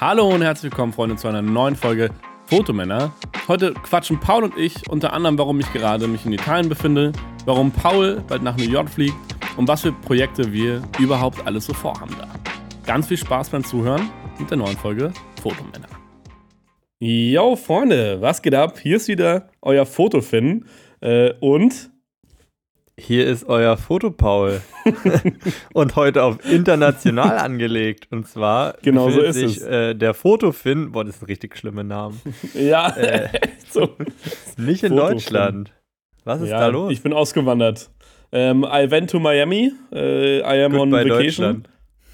Hallo 0.00 0.30
und 0.30 0.40
herzlich 0.40 0.72
willkommen, 0.72 0.94
Freunde, 0.94 1.16
zu 1.16 1.28
einer 1.28 1.42
neuen 1.42 1.76
Folge 1.76 2.08
Fotomänner. 2.46 3.12
Heute 3.48 3.74
quatschen 3.74 4.18
Paul 4.18 4.44
und 4.44 4.56
ich 4.56 4.88
unter 4.88 5.12
anderem, 5.12 5.36
warum 5.36 5.60
ich 5.60 5.70
gerade 5.74 6.08
mich 6.08 6.24
in 6.24 6.32
Italien 6.32 6.70
befinde, 6.70 7.12
warum 7.44 7.70
Paul 7.70 8.24
bald 8.26 8.42
nach 8.42 8.56
New 8.56 8.64
York 8.64 8.88
fliegt 8.88 9.14
und 9.58 9.68
was 9.68 9.82
für 9.82 9.92
Projekte 9.92 10.54
wir 10.54 10.80
überhaupt 10.98 11.46
alles 11.46 11.66
so 11.66 11.74
vorhaben 11.74 12.16
da. 12.18 12.26
Ganz 12.86 13.08
viel 13.08 13.18
Spaß 13.18 13.50
beim 13.50 13.62
Zuhören 13.62 14.08
mit 14.38 14.48
der 14.48 14.56
neuen 14.56 14.78
Folge 14.78 15.12
Fotomänner. 15.42 15.88
Yo, 16.98 17.54
Freunde, 17.56 18.22
was 18.22 18.40
geht 18.40 18.54
ab? 18.54 18.78
Hier 18.78 18.96
ist 18.96 19.06
wieder 19.06 19.50
euer 19.60 19.84
Fotofin 19.84 20.64
äh, 21.02 21.34
und 21.40 21.90
hier 23.00 23.26
ist 23.26 23.48
euer 23.48 23.76
Fotopaul. 23.76 24.60
und 25.72 25.96
heute 25.96 26.22
auf 26.22 26.38
international 26.50 27.38
angelegt. 27.38 28.08
Und 28.10 28.26
zwar 28.26 28.74
genau 28.82 29.10
so 29.10 29.20
ist 29.20 29.36
sich, 29.36 29.56
es. 29.58 29.62
Äh, 29.62 29.94
der 29.94 30.14
Fotofin, 30.14 30.92
boah, 30.92 31.04
das 31.04 31.16
ist 31.16 31.22
ein 31.22 31.26
richtig 31.26 31.56
schlimmer 31.56 31.82
Name. 31.82 32.14
ja, 32.54 32.88
äh, 32.96 33.28
so. 33.70 33.96
Nicht 34.56 34.82
in 34.82 34.90
Fotofin. 34.90 35.14
Deutschland. 35.14 35.72
Was 36.24 36.40
ist 36.42 36.50
ja, 36.50 36.60
da 36.60 36.66
los? 36.68 36.92
Ich 36.92 37.02
bin 37.02 37.12
ausgewandert. 37.12 37.90
Ähm, 38.32 38.64
I 38.64 38.90
went 38.90 39.10
to 39.10 39.18
Miami. 39.18 39.72
Äh, 39.92 40.40
I 40.40 40.64
am 40.64 40.72
Goodbye 40.72 40.82
on 40.82 40.92
vacation. 40.92 41.18
Deutschland. 41.18 41.68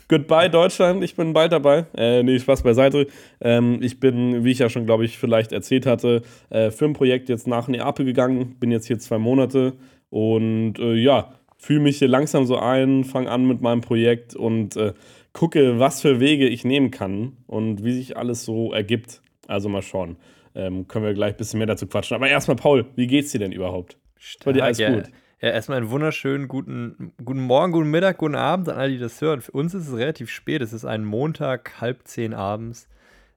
Goodbye 0.09 0.49
Deutschland, 0.49 1.03
ich 1.03 1.17
bin 1.17 1.33
bald 1.33 1.51
dabei. 1.51 1.87
Äh, 1.97 2.23
nee, 2.23 2.39
Spaß 2.39 2.63
beiseite. 2.63 3.09
Ähm, 3.41 3.79
ich 3.83 3.99
bin, 3.99 4.45
wie 4.45 4.53
ich 4.53 4.61
ja 4.61 4.69
schon, 4.69 4.87
glaube 4.87 5.05
ich, 5.05 5.19
vielleicht 5.19 5.51
erzählt 5.51 5.85
hatte, 5.85 6.23
äh, 6.49 6.71
für 6.71 6.85
ein 6.85 6.93
Projekt 6.93 7.29
jetzt 7.29 7.49
nach 7.49 7.67
Neapel 7.67 8.07
gegangen. 8.07 8.55
Bin 8.61 8.71
jetzt 8.71 8.87
hier 8.87 9.01
zwei 9.01 9.19
Monate 9.19 9.73
und 10.11 10.79
äh, 10.79 10.95
ja, 10.95 11.33
fühle 11.59 11.81
mich 11.81 11.99
hier 11.99 12.09
langsam 12.09 12.45
so 12.45 12.59
ein, 12.59 13.05
fange 13.05 13.31
an 13.31 13.47
mit 13.47 13.61
meinem 13.61 13.81
Projekt 13.81 14.35
und 14.35 14.77
äh, 14.77 14.93
gucke, 15.33 15.79
was 15.79 16.01
für 16.01 16.21
Wege 16.21 16.49
ich 16.49 16.65
nehmen 16.65 16.91
kann 16.91 17.37
und 17.47 17.85
wie 17.85 17.93
sich 17.93 18.17
alles 18.17 18.45
so 18.45 18.73
ergibt. 18.73 19.21
Also 19.47 19.69
mal 19.69 19.83
schauen. 19.83 20.17
Ähm, 20.55 20.89
können 20.89 21.05
wir 21.05 21.15
gleich 21.15 21.35
ein 21.35 21.37
bisschen 21.37 21.59
mehr 21.59 21.67
dazu 21.67 21.87
quatschen. 21.87 22.15
Aber 22.15 22.29
erstmal, 22.29 22.57
Paul, 22.57 22.87
wie 22.97 23.07
geht's 23.07 23.33
dir 23.33 23.39
denn 23.39 23.53
überhaupt? 23.53 23.99
Stark, 24.17 24.55
dir 24.55 24.65
alles 24.65 24.79
ja. 24.79 24.95
gut? 24.95 25.05
Ja, 25.41 25.51
erstmal 25.51 25.79
einen 25.79 25.91
wunderschönen 25.91 26.49
guten, 26.49 27.13
guten 27.23 27.43
Morgen, 27.43 27.73
guten 27.73 27.91
Mittag, 27.91 28.17
guten 28.17 28.35
Abend 28.35 28.71
an 28.71 28.79
alle, 28.79 28.93
die 28.93 28.99
das 28.99 29.21
hören. 29.21 29.43
Für 29.43 29.53
uns 29.53 29.75
ist 29.75 29.87
es 29.87 29.97
relativ 29.97 30.31
spät. 30.31 30.63
Es 30.63 30.73
ist 30.73 30.87
ein 30.87 31.05
Montag, 31.05 31.81
halb 31.81 32.09
zehn 32.09 32.33
abends. 32.33 32.89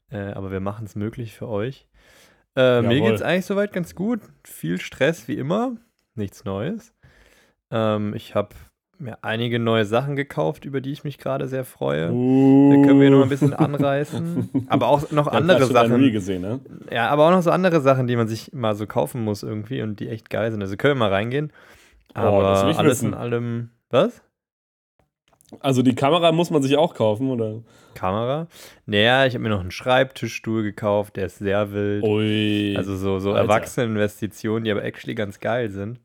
Äh, 0.09 0.17
aber 0.17 0.52
wir 0.52 0.61
machen 0.61 0.86
es 0.86 0.95
möglich 0.95 1.33
für 1.33 1.50
euch. 1.50 1.88
Äh, 2.56 2.81
mir 2.81 3.02
geht 3.02 3.16
es 3.16 3.22
eigentlich 3.22 3.45
soweit 3.45 3.73
ganz 3.73 3.95
gut. 3.95 4.22
Viel 4.44 4.80
Stress 4.80 5.28
wie 5.28 5.36
immer 5.36 5.76
nichts 6.15 6.45
Neues. 6.45 6.93
Ähm, 7.71 8.13
ich 8.13 8.35
habe 8.35 8.55
mir 8.99 9.17
einige 9.21 9.59
neue 9.59 9.85
Sachen 9.85 10.15
gekauft, 10.15 10.65
über 10.65 10.81
die 10.81 10.91
ich 10.91 11.03
mich 11.03 11.17
gerade 11.17 11.47
sehr 11.47 11.63
freue. 11.63 12.11
Uh. 12.11 12.71
Da 12.71 12.88
können 12.88 12.99
wir 12.99 13.09
noch 13.09 13.23
ein 13.23 13.29
bisschen 13.29 13.53
anreißen. 13.53 14.49
aber 14.67 14.87
auch 14.87 15.09
noch 15.11 15.27
andere 15.27 15.65
Sachen. 15.65 16.11
Gesehen, 16.11 16.41
ne? 16.41 16.59
Ja, 16.91 17.09
aber 17.09 17.27
auch 17.27 17.31
noch 17.31 17.41
so 17.41 17.52
andere 17.52 17.81
Sachen, 17.81 18.07
die 18.07 18.15
man 18.15 18.27
sich 18.27 18.52
mal 18.53 18.75
so 18.75 18.85
kaufen 18.87 19.23
muss 19.23 19.43
irgendwie 19.43 19.81
und 19.81 19.99
die 19.99 20.09
echt 20.09 20.30
geil 20.30 20.52
sind. 20.52 20.61
Also 20.61 20.75
können 20.75 20.95
wir 20.95 20.99
mal 20.99 21.13
reingehen. 21.13 21.52
Oh, 22.15 22.19
aber 22.19 22.37
oh, 22.39 22.77
alles 22.77 22.83
wissen. 22.83 23.09
in 23.09 23.13
allem. 23.13 23.69
Was? 23.89 24.21
Also 25.59 25.81
die 25.81 25.95
Kamera 25.95 26.31
muss 26.31 26.52
man 26.52 26.61
sich 26.61 26.78
auch 26.78 26.94
kaufen, 26.94 27.30
oder? 27.30 27.61
Kamera? 27.95 28.47
Naja, 28.86 29.25
ich 29.25 29.33
habe 29.33 29.44
mir 29.44 29.50
noch 29.50 29.61
einen 29.61 29.72
Schreibtischstuhl 29.72 30.64
gekauft, 30.64 31.16
der 31.16 31.25
ist 31.25 31.39
sehr 31.39 31.72
wild. 31.72 32.03
Ui. 32.03 32.75
Also 32.78 32.95
so, 32.95 33.19
so 33.19 33.31
Erwachseneninvestitionen, 33.31 34.64
die 34.64 34.72
aber 34.72 34.83
actually 34.83 35.16
ganz 35.16 35.39
geil 35.39 35.70
sind 35.70 36.00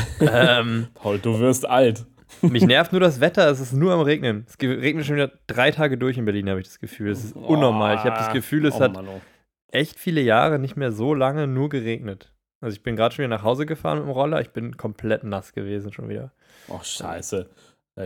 ähm, 0.20 0.88
Paul, 0.94 1.18
du 1.18 1.38
wirst 1.38 1.68
alt. 1.68 2.06
Mich 2.40 2.64
nervt 2.64 2.92
nur 2.92 3.00
das 3.00 3.20
Wetter, 3.20 3.50
es 3.50 3.60
ist 3.60 3.72
nur 3.72 3.92
am 3.92 4.00
Regnen. 4.00 4.46
Es 4.48 4.56
regnet 4.60 5.04
schon 5.04 5.16
wieder 5.16 5.32
drei 5.46 5.70
Tage 5.70 5.98
durch 5.98 6.16
in 6.16 6.24
Berlin, 6.24 6.48
habe 6.48 6.60
ich 6.60 6.66
das 6.66 6.78
Gefühl. 6.78 7.10
Es 7.10 7.24
ist 7.24 7.36
unnormal. 7.36 7.96
Ich 7.96 8.04
habe 8.04 8.16
das 8.16 8.32
Gefühl, 8.32 8.64
es 8.66 8.76
oh, 8.76 8.80
hat 8.80 8.96
oh. 8.96 9.20
echt 9.70 9.98
viele 9.98 10.22
Jahre 10.22 10.58
nicht 10.58 10.76
mehr 10.76 10.92
so 10.92 11.14
lange 11.14 11.46
nur 11.46 11.68
geregnet. 11.68 12.32
Also 12.60 12.74
ich 12.74 12.82
bin 12.82 12.96
gerade 12.96 13.14
schon 13.14 13.24
wieder 13.24 13.36
nach 13.36 13.42
Hause 13.42 13.66
gefahren 13.66 13.98
mit 13.98 14.06
dem 14.06 14.12
Roller, 14.12 14.40
ich 14.40 14.50
bin 14.50 14.76
komplett 14.76 15.24
nass 15.24 15.52
gewesen 15.52 15.92
schon 15.92 16.08
wieder. 16.08 16.32
Oh, 16.68 16.80
scheiße. 16.82 17.50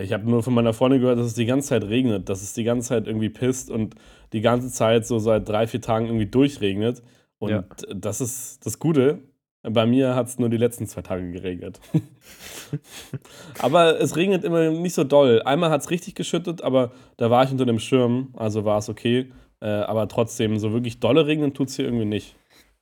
Ich 0.01 0.13
habe 0.13 0.29
nur 0.29 0.43
von 0.43 0.53
meiner 0.53 0.73
Freundin 0.73 1.01
gehört, 1.01 1.19
dass 1.19 1.27
es 1.27 1.35
die 1.35 1.47
ganze 1.47 1.69
Zeit 1.69 1.85
regnet, 1.85 2.29
dass 2.29 2.43
es 2.43 2.53
die 2.53 2.65
ganze 2.65 2.89
Zeit 2.89 3.07
irgendwie 3.07 3.29
pisst 3.29 3.71
und 3.71 3.95
die 4.33 4.41
ganze 4.41 4.71
Zeit 4.71 5.07
so 5.07 5.19
seit 5.19 5.49
drei, 5.49 5.67
vier 5.69 5.81
Tagen 5.81 6.07
irgendwie 6.07 6.27
durchregnet. 6.27 7.03
Und 7.39 7.51
ja. 7.51 7.65
das 7.95 8.21
ist 8.21 8.67
das 8.67 8.81
Gute. 8.81 9.21
Bei 9.63 9.87
mir 9.87 10.15
hat 10.15 10.27
es 10.27 10.39
nur 10.39 10.49
die 10.49 10.57
letzten 10.57 10.87
zwei 10.87 11.03
Tage 11.03 11.31
geregnet. 11.31 11.81
aber 13.61 14.01
es 14.01 14.17
regnet 14.17 14.45
immer 14.45 14.71
nicht 14.71 14.95
so 14.95 15.05
doll. 15.05 15.43
Einmal 15.43 15.71
hat 15.71 15.83
es 15.83 15.91
richtig 15.91 16.15
geschüttet, 16.15 16.63
aber 16.63 16.93
da 17.17 17.31
war 17.31 17.45
ich 17.45 17.51
unter 17.51 17.67
dem 17.67 17.79
Schirm, 17.79 18.35
also 18.37 18.65
war 18.65 18.79
es 18.79 18.89
okay. 18.89 19.31
Äh, 19.61 19.67
aber 19.67 20.09
trotzdem, 20.09 20.59
so 20.59 20.73
wirklich 20.73 21.01
dolle 21.01 21.27
regnen 21.27 21.55
tut 21.55 21.69
es 21.69 21.77
hier 21.77 21.85
irgendwie 21.85 22.05
nicht. 22.05 22.37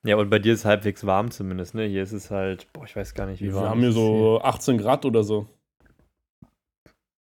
Ja, 0.05 0.17
und 0.17 0.29
bei 0.29 0.39
dir 0.39 0.53
ist 0.53 0.61
es 0.61 0.65
halbwegs 0.67 1.07
warm 1.07 1.31
zumindest, 1.31 1.75
ne? 1.75 1.85
Hier 1.85 2.03
ist 2.03 2.13
es 2.13 2.31
halt, 2.31 2.67
boah, 2.75 2.85
ich 2.85 2.95
weiß 2.95 3.15
gar 3.15 3.27
nicht, 3.27 3.41
wie 3.41 3.55
warm. 3.55 3.65
Wir 3.65 3.71
haben 3.71 3.81
hier 3.81 3.93
so 3.93 4.41
18 4.43 4.77
Grad 4.77 5.07
oder 5.07 5.25
so. 5.25 5.47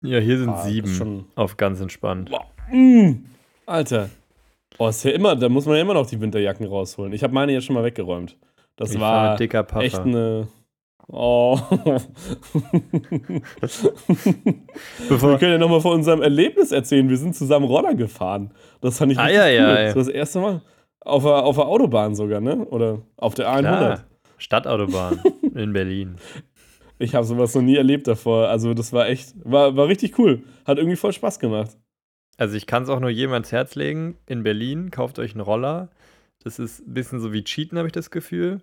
Ja, 0.03 0.19
hier 0.19 0.39
sind 0.39 0.51
ah, 0.51 0.63
sieben. 0.65 0.89
Schon 0.89 1.27
auf 1.35 1.57
ganz 1.57 1.81
entspannt. 1.81 2.31
Mm, 2.71 3.27
Alter. 3.67 4.09
Boah, 4.79 4.89
ist 4.89 5.05
ja 5.05 5.11
immer, 5.11 5.37
da 5.37 5.49
muss 5.49 5.67
man 5.67 5.77
ja 5.77 5.83
immer 5.83 5.95
noch 5.95 6.07
die 6.07 6.21
Winterjacken 6.21 6.67
rausholen. 6.67 7.13
Ich 7.13 7.23
habe 7.23 7.35
meine 7.35 7.53
jetzt 7.53 7.65
schon 7.65 7.75
mal 7.75 7.85
weggeräumt. 7.85 8.37
Das 8.77 8.95
ich 8.95 9.01
war 9.01 9.37
dicker 9.37 9.63
Papa. 9.63 9.83
echt 9.83 9.99
eine. 9.99 10.49
Oh. 11.07 11.59
Wir 15.09 15.19
können 15.39 15.53
ja 15.53 15.59
nochmal 15.59 15.81
von 15.83 15.95
unserem 15.95 16.23
Erlebnis 16.23 16.73
erzählen. 16.73 17.09
Wir 17.09 17.17
sind 17.17 17.35
zusammen 17.35 17.67
Roller 17.67 17.95
gefahren. 17.95 18.53
Das 18.81 18.97
fand 18.97 19.13
ich 19.13 19.19
ah, 19.19 19.29
ja, 19.29 19.43
cool. 19.43 19.51
Ja, 19.51 19.81
ja. 19.81 19.85
Das 19.87 19.97
war 19.97 20.05
das 20.05 20.13
erste 20.13 20.39
Mal. 20.41 20.63
Auf 21.01 21.25
der, 21.25 21.45
auf 21.45 21.57
der 21.57 21.67
Autobahn 21.67 22.15
sogar, 22.15 22.41
ne? 22.41 22.65
Oder 22.67 23.03
auf 23.17 23.35
der 23.35 23.49
A100. 23.49 23.61
Klar. 23.61 24.05
Stadtautobahn 24.39 25.21
in 25.55 25.73
Berlin. 25.73 26.17
Ich 27.01 27.15
habe 27.15 27.25
sowas 27.25 27.55
noch 27.55 27.63
nie 27.63 27.77
erlebt 27.77 28.07
davor. 28.07 28.49
Also, 28.49 28.75
das 28.75 28.93
war 28.93 29.09
echt, 29.09 29.33
war, 29.43 29.75
war 29.75 29.89
richtig 29.89 30.19
cool. 30.19 30.43
Hat 30.67 30.77
irgendwie 30.77 30.97
voll 30.97 31.15
Spaß 31.15 31.39
gemacht. 31.39 31.79
Also, 32.37 32.57
ich 32.57 32.67
kann 32.67 32.83
es 32.83 32.91
auch 32.91 33.01
nur 33.01 33.09
jedem 33.09 33.33
ans 33.33 33.53
Herz 33.53 33.75
legen. 33.75 34.19
In 34.27 34.43
Berlin, 34.43 34.91
kauft 34.91 35.19
euch 35.19 35.33
einen 35.33 35.41
Roller. 35.41 35.89
Das 36.45 36.59
ist 36.59 36.87
ein 36.87 36.93
bisschen 36.93 37.21
so 37.21 37.33
wie 37.33 37.43
Cheaten, 37.43 37.79
habe 37.79 37.89
ich 37.89 37.93
das 37.93 38.11
Gefühl. 38.11 38.61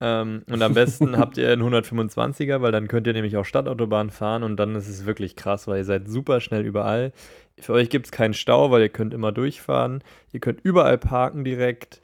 Ähm, 0.00 0.44
und 0.50 0.62
am 0.62 0.72
besten 0.72 1.16
habt 1.18 1.36
ihr 1.36 1.50
einen 1.50 1.62
125er, 1.62 2.62
weil 2.62 2.72
dann 2.72 2.88
könnt 2.88 3.06
ihr 3.06 3.12
nämlich 3.12 3.36
auch 3.36 3.44
Stadtautobahn 3.44 4.10
fahren 4.10 4.42
und 4.42 4.56
dann 4.56 4.74
ist 4.74 4.88
es 4.88 5.04
wirklich 5.04 5.36
krass, 5.36 5.68
weil 5.68 5.78
ihr 5.78 5.84
seid 5.84 6.08
super 6.08 6.40
schnell 6.40 6.64
überall. 6.64 7.12
Für 7.60 7.74
euch 7.74 7.90
gibt 7.90 8.06
es 8.06 8.12
keinen 8.12 8.34
Stau, 8.34 8.70
weil 8.70 8.80
ihr 8.80 8.88
könnt 8.88 9.12
immer 9.12 9.30
durchfahren. 9.30 10.02
Ihr 10.32 10.40
könnt 10.40 10.60
überall 10.62 10.98
parken 10.98 11.44
direkt. 11.44 12.00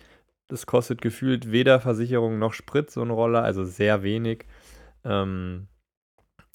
Das 0.48 0.66
kostet 0.66 1.00
gefühlt 1.00 1.52
weder 1.52 1.80
Versicherung 1.80 2.38
noch 2.38 2.52
Sprit, 2.52 2.90
so 2.90 3.02
ein 3.02 3.10
Roller, 3.10 3.42
also 3.42 3.64
sehr 3.64 4.02
wenig. 4.02 4.44
Ähm, 5.04 5.68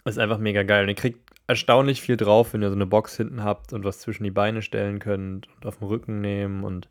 ist 0.05 0.19
einfach 0.19 0.37
mega 0.37 0.63
geil. 0.63 0.83
Und 0.83 0.89
ihr 0.89 0.95
kriegt 0.95 1.19
erstaunlich 1.47 2.01
viel 2.01 2.17
drauf, 2.17 2.53
wenn 2.53 2.61
ihr 2.61 2.69
so 2.69 2.75
eine 2.75 2.85
Box 2.85 3.17
hinten 3.17 3.43
habt 3.43 3.73
und 3.73 3.83
was 3.83 3.99
zwischen 3.99 4.23
die 4.23 4.31
Beine 4.31 4.61
stellen 4.61 4.99
könnt 4.99 5.47
und 5.55 5.65
auf 5.65 5.77
dem 5.79 5.87
Rücken 5.87 6.21
nehmen 6.21 6.63
und 6.63 6.89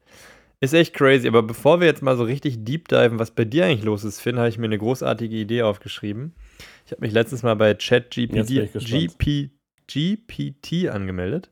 ist 0.61 0.73
echt 0.73 0.95
crazy, 0.95 1.29
aber 1.29 1.43
bevor 1.43 1.81
wir 1.81 1.87
jetzt 1.87 2.03
mal 2.03 2.17
so 2.17 2.25
richtig 2.25 2.65
deep 2.65 2.89
diven, 2.89 3.19
was 3.19 3.31
bei 3.33 3.45
dir 3.45 3.67
eigentlich 3.67 3.85
los 3.85 4.03
ist, 4.05 4.21
Finn, 4.21 4.39
habe 4.39 4.49
ich 4.49 4.57
mir 4.57 4.67
eine 4.67 4.79
großartige 4.79 5.37
Idee 5.37 5.63
aufgeschrieben. 5.63 6.33
Ich 6.87 6.93
habe 6.93 7.03
mich 7.03 7.13
letztens 7.13 7.43
mal 7.43 7.55
bei 7.55 7.75
ChatGPT 7.75 9.51
GPT 9.87 10.89
angemeldet. 10.89 11.51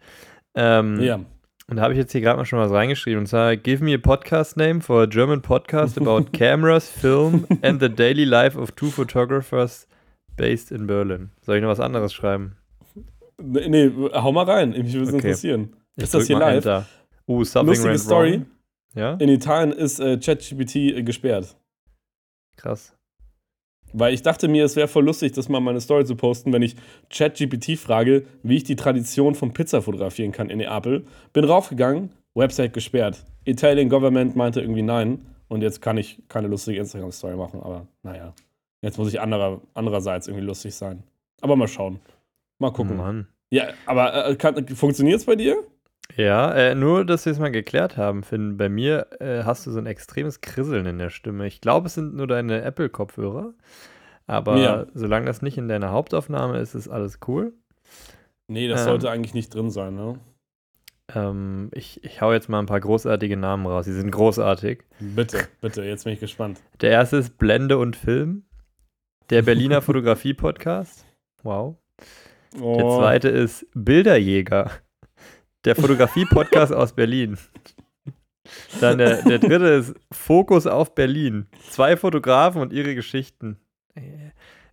Ähm, 0.55 1.01
ja. 1.01 1.21
Und 1.69 1.77
da 1.77 1.83
habe 1.83 1.93
ich 1.93 1.99
jetzt 1.99 2.13
hier 2.13 2.23
gerade 2.23 2.39
mal 2.39 2.47
schon 2.47 2.59
was 2.59 2.73
reingeschrieben. 2.73 3.21
Und 3.21 3.27
zwar, 3.27 3.57
give 3.57 3.85
me 3.85 3.95
a 3.95 3.99
podcast 3.99 4.57
name 4.57 4.81
for 4.81 5.03
a 5.03 5.07
German 5.07 5.43
podcast 5.43 5.99
about 5.99 6.33
cameras, 6.33 6.89
film 6.89 7.47
and 7.63 7.81
the 7.81 7.89
daily 7.91 8.25
life 8.25 8.59
of 8.59 8.73
two 8.73 8.91
photographers 8.91 9.87
based 10.37 10.71
in 10.73 10.87
Berlin. 10.87 11.31
Soll 11.43 11.57
ich 11.57 11.63
noch 11.63 11.69
was 11.69 11.81
anderes 11.81 12.13
schreiben? 12.13 12.57
Nee, 13.41 13.69
nee 13.69 13.91
hau 14.13 14.33
mal 14.33 14.45
rein. 14.45 14.71
Mich 14.71 14.93
würde 14.93 15.03
es 15.03 15.09
okay. 15.09 15.17
interessieren. 15.17 15.77
Ich 15.97 16.05
ist 16.05 16.15
das 16.15 16.27
hier 16.27 16.39
live? 16.39 16.57
Enter. 16.57 16.87
Uh, 17.27 17.45
something 17.45 17.75
Lustige 17.75 17.99
Story. 17.99 18.33
Wrong. 18.33 18.47
Ja? 18.95 19.15
In 19.15 19.29
Italien 19.29 19.73
ist 19.73 20.01
äh, 20.01 20.19
ChatGPT 20.19 20.77
äh, 20.77 21.03
gesperrt. 21.03 21.57
Krass. 22.57 22.95
Weil 23.95 24.15
ich 24.15 24.23
dachte 24.23 24.49
mir, 24.49 24.65
es 24.65 24.77
wäre 24.77 24.89
voll 24.89 25.05
lustig, 25.05 25.33
das 25.33 25.49
mal 25.49 25.61
meine 25.61 25.81
Story 25.81 26.05
zu 26.05 26.17
posten, 26.17 26.53
wenn 26.53 26.63
ich 26.63 26.77
ChatGPT 27.11 27.79
frage, 27.79 28.25
wie 28.43 28.57
ich 28.57 28.65
die 28.65 28.77
Tradition 28.77 29.35
von 29.35 29.53
Pizza 29.53 29.83
fotografieren 29.83 30.33
kann 30.33 30.49
in 30.49 30.59
Neapel. 30.59 31.05
Bin 31.33 31.45
raufgegangen, 31.45 32.11
Website 32.35 32.73
gesperrt. 32.73 33.25
Italian 33.45 33.89
Government 33.89 34.35
meinte 34.35 34.61
irgendwie 34.61 34.83
nein. 34.83 35.27
Und 35.49 35.61
jetzt 35.61 35.83
kann 35.83 35.99
ich 35.99 36.23
keine 36.29 36.49
lustige 36.49 36.79
Instagram-Story 36.81 37.37
machen, 37.37 37.61
aber 37.63 37.87
naja. 38.03 38.33
Jetzt 38.83 38.99
muss 38.99 39.09
ich 39.09 39.21
anderer, 39.21 39.61
andererseits 39.75 40.27
irgendwie 40.29 40.45
lustig 40.45 40.75
sein. 40.75 41.05
Aber 41.41 41.57
mal 41.57 41.69
schauen. 41.69 42.01
Mal 42.59 42.73
gucken. 42.73 42.97
Mann. 42.97 43.29
Ja, 43.51 43.69
aber 43.87 44.27
äh, 44.29 44.75
funktioniert 44.75 45.21
es 45.21 45.27
bei 45.27 45.37
dir? 45.37 45.57
Ja, 46.17 46.53
äh, 46.53 46.75
nur, 46.75 47.05
dass 47.05 47.25
wir 47.25 47.33
es 47.33 47.39
mal 47.39 47.51
geklärt 47.51 47.97
haben, 47.97 48.23
Finn. 48.23 48.57
Bei 48.57 48.69
mir 48.69 49.07
äh, 49.21 49.45
hast 49.45 49.67
du 49.67 49.71
so 49.71 49.79
ein 49.79 49.87
extremes 49.87 50.41
Krisseln 50.41 50.87
in 50.87 50.99
der 50.99 51.11
Stimme. 51.11 51.47
Ich 51.47 51.61
glaube, 51.61 51.87
es 51.87 51.95
sind 51.95 52.15
nur 52.15 52.27
deine 52.27 52.63
Apple-Kopfhörer. 52.63 53.55
Aber 54.27 54.57
ja. 54.59 54.87
solange 54.95 55.27
das 55.27 55.43
nicht 55.43 55.59
in 55.59 55.69
deiner 55.69 55.91
Hauptaufnahme 55.91 56.59
ist, 56.59 56.75
ist 56.75 56.89
alles 56.89 57.19
cool. 57.27 57.53
Nee, 58.49 58.69
das 58.69 58.83
ähm, 58.83 58.87
sollte 58.87 59.11
eigentlich 59.11 59.35
nicht 59.35 59.55
drin 59.55 59.71
sein, 59.71 59.95
ne? 59.95 60.19
Ähm, 61.15 61.71
ich, 61.73 62.03
ich 62.05 62.21
hau 62.21 62.33
jetzt 62.33 62.49
mal 62.49 62.59
ein 62.59 62.67
paar 62.67 62.81
großartige 62.81 63.37
Namen 63.37 63.67
raus. 63.67 63.87
Die 63.87 63.93
sind 63.93 64.11
großartig. 64.11 64.85
Bitte, 65.01 65.49
bitte, 65.61 65.83
jetzt 65.83 66.05
bin 66.05 66.13
ich 66.13 66.21
gespannt. 66.21 66.61
Der 66.81 66.91
erste 66.91 67.17
ist 67.17 67.39
Blende 67.39 67.79
und 67.79 67.97
Film. 67.97 68.45
Der 69.33 69.41
Berliner 69.41 69.81
Fotografie-Podcast. 69.81 71.07
Wow. 71.43 71.77
Oh, 72.61 72.77
Der 72.77 72.87
zweite 72.91 73.29
ist 73.31 73.67
Bilderjäger. 73.73 74.71
Der 75.65 75.75
Fotografie-Podcast 75.75 76.71
aus 76.75 76.93
Berlin. 76.93 77.39
Dann 78.83 78.99
der, 78.99 79.23
der 79.23 79.39
dritte 79.39 79.69
ist 79.69 79.95
Fokus 80.13 80.67
auf 80.67 80.95
Berlin. 80.95 81.47
Zwei 81.71 81.97
Fotografen 81.97 82.61
und 82.61 82.75
ihre 82.75 82.95
Geschichten. 82.95 83.57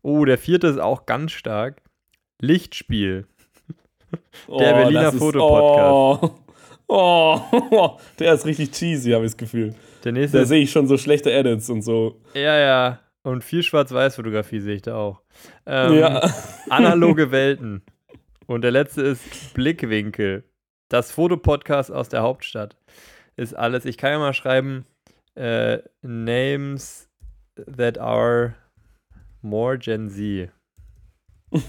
Oh, 0.01 0.25
der 0.25 0.37
vierte 0.37 0.67
ist 0.67 0.79
auch 0.79 1.05
ganz 1.05 1.31
stark. 1.31 1.81
Lichtspiel. 2.41 3.27
der 4.49 4.73
Berliner 4.73 5.13
Fotopodcast. 5.13 6.33
Oh, 6.89 7.41
oh, 7.71 7.97
der 8.19 8.33
ist 8.33 8.45
richtig 8.45 8.71
cheesy, 8.71 9.11
habe 9.11 9.23
ich 9.23 9.31
das 9.31 9.37
Gefühl. 9.37 9.73
Der 10.03 10.11
nächste 10.11 10.39
Da 10.39 10.45
sehe 10.45 10.63
ich 10.63 10.71
schon 10.71 10.85
so 10.85 10.97
schlechte 10.97 11.31
Edits 11.31 11.69
und 11.69 11.81
so. 11.81 12.19
ja, 12.33 12.57
ja. 12.57 12.99
Und 13.23 13.43
viel 13.43 13.63
Schwarz-Weiß-Fotografie 13.63 14.59
sehe 14.59 14.75
ich 14.75 14.81
da 14.81 14.95
auch. 14.95 15.21
Ähm, 15.65 15.99
ja. 15.99 16.21
Analoge 16.69 17.31
Welten. 17.31 17.83
Und 18.47 18.61
der 18.61 18.71
letzte 18.71 19.01
ist 19.01 19.53
Blickwinkel. 19.53 20.43
Das 20.89 21.11
Fotopodcast 21.11 21.91
aus 21.91 22.09
der 22.09 22.21
Hauptstadt. 22.21 22.77
Ist 23.35 23.53
alles. 23.53 23.85
Ich 23.85 23.97
kann 23.97 24.11
ja 24.11 24.19
mal 24.19 24.33
schreiben, 24.33 24.85
äh, 25.35 25.79
Names 26.01 27.09
that 27.77 27.97
are 27.97 28.55
more 29.41 29.77
Gen 29.77 30.09
Z. 30.09 30.51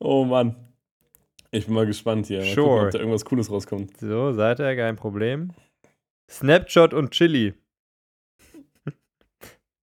Oh 0.00 0.24
Mann. 0.24 0.54
Ich 1.50 1.64
bin 1.66 1.74
mal 1.74 1.86
gespannt 1.86 2.26
hier. 2.26 2.40
Mal 2.40 2.46
Sure. 2.54 2.66
gucken, 2.66 2.84
ob 2.86 2.90
da 2.90 2.98
irgendwas 2.98 3.24
Cooles 3.24 3.50
rauskommt. 3.50 3.96
So, 3.98 4.32
seid 4.32 4.58
ihr, 4.60 4.76
kein 4.76 4.96
Problem. 4.96 5.52
Snapshot 6.30 6.92
und 6.92 7.12
Chili. 7.12 7.54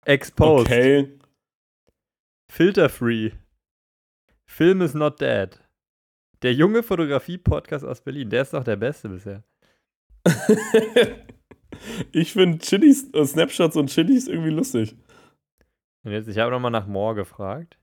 Exposed. 0.05 0.67
Okay. 0.67 1.11
Filter-free. 2.49 3.31
Film 4.45 4.81
is 4.81 4.93
not 4.93 5.19
dead. 5.19 5.59
Der 6.41 6.53
junge 6.53 6.83
Fotografie-Podcast 6.83 7.85
aus 7.85 8.01
Berlin. 8.01 8.29
Der 8.29 8.41
ist 8.41 8.53
doch 8.53 8.63
der 8.63 8.75
beste 8.75 9.09
bisher. 9.09 9.43
ich 12.11 12.33
finde 12.33 12.57
Chilis, 12.57 13.09
äh, 13.13 13.25
Snapshots 13.25 13.77
und 13.77 13.89
Chilis 13.89 14.27
irgendwie 14.27 14.49
lustig. 14.49 14.95
Und 16.03 16.11
jetzt, 16.11 16.27
ich 16.27 16.37
habe 16.39 16.51
nochmal 16.51 16.71
nach 16.71 16.87
More 16.87 17.15
gefragt. 17.15 17.77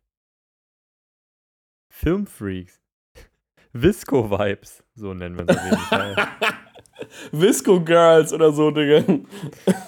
Filmfreaks. 1.90 2.80
Visco-Vibes. 3.72 4.84
So 4.94 5.14
nennen 5.14 5.38
wir 5.38 5.48
es 5.48 5.56
auf 5.56 5.64
jeden 5.64 5.78
Fall. 5.78 6.16
Visco 7.32 7.80
Girls 7.82 8.32
oder 8.32 8.52
so, 8.52 8.70
Digga. 8.72 9.04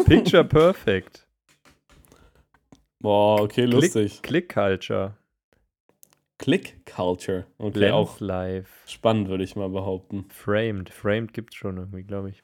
Picture 0.06 0.44
Perfect. 0.44 1.26
Boah, 3.00 3.40
okay, 3.42 3.64
lustig. 3.64 4.22
Click 4.22 4.48
Culture. 4.52 5.16
Click 6.38 6.86
Culture. 6.86 7.46
Okay, 7.58 7.78
Lens 7.78 7.92
auch 7.92 8.20
Live. 8.20 8.82
spannend, 8.86 9.28
würde 9.28 9.44
ich 9.44 9.56
mal 9.56 9.68
behaupten. 9.68 10.26
Framed. 10.30 10.90
Framed 10.90 11.32
gibt's 11.32 11.56
schon 11.56 11.76
irgendwie, 11.76 12.02
glaube 12.02 12.30
ich. 12.30 12.42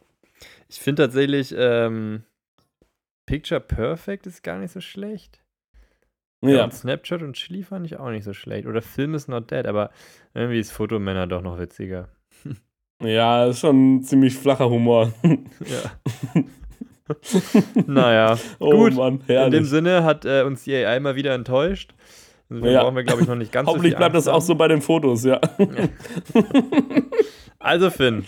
Ich 0.69 0.81
finde 0.81 1.05
tatsächlich, 1.05 1.55
ähm, 1.56 2.25
Picture 3.26 3.61
Perfect 3.61 4.26
ist 4.26 4.43
gar 4.43 4.58
nicht 4.58 4.73
so 4.73 4.81
schlecht. 4.81 5.43
Ja. 6.43 6.50
Ja. 6.50 6.64
Und 6.64 6.75
Snapchat 6.75 7.23
und 7.23 7.35
Chili 7.35 7.62
fand 7.62 7.87
ich 7.87 7.97
auch 7.99 8.11
nicht 8.11 8.25
so 8.25 8.32
schlecht. 8.32 8.67
Oder 8.67 8.82
Film 8.82 9.14
is 9.14 9.29
not 9.29 9.50
dead, 9.50 9.67
aber 9.67 9.91
irgendwie 10.35 10.61
ist 10.61 10.70
Fotomänner 10.73 11.26
doch 11.26 11.43
noch 11.43 11.59
witziger. 11.59 12.09
Ja, 13.02 13.47
ist 13.47 13.61
schon 13.61 14.02
ziemlich 14.02 14.35
flacher 14.37 14.70
Humor. 14.70 15.12
Ja. 15.23 16.43
naja. 17.87 18.38
Oh 18.58 18.70
Gut, 18.70 18.94
Mann, 18.94 19.20
In 19.29 19.50
dem. 19.50 19.64
Sinne 19.64 20.05
hat 20.05 20.25
äh, 20.25 20.43
uns 20.43 20.64
die 20.64 20.75
AI 20.75 21.00
mal 21.00 21.17
wieder 21.17 21.35
enttäuscht. 21.35 21.94
Insofern 22.49 22.73
Ja. 22.73 22.82
brauchen 22.85 22.97
wir, 22.97 23.05
glaube 23.05 23.23
ich, 23.23 23.29
noch 23.29 23.35
nicht 23.37 23.53
ganz 23.53 23.69
Hoffentlich 23.69 23.93
so 23.93 23.99
bleibt 23.99 24.14
das 24.14 24.29
auch 24.29 24.41
so 24.41 24.55
bei 24.55 24.69
den 24.69 24.81
Fotos, 24.82 25.25
ja. 25.25 25.41
haben. 25.58 25.91
Also 27.58 27.91
Finn, 27.91 28.25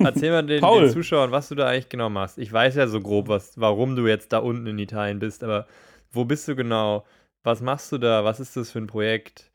erzähl 0.00 0.30
mal 0.32 0.42
den, 0.42 0.60
den 0.62 0.90
Zuschauern, 0.90 1.30
was 1.30 1.48
du 1.48 1.54
da 1.54 1.66
eigentlich 1.68 1.88
genau 1.88 2.08
machst. 2.10 2.38
Ich 2.38 2.52
weiß 2.52 2.74
ja 2.74 2.88
so 2.88 3.00
grob, 3.00 3.28
was, 3.28 3.52
warum 3.60 3.94
du 3.94 4.06
jetzt 4.08 4.32
da 4.32 4.38
unten 4.38 4.66
in 4.66 4.78
Italien 4.78 5.20
bist, 5.20 5.44
aber 5.44 5.66
wo 6.10 6.24
bist 6.24 6.48
du 6.48 6.56
genau? 6.56 7.04
Was 7.44 7.60
machst 7.60 7.92
du 7.92 7.98
da? 7.98 8.24
Was 8.24 8.40
ist 8.40 8.56
das 8.56 8.70
für 8.72 8.78
ein 8.80 8.86
Projekt? 8.88 9.50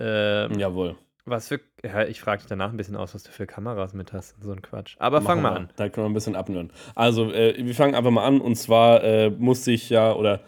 Ähm, 0.00 0.58
Jawohl. 0.58 0.96
Was 1.24 1.48
für. 1.48 1.60
Ja, 1.84 2.04
ich 2.04 2.20
frage 2.20 2.40
dich 2.40 2.48
danach 2.48 2.70
ein 2.70 2.76
bisschen 2.76 2.96
aus, 2.96 3.14
was 3.14 3.22
du 3.22 3.30
für 3.30 3.46
Kameras 3.46 3.94
mit 3.94 4.12
hast 4.12 4.34
so 4.42 4.50
ein 4.52 4.62
Quatsch. 4.62 4.96
Aber 4.98 5.20
fang 5.20 5.40
Machen 5.40 5.42
mal 5.42 5.52
wir. 5.52 5.60
an. 5.60 5.70
Da 5.76 5.88
können 5.88 6.06
wir 6.06 6.10
ein 6.10 6.14
bisschen 6.14 6.36
abnören. 6.36 6.72
Also, 6.94 7.32
äh, 7.32 7.54
wir 7.58 7.74
fangen 7.74 7.94
einfach 7.94 8.10
mal 8.10 8.24
an. 8.24 8.40
Und 8.40 8.56
zwar 8.56 9.04
äh, 9.04 9.30
musste 9.30 9.70
ich 9.70 9.88
ja, 9.88 10.12
oder 10.14 10.40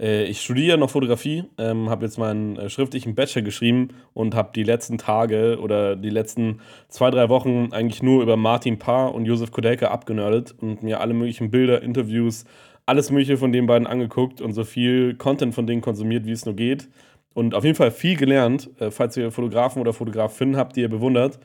äh, 0.00 0.24
ich 0.24 0.40
studiere 0.40 0.78
noch 0.78 0.90
Fotografie, 0.90 1.44
ähm, 1.58 1.90
habe 1.90 2.06
jetzt 2.06 2.18
meinen 2.18 2.56
äh, 2.56 2.70
schriftlichen 2.70 3.14
Bachelor 3.14 3.42
geschrieben 3.42 3.88
und 4.14 4.34
habe 4.34 4.50
die 4.54 4.62
letzten 4.62 4.98
Tage 4.98 5.58
oder 5.60 5.94
die 5.94 6.10
letzten 6.10 6.60
zwei, 6.88 7.10
drei 7.10 7.28
Wochen 7.28 7.68
eigentlich 7.72 8.02
nur 8.02 8.22
über 8.22 8.36
Martin 8.36 8.78
Paar 8.78 9.14
und 9.14 9.26
Josef 9.26 9.50
Kodelka 9.50 9.88
abgenördet 9.88 10.54
und 10.58 10.82
mir 10.82 11.00
alle 11.00 11.12
möglichen 11.12 11.50
Bilder, 11.50 11.82
Interviews, 11.82 12.44
alles 12.86 13.10
Mögliche 13.10 13.36
von 13.36 13.52
den 13.52 13.66
beiden 13.66 13.86
angeguckt 13.86 14.40
und 14.40 14.52
so 14.52 14.64
viel 14.64 15.14
Content 15.14 15.54
von 15.54 15.66
denen 15.66 15.82
konsumiert, 15.82 16.24
wie 16.24 16.32
es 16.32 16.46
nur 16.46 16.56
geht. 16.56 16.88
Und 17.34 17.54
auf 17.54 17.64
jeden 17.64 17.76
Fall 17.76 17.90
viel 17.90 18.16
gelernt. 18.16 18.70
Äh, 18.80 18.90
falls 18.90 19.16
ihr 19.16 19.30
Fotografen 19.30 19.80
oder 19.80 19.92
Fotografinnen 19.92 20.56
habt, 20.56 20.76
die 20.76 20.80
ihr 20.80 20.88
bewundert, 20.88 21.38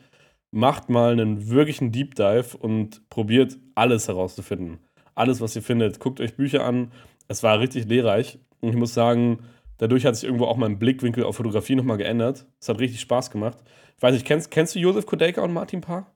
macht 0.50 0.88
mal 0.88 1.12
einen 1.12 1.50
wirklichen 1.50 1.92
Deep 1.92 2.14
Dive 2.14 2.56
und 2.58 3.08
probiert 3.08 3.56
alles 3.74 4.08
herauszufinden. 4.08 4.78
Alles, 5.14 5.40
was 5.40 5.56
ihr 5.56 5.62
findet. 5.62 6.00
Guckt 6.00 6.20
euch 6.20 6.36
Bücher 6.36 6.64
an. 6.64 6.92
Es 7.28 7.42
war 7.42 7.60
richtig 7.60 7.86
lehrreich. 7.86 8.38
Und 8.60 8.70
ich 8.70 8.76
muss 8.76 8.94
sagen, 8.94 9.38
dadurch 9.78 10.06
hat 10.06 10.16
sich 10.16 10.24
irgendwo 10.24 10.46
auch 10.46 10.56
mein 10.56 10.78
Blickwinkel 10.78 11.24
auf 11.24 11.36
Fotografie 11.36 11.74
nochmal 11.74 11.98
geändert. 11.98 12.46
Es 12.60 12.68
hat 12.68 12.80
richtig 12.80 13.00
Spaß 13.00 13.30
gemacht. 13.30 13.58
Ich 13.96 14.02
weiß 14.02 14.12
nicht, 14.12 14.26
kennst, 14.26 14.50
kennst 14.50 14.74
du 14.74 14.78
Josef 14.78 15.06
Kodelka 15.06 15.42
und 15.42 15.52
Martin 15.52 15.80
Paar? 15.80 16.12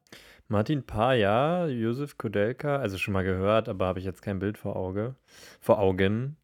Martin 0.49 0.83
Paar, 0.83 1.15
ja. 1.15 1.67
Josef 1.67 2.19
Kodelka, 2.19 2.77
also 2.77 2.99
schon 2.99 3.15
mal 3.15 3.25
gehört, 3.25 3.69
aber 3.69 3.87
habe 3.87 4.01
ich 4.01 4.05
jetzt 4.05 4.21
kein 4.21 4.39
Bild 4.39 4.59
vor 4.59 4.77
Auge. 4.77 5.15
Vor 5.61 5.79
Augen. 5.79 6.37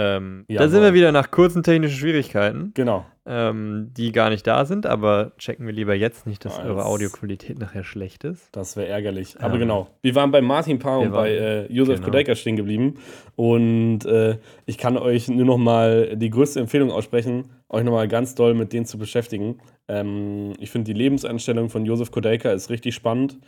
Ähm, 0.00 0.44
da 0.48 0.54
Jawohl. 0.54 0.68
sind 0.68 0.82
wir 0.82 0.94
wieder 0.94 1.10
nach 1.10 1.30
kurzen 1.32 1.64
technischen 1.64 1.98
Schwierigkeiten, 1.98 2.70
Genau. 2.74 3.04
ähm, 3.26 3.90
die 3.96 4.12
gar 4.12 4.30
nicht 4.30 4.46
da 4.46 4.64
sind, 4.64 4.86
aber 4.86 5.32
checken 5.38 5.66
wir 5.66 5.72
lieber 5.72 5.92
jetzt 5.94 6.24
nicht, 6.24 6.44
dass 6.44 6.60
eure 6.60 6.84
Audioqualität 6.84 7.58
nachher 7.58 7.82
schlecht 7.82 8.22
ist. 8.22 8.48
Das 8.52 8.76
wäre 8.76 8.86
ärgerlich. 8.86 9.34
Aber 9.40 9.54
Ähm, 9.54 9.60
genau, 9.60 9.88
wir 10.02 10.14
waren 10.14 10.30
bei 10.30 10.40
Martin 10.40 10.78
Paar 10.78 11.00
und 11.00 11.10
bei 11.10 11.30
äh, 11.30 11.72
Josef 11.72 11.96
genau. 11.96 12.06
Kodelka 12.06 12.36
stehen 12.36 12.54
geblieben. 12.54 12.94
Und 13.34 14.04
äh, 14.06 14.38
ich 14.66 14.78
kann 14.78 14.96
euch 14.96 15.26
nur 15.28 15.44
noch 15.46 15.58
mal 15.58 16.16
die 16.16 16.30
größte 16.30 16.60
Empfehlung 16.60 16.92
aussprechen, 16.92 17.50
euch 17.68 17.82
noch 17.82 17.92
mal 17.92 18.06
ganz 18.06 18.36
doll 18.36 18.54
mit 18.54 18.72
denen 18.72 18.86
zu 18.86 18.98
beschäftigen. 18.98 19.58
Ähm, 19.88 20.52
ich 20.60 20.70
finde, 20.70 20.92
die 20.92 20.98
Lebenseinstellung 20.98 21.70
von 21.70 21.84
Josef 21.84 22.12
Kodelka 22.12 22.52
ist 22.52 22.70
richtig 22.70 22.94
spannend, 22.94 23.38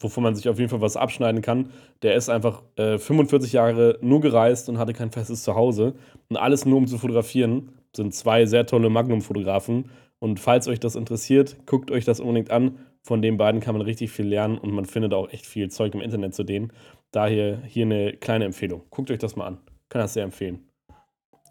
wovon 0.00 0.24
man 0.24 0.34
sich 0.34 0.48
auf 0.48 0.58
jeden 0.58 0.70
Fall 0.70 0.80
was 0.80 0.96
abschneiden 0.96 1.42
kann. 1.42 1.70
Der 2.02 2.14
ist 2.14 2.28
einfach 2.28 2.62
äh, 2.76 2.98
45 2.98 3.52
Jahre 3.52 3.98
nur 4.00 4.20
gereist 4.20 4.68
und 4.68 4.78
hatte 4.78 4.94
kein 4.94 5.12
festes 5.12 5.44
Zuhause. 5.44 5.94
Und 6.28 6.36
alles 6.36 6.64
nur, 6.64 6.78
um 6.78 6.86
zu 6.86 6.98
fotografieren. 6.98 7.72
Sind 7.94 8.14
zwei 8.14 8.46
sehr 8.46 8.66
tolle 8.66 8.88
Magnum-Fotografen. 8.88 9.90
Und 10.18 10.40
falls 10.40 10.68
euch 10.68 10.80
das 10.80 10.96
interessiert, 10.96 11.56
guckt 11.66 11.90
euch 11.90 12.04
das 12.04 12.20
unbedingt 12.20 12.50
an. 12.50 12.78
Von 13.02 13.22
den 13.22 13.36
beiden 13.36 13.60
kann 13.60 13.74
man 13.74 13.82
richtig 13.82 14.10
viel 14.10 14.26
lernen 14.26 14.58
und 14.58 14.72
man 14.72 14.84
findet 14.84 15.14
auch 15.14 15.30
echt 15.30 15.46
viel 15.46 15.70
Zeug 15.70 15.94
im 15.94 16.00
Internet 16.00 16.34
zu 16.34 16.44
denen. 16.44 16.72
Daher 17.10 17.62
hier 17.64 17.84
eine 17.86 18.12
kleine 18.12 18.44
Empfehlung. 18.44 18.82
Guckt 18.90 19.10
euch 19.10 19.18
das 19.18 19.36
mal 19.36 19.46
an. 19.46 19.58
Kann 19.88 20.02
das 20.02 20.14
sehr 20.14 20.24
empfehlen. 20.24 20.68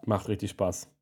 Macht 0.06 0.30
richtig 0.30 0.52
Spaß. 0.52 0.99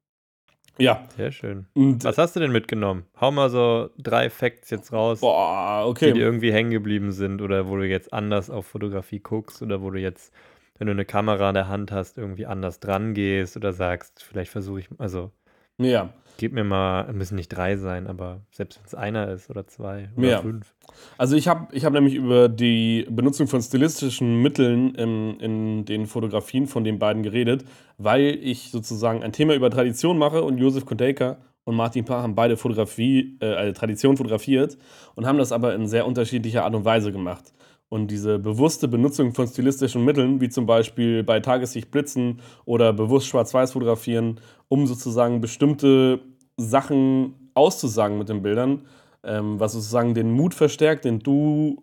Ja, 0.79 1.07
Sehr 1.15 1.31
schön. 1.31 1.65
und 1.73 2.03
Was 2.03 2.17
hast 2.17 2.35
du 2.35 2.39
denn 2.39 2.51
mitgenommen? 2.51 3.05
Hau 3.19 3.31
mal 3.31 3.49
so 3.49 3.89
drei 3.97 4.29
Facts 4.29 4.69
jetzt 4.69 4.93
raus, 4.93 5.21
boah, 5.21 5.83
die 5.83 5.89
okay. 5.89 6.13
dir 6.13 6.23
irgendwie 6.23 6.51
hängen 6.51 6.71
geblieben 6.71 7.11
sind 7.11 7.41
oder 7.41 7.67
wo 7.67 7.77
du 7.77 7.87
jetzt 7.87 8.13
anders 8.13 8.49
auf 8.49 8.67
Fotografie 8.67 9.19
guckst 9.19 9.61
oder 9.61 9.81
wo 9.81 9.89
du 9.89 9.99
jetzt, 9.99 10.33
wenn 10.77 10.87
du 10.87 10.91
eine 10.91 11.05
Kamera 11.05 11.49
in 11.49 11.55
der 11.55 11.67
Hand 11.67 11.91
hast, 11.91 12.17
irgendwie 12.17 12.45
anders 12.45 12.79
dran 12.79 13.13
gehst 13.13 13.57
oder 13.57 13.73
sagst, 13.73 14.23
vielleicht 14.23 14.51
versuche 14.51 14.81
ich, 14.81 14.89
also 14.97 15.31
Ja, 15.79 16.09
gib 16.37 16.53
mir 16.53 16.63
mal, 16.63 17.11
müssen 17.13 17.35
nicht 17.35 17.49
drei 17.49 17.77
sein, 17.77 18.07
aber 18.07 18.41
selbst 18.51 18.79
wenn 18.79 18.85
es 18.85 18.95
einer 18.95 19.29
ist 19.29 19.49
oder 19.49 19.67
zwei 19.67 20.09
oder 20.15 20.27
Ja. 20.27 20.41
fünf. 20.41 20.73
Also 21.17 21.35
ich 21.35 21.47
habe 21.47 21.67
ich 21.75 21.85
hab 21.85 21.93
nämlich 21.93 22.15
über 22.15 22.49
die 22.49 23.05
Benutzung 23.09 23.47
von 23.47 23.61
stilistischen 23.61 24.41
Mitteln 24.41 24.95
in, 24.95 25.39
in 25.39 25.85
den 25.85 26.05
Fotografien 26.07 26.65
von 26.67 26.83
den 26.83 26.97
beiden 26.99 27.23
geredet, 27.23 27.65
weil 27.97 28.39
ich 28.41 28.71
sozusagen 28.71 29.23
ein 29.23 29.31
Thema 29.31 29.53
über 29.53 29.69
Tradition 29.69 30.17
mache 30.17 30.43
und 30.43 30.57
Josef 30.57 30.85
Kodelka 30.85 31.37
und 31.65 31.75
Martin 31.75 32.05
Paar 32.05 32.23
haben 32.23 32.35
beide 32.35 32.55
Fotografie, 32.57 33.37
äh, 33.41 33.53
also 33.53 33.73
Tradition 33.73 34.17
fotografiert 34.17 34.77
und 35.15 35.25
haben 35.25 35.37
das 35.37 35.51
aber 35.51 35.75
in 35.75 35.87
sehr 35.87 36.07
unterschiedlicher 36.07 36.63
Art 36.63 36.73
und 36.73 36.85
Weise 36.85 37.11
gemacht. 37.11 37.53
Und 37.89 38.11
diese 38.11 38.37
bewusste 38.37 38.87
Benutzung 38.87 39.33
von 39.33 39.47
stilistischen 39.47 40.03
Mitteln, 40.03 40.41
wie 40.41 40.49
zum 40.49 40.65
Beispiel 40.65 41.23
bei 41.23 41.39
Tageslicht 41.39 41.89
blitzen 41.89 42.41
oder 42.65 42.91
bewusst 42.91 43.27
schwarz-weiß 43.27 43.71
fotografieren, 43.71 44.41
um 44.67 44.87
sozusagen 44.87 45.39
bestimmte 45.39 46.19
Sachen 46.57 47.51
auszusagen 47.53 48.17
mit 48.17 48.27
den 48.27 48.41
Bildern, 48.41 48.85
ähm, 49.23 49.59
was 49.59 49.73
sozusagen 49.73 50.13
den 50.13 50.31
Mut 50.31 50.53
verstärkt, 50.53 51.05
den 51.05 51.19
du, 51.19 51.81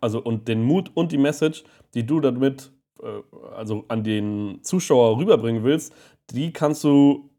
also 0.00 0.20
und 0.20 0.48
den 0.48 0.64
Mut 0.64 0.90
und 0.94 1.12
die 1.12 1.18
Message, 1.18 1.62
die 1.94 2.04
du 2.04 2.20
damit, 2.20 2.72
äh, 3.00 3.06
also 3.54 3.84
an 3.88 4.02
den 4.02 4.58
Zuschauer 4.62 5.18
rüberbringen 5.18 5.62
willst, 5.62 5.94
die 6.30 6.52
kannst 6.52 6.82
du 6.82 7.30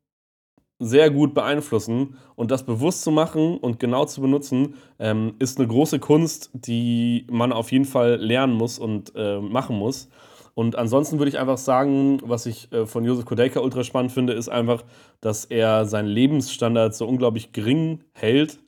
sehr 0.80 1.12
gut 1.12 1.34
beeinflussen. 1.34 2.18
Und 2.36 2.52
das 2.52 2.66
bewusst 2.66 3.04
zu 3.04 3.12
machen 3.12 3.58
und 3.58 3.80
genau 3.80 4.06
zu 4.06 4.22
benutzen, 4.22 4.76
ähm, 4.98 5.36
ist 5.40 5.60
eine 5.60 5.68
große 5.68 6.00
Kunst, 6.00 6.50
die 6.54 7.28
man 7.30 7.52
auf 7.52 7.72
jeden 7.72 7.86
Fall 7.86 8.16
lernen 8.16 8.54
muss 8.54 8.80
und 8.80 9.14
äh, 9.16 9.40
machen 9.40 9.78
muss. 9.78 10.10
Und 10.56 10.76
ansonsten 10.78 11.20
würde 11.20 11.30
ich 11.30 11.40
einfach 11.40 11.58
sagen, 11.58 12.20
was 12.24 12.46
ich 12.46 12.72
äh, 12.72 12.86
von 12.86 13.06
Josef 13.06 13.26
Kodeika 13.26 13.60
ultra 13.60 13.84
spannend 13.84 14.12
finde, 14.12 14.34
ist 14.34 14.50
einfach, 14.50 14.84
dass 15.22 15.46
er 15.46 15.86
seinen 15.86 16.08
Lebensstandard 16.08 16.96
so 16.96 17.08
unglaublich 17.08 17.54
gering 17.54 18.04
hält 18.14 18.60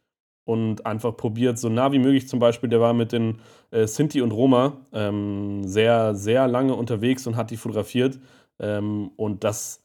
und 0.46 0.86
einfach 0.86 1.16
probiert, 1.16 1.60
so 1.60 1.70
nah 1.70 1.92
wie 1.92 2.00
möglich 2.00 2.28
zum 2.28 2.40
Beispiel, 2.40 2.70
der 2.70 2.82
war 2.82 2.94
mit 2.94 3.12
den 3.12 3.40
äh, 3.72 3.88
Sinti 3.88 4.22
und 4.22 4.32
Roma 4.32 4.78
ähm, 4.94 5.64
sehr, 5.66 6.16
sehr 6.16 6.48
lange 6.48 6.76
unterwegs 6.76 7.28
und 7.28 7.36
hat 7.36 7.52
die 7.52 7.58
fotografiert. 7.58 8.20
Ähm, 8.60 9.12
und 9.18 9.44
das 9.44 9.84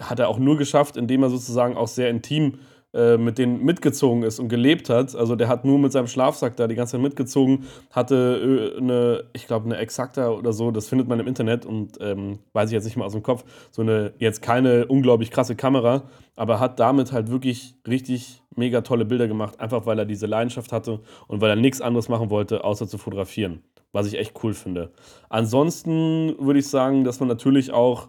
hat 0.00 0.18
er 0.18 0.28
auch 0.28 0.38
nur 0.38 0.56
geschafft, 0.56 0.96
indem 0.96 1.22
er 1.22 1.30
sozusagen 1.30 1.76
auch 1.76 1.88
sehr 1.88 2.10
intim 2.10 2.58
äh, 2.94 3.16
mit 3.16 3.38
denen 3.38 3.64
mitgezogen 3.64 4.22
ist 4.22 4.38
und 4.38 4.48
gelebt 4.48 4.88
hat. 4.88 5.16
Also 5.16 5.34
der 5.34 5.48
hat 5.48 5.64
nur 5.64 5.80
mit 5.80 5.90
seinem 5.90 6.06
Schlafsack 6.06 6.56
da 6.56 6.68
die 6.68 6.76
ganze 6.76 6.92
Zeit 6.92 7.00
mitgezogen, 7.00 7.64
hatte 7.90 8.72
äh, 8.76 8.78
eine, 8.78 9.24
ich 9.32 9.48
glaube, 9.48 9.66
eine 9.66 9.78
Exakta 9.78 10.30
oder 10.30 10.52
so, 10.52 10.70
das 10.70 10.86
findet 10.86 11.08
man 11.08 11.18
im 11.18 11.26
Internet 11.26 11.66
und 11.66 11.98
ähm, 12.00 12.38
weiß 12.52 12.68
ich 12.68 12.74
jetzt 12.74 12.84
nicht 12.84 12.96
mal 12.96 13.04
aus 13.04 13.12
dem 13.12 13.24
Kopf, 13.24 13.44
so 13.72 13.82
eine 13.82 14.12
jetzt 14.18 14.42
keine 14.42 14.86
unglaublich 14.86 15.32
krasse 15.32 15.56
Kamera, 15.56 16.04
aber 16.36 16.60
hat 16.60 16.78
damit 16.78 17.10
halt 17.10 17.32
wirklich 17.32 17.74
richtig 17.84 18.42
mega 18.54 18.82
tolle 18.82 19.04
Bilder 19.04 19.26
gemacht, 19.26 19.58
einfach 19.58 19.86
weil 19.86 19.98
er 19.98 20.04
diese 20.04 20.26
Leidenschaft 20.26 20.70
hatte 20.70 21.00
und 21.26 21.40
weil 21.40 21.50
er 21.50 21.56
nichts 21.56 21.80
anderes 21.80 22.08
machen 22.08 22.30
wollte, 22.30 22.62
außer 22.62 22.86
zu 22.86 22.98
fotografieren. 22.98 23.64
Was 23.90 24.06
ich 24.06 24.18
echt 24.18 24.34
cool 24.44 24.54
finde. 24.54 24.92
Ansonsten 25.28 26.36
würde 26.38 26.60
ich 26.60 26.68
sagen, 26.68 27.02
dass 27.02 27.18
man 27.18 27.28
natürlich 27.28 27.72
auch 27.72 28.06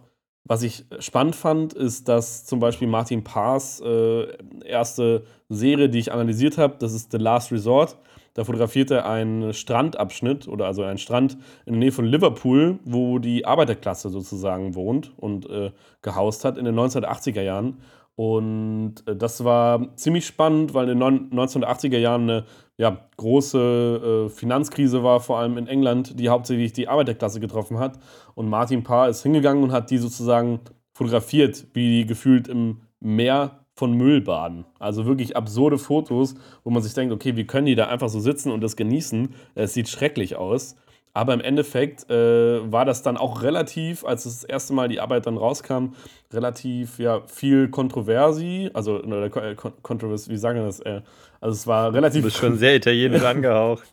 was 0.48 0.62
ich 0.62 0.84
spannend 1.00 1.34
fand, 1.34 1.72
ist, 1.72 2.08
dass 2.08 2.44
zum 2.44 2.60
Beispiel 2.60 2.86
Martin 2.86 3.24
Paas 3.24 3.80
äh, 3.80 4.26
erste 4.64 5.24
Serie, 5.48 5.88
die 5.88 5.98
ich 5.98 6.12
analysiert 6.12 6.56
habe, 6.56 6.76
das 6.78 6.92
ist 6.92 7.10
The 7.10 7.18
Last 7.18 7.50
Resort. 7.50 7.98
Da 8.34 8.44
fotografiert 8.44 8.90
er 8.90 9.08
einen 9.08 9.52
Strandabschnitt 9.54 10.46
oder 10.46 10.66
also 10.66 10.82
einen 10.82 10.98
Strand 10.98 11.38
in 11.64 11.72
der 11.72 11.80
Nähe 11.80 11.92
von 11.92 12.04
Liverpool, 12.04 12.78
wo 12.84 13.18
die 13.18 13.44
Arbeiterklasse 13.44 14.10
sozusagen 14.10 14.74
wohnt 14.74 15.12
und 15.16 15.48
äh, 15.48 15.72
gehaust 16.02 16.44
hat 16.44 16.58
in 16.58 16.64
den 16.64 16.78
1980er 16.78 17.42
Jahren. 17.42 17.78
Und 18.16 18.94
äh, 19.06 19.14
das 19.14 19.44
war 19.44 19.94
ziemlich 19.96 20.26
spannend, 20.26 20.74
weil 20.74 20.88
in 20.88 20.98
den 20.98 21.30
1980er 21.30 21.98
Jahren 21.98 22.22
eine 22.22 22.44
ja, 22.78 23.08
große 23.16 24.26
äh, 24.26 24.28
Finanzkrise 24.30 25.02
war, 25.02 25.20
vor 25.20 25.38
allem 25.38 25.56
in 25.58 25.66
England, 25.66 26.18
die 26.18 26.28
hauptsächlich 26.28 26.72
die 26.72 26.88
Arbeiterklasse 26.88 27.40
getroffen 27.40 27.78
hat. 27.78 27.98
Und 28.34 28.48
Martin 28.48 28.82
Parr 28.82 29.08
ist 29.08 29.22
hingegangen 29.22 29.62
und 29.62 29.72
hat 29.72 29.90
die 29.90 29.98
sozusagen 29.98 30.60
fotografiert, 30.92 31.66
wie 31.74 32.00
die 32.00 32.06
gefühlt 32.06 32.48
im 32.48 32.80
Meer 33.00 33.60
von 33.74 33.92
Müll 33.92 34.22
baden. 34.22 34.64
Also 34.78 35.04
wirklich 35.04 35.36
absurde 35.36 35.76
Fotos, 35.76 36.34
wo 36.64 36.70
man 36.70 36.82
sich 36.82 36.94
denkt, 36.94 37.12
okay, 37.12 37.36
wie 37.36 37.46
können 37.46 37.66
die 37.66 37.74
da 37.74 37.88
einfach 37.88 38.08
so 38.08 38.20
sitzen 38.20 38.50
und 38.50 38.62
das 38.62 38.76
genießen? 38.76 39.34
Es 39.54 39.74
sieht 39.74 39.90
schrecklich 39.90 40.36
aus. 40.36 40.76
Aber 41.16 41.32
im 41.32 41.40
Endeffekt 41.40 42.10
äh, 42.10 42.70
war 42.70 42.84
das 42.84 43.02
dann 43.02 43.16
auch 43.16 43.40
relativ, 43.40 44.04
als 44.04 44.24
das 44.24 44.44
erste 44.44 44.74
Mal 44.74 44.88
die 44.88 45.00
Arbeit 45.00 45.24
dann 45.24 45.38
rauskam, 45.38 45.94
relativ 46.30 46.98
ja, 46.98 47.22
viel 47.26 47.68
Kontroversi. 47.70 48.68
Also, 48.74 49.02
oder, 49.02 49.24
äh, 49.24 49.54
Kontrovers, 49.54 50.28
wie 50.28 50.36
sagen 50.36 50.58
wir 50.58 50.66
das? 50.66 50.80
Äh, 50.80 51.00
also, 51.40 51.54
es 51.54 51.66
war 51.66 51.94
relativ. 51.94 52.20
Du 52.20 52.26
bist 52.26 52.36
schon 52.36 52.58
sehr 52.58 52.76
italienisch 52.76 53.22
angehaucht. 53.24 53.88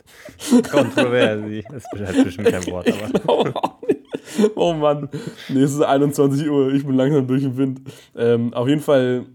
Kontroversi. 0.69 1.63
Das 1.71 1.85
ist 1.93 2.05
halt 2.05 2.25
bestimmt 2.25 2.49
kein 2.49 2.67
Wort, 2.67 2.91
aber. 2.91 3.79
oh 4.55 4.73
Mann. 4.73 5.07
Nee, 5.47 5.61
es 5.61 5.75
ist 5.75 5.81
21 5.81 6.49
Uhr. 6.49 6.73
Ich 6.73 6.85
bin 6.85 6.97
langsam 6.97 7.25
durch 7.25 7.43
den 7.43 7.55
Wind. 7.55 7.81
Ähm, 8.17 8.53
auf 8.53 8.67
jeden 8.67 8.81
Fall 8.81 9.27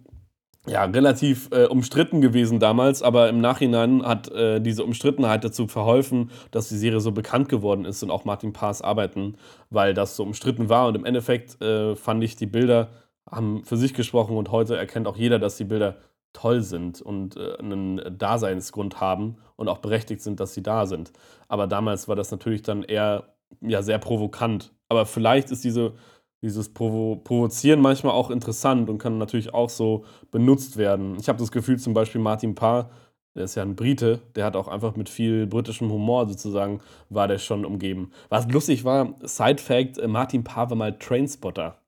ja, 0.68 0.84
relativ 0.84 1.48
äh, 1.50 1.64
umstritten 1.64 2.20
gewesen 2.20 2.60
damals, 2.60 3.02
aber 3.02 3.28
im 3.28 3.40
Nachhinein 3.40 4.04
hat 4.04 4.30
äh, 4.30 4.60
diese 4.60 4.84
Umstrittenheit 4.84 5.44
dazu 5.44 5.66
verholfen, 5.66 6.30
dass 6.50 6.68
die 6.68 6.76
Serie 6.76 7.00
so 7.00 7.12
bekannt 7.12 7.48
geworden 7.48 7.84
ist 7.84 8.02
und 8.02 8.10
auch 8.10 8.24
Martin 8.24 8.52
Paas 8.52 8.82
Arbeiten, 8.82 9.36
weil 9.70 9.94
das 9.94 10.16
so 10.16 10.22
umstritten 10.22 10.68
war. 10.68 10.88
Und 10.88 10.94
im 10.94 11.04
Endeffekt 11.04 11.60
äh, 11.62 11.96
fand 11.96 12.22
ich, 12.22 12.36
die 12.36 12.46
Bilder 12.46 12.88
haben 13.30 13.64
für 13.64 13.76
sich 13.76 13.94
gesprochen 13.94 14.36
und 14.36 14.50
heute 14.50 14.76
erkennt 14.76 15.06
auch 15.06 15.16
jeder, 15.16 15.38
dass 15.38 15.56
die 15.56 15.64
Bilder 15.64 15.96
toll 16.32 16.62
sind 16.62 17.00
und 17.00 17.36
äh, 17.36 17.56
einen 17.58 18.00
Daseinsgrund 18.18 19.00
haben 19.00 19.36
und 19.56 19.68
auch 19.68 19.78
berechtigt 19.78 20.22
sind, 20.22 20.40
dass 20.40 20.54
sie 20.54 20.62
da 20.62 20.86
sind. 20.86 21.12
Aber 21.48 21.66
damals 21.66 22.08
war 22.08 22.16
das 22.16 22.30
natürlich 22.30 22.62
dann 22.62 22.82
eher 22.82 23.24
ja, 23.60 23.82
sehr 23.82 23.98
provokant. 23.98 24.72
Aber 24.88 25.06
vielleicht 25.06 25.50
ist 25.50 25.64
diese 25.64 25.94
dieses 26.42 26.72
Provo 26.72 27.16
Provozieren 27.16 27.80
manchmal 27.80 28.12
auch 28.12 28.30
interessant 28.30 28.88
und 28.88 28.98
kann 28.98 29.18
natürlich 29.18 29.54
auch 29.54 29.70
so 29.70 30.04
benutzt 30.30 30.76
werden. 30.76 31.16
Ich 31.18 31.28
habe 31.28 31.38
das 31.38 31.50
Gefühl, 31.50 31.78
zum 31.78 31.94
Beispiel 31.94 32.20
Martin 32.20 32.54
Parr, 32.54 32.90
der 33.34 33.44
ist 33.44 33.54
ja 33.54 33.62
ein 33.62 33.76
Brite, 33.76 34.20
der 34.34 34.44
hat 34.44 34.56
auch 34.56 34.68
einfach 34.68 34.96
mit 34.96 35.08
viel 35.08 35.46
britischem 35.46 35.90
Humor 35.90 36.26
sozusagen, 36.26 36.80
war 37.08 37.28
der 37.28 37.38
schon 37.38 37.64
umgeben. 37.64 38.10
Was 38.28 38.48
lustig 38.50 38.84
war, 38.84 39.14
Side 39.22 39.62
Fact, 39.62 39.98
äh, 39.98 40.08
Martin 40.08 40.44
Parr 40.44 40.70
war 40.70 40.76
mal 40.76 40.98
Trainspotter. 40.98 41.78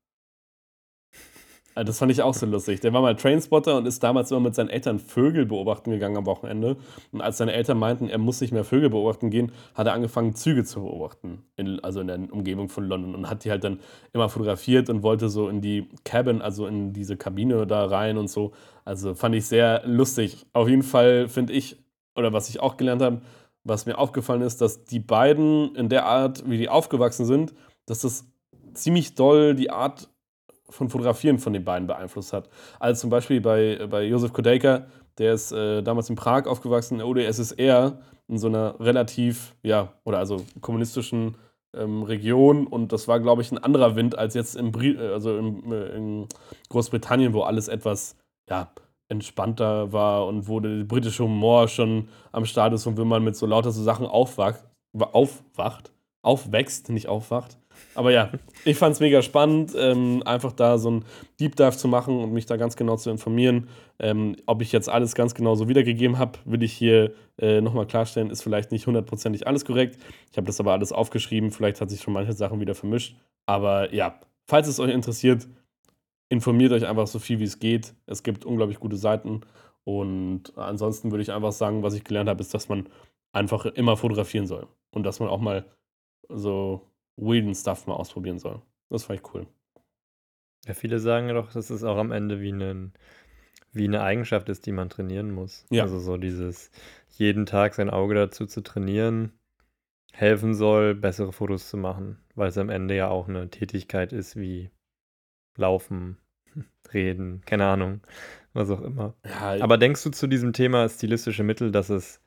Also 1.80 1.92
das 1.92 1.98
fand 1.98 2.12
ich 2.12 2.20
auch 2.20 2.34
so 2.34 2.44
lustig. 2.44 2.80
Der 2.80 2.92
war 2.92 3.00
mal 3.00 3.16
Trainspotter 3.16 3.78
und 3.78 3.86
ist 3.86 4.02
damals 4.02 4.30
immer 4.30 4.40
mit 4.40 4.54
seinen 4.54 4.68
Eltern 4.68 4.98
Vögel 4.98 5.46
beobachten 5.46 5.90
gegangen 5.90 6.18
am 6.18 6.26
Wochenende. 6.26 6.76
Und 7.10 7.22
als 7.22 7.38
seine 7.38 7.54
Eltern 7.54 7.78
meinten, 7.78 8.06
er 8.10 8.18
muss 8.18 8.42
nicht 8.42 8.52
mehr 8.52 8.64
Vögel 8.64 8.90
beobachten 8.90 9.30
gehen, 9.30 9.50
hat 9.74 9.86
er 9.86 9.94
angefangen, 9.94 10.34
Züge 10.34 10.62
zu 10.64 10.82
beobachten. 10.82 11.42
In, 11.56 11.82
also 11.82 12.02
in 12.02 12.08
der 12.08 12.18
Umgebung 12.34 12.68
von 12.68 12.84
London. 12.84 13.14
Und 13.14 13.30
hat 13.30 13.46
die 13.46 13.50
halt 13.50 13.64
dann 13.64 13.80
immer 14.12 14.28
fotografiert 14.28 14.90
und 14.90 15.02
wollte 15.02 15.30
so 15.30 15.48
in 15.48 15.62
die 15.62 15.88
Cabin, 16.04 16.42
also 16.42 16.66
in 16.66 16.92
diese 16.92 17.16
Kabine 17.16 17.66
da 17.66 17.86
rein 17.86 18.18
und 18.18 18.28
so. 18.28 18.52
Also 18.84 19.14
fand 19.14 19.34
ich 19.34 19.46
sehr 19.46 19.80
lustig. 19.86 20.44
Auf 20.52 20.68
jeden 20.68 20.82
Fall 20.82 21.28
finde 21.28 21.54
ich, 21.54 21.78
oder 22.14 22.34
was 22.34 22.50
ich 22.50 22.60
auch 22.60 22.76
gelernt 22.76 23.00
habe, 23.00 23.22
was 23.64 23.86
mir 23.86 23.96
aufgefallen 23.96 24.42
ist, 24.42 24.60
dass 24.60 24.84
die 24.84 25.00
beiden 25.00 25.74
in 25.76 25.88
der 25.88 26.04
Art, 26.04 26.44
wie 26.46 26.58
die 26.58 26.68
aufgewachsen 26.68 27.24
sind, 27.24 27.54
dass 27.86 28.00
das 28.00 28.26
ziemlich 28.74 29.14
doll 29.14 29.54
die 29.54 29.70
Art 29.70 30.09
von 30.70 30.88
Fotografieren 30.88 31.38
von 31.38 31.52
den 31.52 31.64
beiden 31.64 31.86
beeinflusst 31.86 32.32
hat. 32.32 32.48
Also 32.78 33.02
zum 33.02 33.10
Beispiel 33.10 33.40
bei, 33.40 33.86
bei 33.90 34.04
Josef 34.04 34.32
Kodeika, 34.32 34.86
der 35.18 35.34
ist 35.34 35.52
äh, 35.52 35.82
damals 35.82 36.08
in 36.08 36.16
Prag 36.16 36.46
aufgewachsen, 36.46 36.94
in 36.94 36.98
der 36.98 37.08
UdSSR, 37.08 37.98
in 38.28 38.38
so 38.38 38.46
einer 38.46 38.78
relativ, 38.80 39.54
ja, 39.62 39.92
oder 40.04 40.18
also 40.18 40.44
kommunistischen 40.60 41.36
ähm, 41.74 42.02
Region 42.02 42.66
und 42.66 42.92
das 42.92 43.08
war, 43.08 43.20
glaube 43.20 43.42
ich, 43.42 43.52
ein 43.52 43.58
anderer 43.58 43.96
Wind 43.96 44.16
als 44.18 44.34
jetzt 44.34 44.56
im 44.56 44.72
Bri 44.72 44.92
äh, 44.92 45.12
also 45.12 45.36
im, 45.36 45.72
äh, 45.72 45.86
in 45.96 46.26
Großbritannien, 46.68 47.32
wo 47.32 47.42
alles 47.42 47.68
etwas, 47.68 48.16
ja, 48.48 48.72
entspannter 49.08 49.92
war 49.92 50.26
und 50.26 50.48
wo 50.48 50.60
der 50.60 50.84
britische 50.84 51.24
Humor 51.24 51.68
schon 51.68 52.08
am 52.32 52.44
Start 52.44 52.72
ist 52.72 52.86
und 52.86 52.96
wenn 52.96 53.08
man 53.08 53.24
mit 53.24 53.36
so 53.36 53.46
lauter 53.46 53.72
so 53.72 53.82
Sachen 53.82 54.06
aufwacht, 54.06 54.64
aufwacht, 54.96 55.92
aufwächst, 56.22 56.90
nicht 56.90 57.08
aufwacht, 57.08 57.58
aber 57.94 58.12
ja, 58.12 58.30
ich 58.64 58.76
fand 58.76 58.94
es 58.94 59.00
mega 59.00 59.22
spannend, 59.22 59.72
ähm, 59.76 60.22
einfach 60.24 60.52
da 60.52 60.78
so 60.78 60.90
ein 60.90 61.04
Deep 61.38 61.56
Dive 61.56 61.76
zu 61.76 61.88
machen 61.88 62.18
und 62.18 62.32
mich 62.32 62.46
da 62.46 62.56
ganz 62.56 62.76
genau 62.76 62.96
zu 62.96 63.10
informieren. 63.10 63.68
Ähm, 63.98 64.36
ob 64.46 64.62
ich 64.62 64.72
jetzt 64.72 64.88
alles 64.88 65.14
ganz 65.14 65.34
genau 65.34 65.54
so 65.54 65.68
wiedergegeben 65.68 66.18
habe, 66.18 66.38
will 66.44 66.62
ich 66.62 66.72
hier 66.72 67.12
äh, 67.38 67.60
nochmal 67.60 67.86
klarstellen, 67.86 68.30
ist 68.30 68.42
vielleicht 68.42 68.72
nicht 68.72 68.86
hundertprozentig 68.86 69.46
alles 69.46 69.64
korrekt. 69.64 69.98
Ich 70.30 70.36
habe 70.36 70.46
das 70.46 70.60
aber 70.60 70.72
alles 70.72 70.92
aufgeschrieben, 70.92 71.50
vielleicht 71.50 71.80
hat 71.80 71.90
sich 71.90 72.00
schon 72.00 72.14
manche 72.14 72.32
Sachen 72.32 72.60
wieder 72.60 72.74
vermischt. 72.74 73.16
Aber 73.46 73.92
ja, 73.92 74.20
falls 74.46 74.68
es 74.68 74.80
euch 74.80 74.92
interessiert, 74.92 75.48
informiert 76.28 76.72
euch 76.72 76.86
einfach 76.86 77.06
so 77.06 77.18
viel 77.18 77.40
wie 77.40 77.44
es 77.44 77.58
geht. 77.58 77.94
Es 78.06 78.22
gibt 78.22 78.44
unglaublich 78.44 78.80
gute 78.80 78.96
Seiten. 78.96 79.42
Und 79.84 80.56
ansonsten 80.56 81.10
würde 81.10 81.22
ich 81.22 81.32
einfach 81.32 81.52
sagen, 81.52 81.82
was 81.82 81.94
ich 81.94 82.04
gelernt 82.04 82.28
habe, 82.28 82.40
ist, 82.40 82.54
dass 82.54 82.68
man 82.68 82.88
einfach 83.32 83.66
immer 83.66 83.96
fotografieren 83.96 84.46
soll. 84.46 84.66
Und 84.90 85.04
dass 85.04 85.20
man 85.20 85.28
auch 85.28 85.40
mal 85.40 85.64
so 86.28 86.89
weirden 87.20 87.54
Stuff 87.54 87.86
mal 87.86 87.94
ausprobieren 87.94 88.38
soll. 88.38 88.62
Das 88.88 89.04
fand 89.04 89.20
ich 89.20 89.34
cool. 89.34 89.46
Ja, 90.66 90.74
viele 90.74 90.98
sagen 90.98 91.28
doch, 91.28 91.52
dass 91.52 91.70
es 91.70 91.84
auch 91.84 91.96
am 91.96 92.12
Ende 92.12 92.40
wie, 92.40 92.52
einen, 92.52 92.92
wie 93.72 93.84
eine 93.84 94.02
Eigenschaft 94.02 94.48
ist, 94.48 94.66
die 94.66 94.72
man 94.72 94.90
trainieren 94.90 95.30
muss. 95.30 95.66
Ja. 95.70 95.84
Also 95.84 95.98
so 96.00 96.16
dieses 96.16 96.70
jeden 97.08 97.46
Tag 97.46 97.74
sein 97.74 97.90
Auge 97.90 98.14
dazu 98.14 98.46
zu 98.46 98.60
trainieren, 98.60 99.32
helfen 100.12 100.54
soll, 100.54 100.94
bessere 100.94 101.32
Fotos 101.32 101.68
zu 101.68 101.76
machen, 101.76 102.18
weil 102.34 102.48
es 102.48 102.58
am 102.58 102.68
Ende 102.68 102.94
ja 102.96 103.08
auch 103.08 103.28
eine 103.28 103.48
Tätigkeit 103.48 104.12
ist 104.12 104.36
wie 104.36 104.70
Laufen, 105.56 106.18
Reden, 106.92 107.42
keine 107.46 107.66
Ahnung, 107.66 108.00
was 108.52 108.70
auch 108.70 108.82
immer. 108.82 109.14
Ja, 109.24 109.62
Aber 109.62 109.78
denkst 109.78 110.02
du 110.02 110.10
zu 110.10 110.26
diesem 110.26 110.52
Thema 110.52 110.88
stilistische 110.88 111.44
Mittel, 111.44 111.70
dass 111.70 111.88
es 111.88 112.20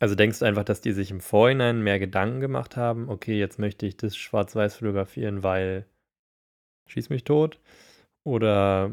also 0.00 0.14
denkst 0.16 0.40
du 0.40 0.46
einfach, 0.46 0.64
dass 0.64 0.80
die 0.80 0.92
sich 0.92 1.10
im 1.12 1.20
Vorhinein 1.20 1.82
mehr 1.82 2.00
Gedanken 2.00 2.40
gemacht 2.40 2.76
haben, 2.76 3.08
okay, 3.10 3.38
jetzt 3.38 3.58
möchte 3.60 3.86
ich 3.86 3.96
das 3.98 4.16
schwarz-weiß 4.16 4.76
fotografieren, 4.76 5.42
weil 5.44 5.86
schieß 6.88 7.10
mich 7.10 7.24
tot? 7.24 7.58
Oder 8.24 8.92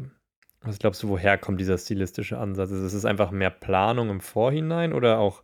Was 0.62 0.78
glaubst 0.80 1.02
du, 1.04 1.08
woher 1.10 1.38
kommt 1.38 1.60
dieser 1.60 1.78
stilistische 1.78 2.38
Ansatz? 2.38 2.70
Ist 2.72 2.92
es 2.94 3.04
einfach 3.04 3.30
mehr 3.32 3.50
Planung 3.50 4.10
im 4.10 4.20
Vorhinein 4.20 4.92
oder 4.92 5.18
auch 5.18 5.42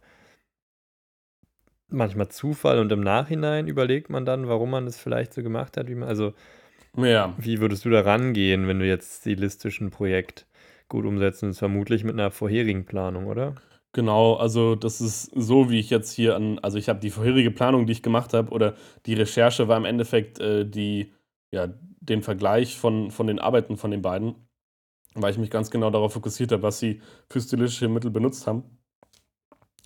manchmal 1.89 2.29
Zufall 2.29 2.79
und 2.81 2.93
im 2.93 3.01
Nachhinein 3.01 3.69
überlegt 3.69 4.11
man 4.11 4.25
dann, 4.27 4.49
warum 4.49 4.71
man 4.71 4.87
das 4.87 4.99
vielleicht 4.99 5.33
so 5.35 5.43
gemacht 5.43 5.77
hat, 5.77 5.89
wie 5.89 5.95
man, 5.95 6.09
also 6.09 6.35
Ja. 6.97 7.35
wie 7.39 7.61
würdest 7.61 7.85
du 7.85 7.91
da 7.91 8.01
rangehen, 8.01 8.69
wenn 8.69 8.79
du 8.81 8.87
jetzt 8.87 9.21
stilistisch 9.21 9.81
ein 9.81 9.91
Projekt 9.91 10.47
gut 10.89 11.05
umsetzen 11.07 11.49
willst? 11.49 11.61
Vermutlich 11.61 12.05
mit 12.05 12.15
einer 12.15 12.31
vorherigen 12.31 12.85
Planung, 12.87 13.27
oder? 13.27 13.55
Genau, 13.95 14.35
also 14.35 14.75
das 14.75 15.01
ist 15.01 15.31
so, 15.37 15.71
wie 15.71 15.79
ich 15.79 15.89
jetzt 15.89 16.11
hier 16.13 16.35
an, 16.35 16.59
also 16.59 16.79
ich 16.79 16.89
habe 16.89 16.99
die 16.99 17.11
vorherige 17.11 17.53
Planung, 17.53 17.87
die 17.87 17.93
ich 17.93 18.03
gemacht 18.03 18.35
habe, 18.35 18.51
oder 18.51 18.75
die 19.07 19.15
Recherche 19.15 19.69
war 19.69 19.77
im 19.77 19.85
Endeffekt 19.85 20.41
äh, 20.41 20.69
die, 20.69 21.13
ja, 21.53 21.69
den 22.01 22.21
Vergleich 22.23 22.77
von, 22.77 23.13
von 23.13 23.29
den 23.29 23.39
Arbeiten 23.39 23.77
von 23.77 23.93
den 23.93 24.03
beiden, 24.03 24.35
weil 25.15 25.31
ich 25.31 25.39
mich 25.39 25.49
ganz 25.49 25.71
genau 25.71 25.91
darauf 25.91 26.13
fokussiert 26.13 26.51
habe, 26.51 26.65
was 26.65 26.81
sie 26.81 27.03
für 27.31 27.41
stilistische 27.41 27.89
Mittel 27.89 28.11
benutzt 28.11 28.49
haben. 28.49 28.65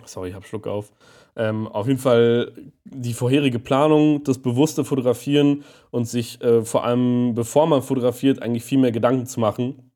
Sorry, 0.06 0.30
ich 0.30 0.34
habe 0.34 0.46
Schluck 0.46 0.66
auf. 0.66 0.90
Ähm, 1.36 1.68
auf 1.68 1.86
jeden 1.86 2.00
Fall 2.00 2.52
die 2.84 3.12
vorherige 3.12 3.58
Planung, 3.58 4.24
das 4.24 4.38
bewusste 4.38 4.86
Fotografieren 4.86 5.64
und 5.90 6.06
sich 6.06 6.40
äh, 6.40 6.64
vor 6.64 6.84
allem, 6.84 7.34
bevor 7.34 7.66
man 7.66 7.82
fotografiert, 7.82 8.40
eigentlich 8.40 8.64
viel 8.64 8.78
mehr 8.78 8.92
Gedanken 8.92 9.26
zu 9.26 9.38
machen. 9.38 9.87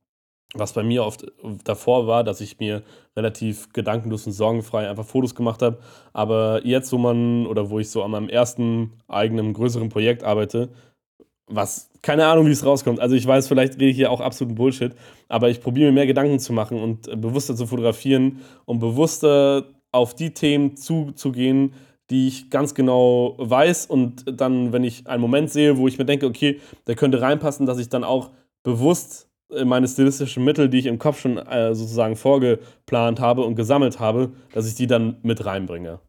Was 0.54 0.74
bei 0.74 0.82
mir 0.82 1.04
oft 1.04 1.26
davor 1.64 2.06
war, 2.06 2.24
dass 2.24 2.40
ich 2.42 2.58
mir 2.58 2.82
relativ 3.16 3.72
gedankenlos 3.72 4.26
und 4.26 4.32
sorgenfrei 4.32 4.88
einfach 4.88 5.06
Fotos 5.06 5.34
gemacht 5.34 5.62
habe. 5.62 5.78
Aber 6.12 6.60
jetzt, 6.64 6.92
wo 6.92 6.98
man 6.98 7.46
oder 7.46 7.70
wo 7.70 7.78
ich 7.78 7.88
so 7.88 8.02
an 8.02 8.10
meinem 8.10 8.28
ersten 8.28 8.92
eigenen 9.08 9.54
größeren 9.54 9.88
Projekt 9.88 10.24
arbeite, 10.24 10.68
was 11.46 11.90
keine 12.02 12.26
Ahnung, 12.26 12.46
wie 12.46 12.50
es 12.50 12.66
rauskommt. 12.66 13.00
Also 13.00 13.14
ich 13.14 13.26
weiß, 13.26 13.48
vielleicht 13.48 13.74
rede 13.74 13.86
ich 13.86 13.96
hier 13.96 14.10
auch 14.10 14.20
absoluten 14.20 14.56
Bullshit, 14.56 14.92
aber 15.28 15.50
ich 15.50 15.60
probiere 15.60 15.90
mir 15.90 15.94
mehr 15.94 16.06
Gedanken 16.06 16.38
zu 16.38 16.52
machen 16.52 16.80
und 16.80 17.08
äh, 17.08 17.16
bewusster 17.16 17.54
zu 17.54 17.66
fotografieren 17.66 18.40
und 18.64 18.80
bewusster 18.80 19.66
auf 19.92 20.14
die 20.14 20.34
Themen 20.34 20.76
zuzugehen, 20.76 21.74
die 22.10 22.28
ich 22.28 22.50
ganz 22.50 22.74
genau 22.74 23.36
weiß 23.38 23.86
und 23.86 24.24
dann, 24.40 24.72
wenn 24.72 24.84
ich 24.84 25.06
einen 25.06 25.22
Moment 25.22 25.50
sehe, 25.50 25.78
wo 25.78 25.86
ich 25.86 25.98
mir 25.98 26.04
denke, 26.04 26.26
okay, 26.26 26.60
der 26.86 26.96
könnte 26.96 27.20
reinpassen, 27.20 27.66
dass 27.66 27.78
ich 27.78 27.88
dann 27.88 28.04
auch 28.04 28.30
bewusst 28.64 29.28
meine 29.64 29.88
stilistischen 29.88 30.44
Mittel, 30.44 30.68
die 30.68 30.78
ich 30.78 30.86
im 30.86 30.98
Kopf 30.98 31.20
schon 31.20 31.38
äh, 31.38 31.74
sozusagen 31.74 32.16
vorgeplant 32.16 33.20
habe 33.20 33.42
und 33.42 33.54
gesammelt 33.54 34.00
habe, 34.00 34.32
dass 34.52 34.66
ich 34.66 34.74
die 34.74 34.86
dann 34.86 35.16
mit 35.22 35.44
reinbringe. 35.44 36.00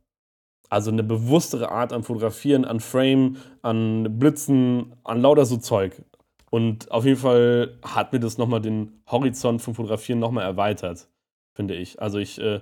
Also 0.69 0.89
eine 0.89 1.03
bewusstere 1.03 1.69
Art 1.69 1.93
an 1.93 2.03
Fotografieren, 2.03 2.65
an 2.65 2.79
Frame, 2.79 3.37
an 3.61 4.17
Blitzen, 4.17 4.95
an 5.03 5.21
lauter 5.21 5.45
so 5.45 5.57
Zeug. 5.57 6.01
Und 6.49 6.91
auf 6.91 7.05
jeden 7.05 7.19
Fall 7.19 7.77
hat 7.83 8.13
mir 8.13 8.19
das 8.19 8.37
nochmal 8.37 8.61
den 8.61 9.01
Horizont 9.09 9.61
vom 9.61 9.75
Fotografieren 9.75 10.19
nochmal 10.19 10.45
erweitert, 10.45 11.09
finde 11.55 11.75
ich. 11.75 12.01
Also 12.01 12.19
ich, 12.19 12.39
äh, 12.39 12.61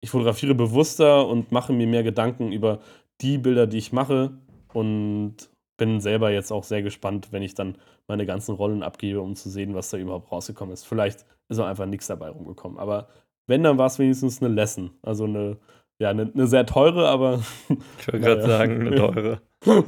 ich 0.00 0.10
fotografiere 0.10 0.54
bewusster 0.54 1.26
und 1.26 1.52
mache 1.52 1.72
mir 1.72 1.86
mehr 1.86 2.02
Gedanken 2.02 2.52
über 2.52 2.80
die 3.20 3.38
Bilder, 3.38 3.66
die 3.66 3.78
ich 3.78 3.92
mache. 3.92 4.38
Und 4.72 5.48
bin 5.78 6.00
selber 6.00 6.30
jetzt 6.30 6.52
auch 6.52 6.64
sehr 6.64 6.82
gespannt, 6.82 7.28
wenn 7.30 7.42
ich 7.42 7.54
dann 7.54 7.78
meine 8.06 8.26
ganzen 8.26 8.54
Rollen 8.54 8.82
abgebe, 8.82 9.22
um 9.22 9.34
zu 9.34 9.48
sehen, 9.48 9.74
was 9.74 9.88
da 9.88 9.96
überhaupt 9.96 10.30
rausgekommen 10.30 10.74
ist. 10.74 10.84
Vielleicht 10.84 11.24
ist 11.48 11.58
auch 11.58 11.66
einfach 11.66 11.86
nichts 11.86 12.06
dabei 12.06 12.28
rumgekommen. 12.28 12.78
Aber 12.78 13.08
wenn, 13.46 13.62
dann 13.62 13.78
war 13.78 13.86
es 13.86 13.98
wenigstens 13.98 14.42
eine 14.42 14.54
Lesson. 14.54 14.90
Also 15.00 15.24
eine 15.24 15.56
ja, 16.00 16.10
eine, 16.10 16.30
eine 16.32 16.46
sehr 16.46 16.64
teure, 16.64 17.08
aber. 17.08 17.40
Ich 17.98 18.06
wollte 18.06 18.20
gerade 18.20 18.42
naja. 18.42 18.58
sagen, 18.58 18.86
eine 18.86 18.94
teure. 18.94 19.40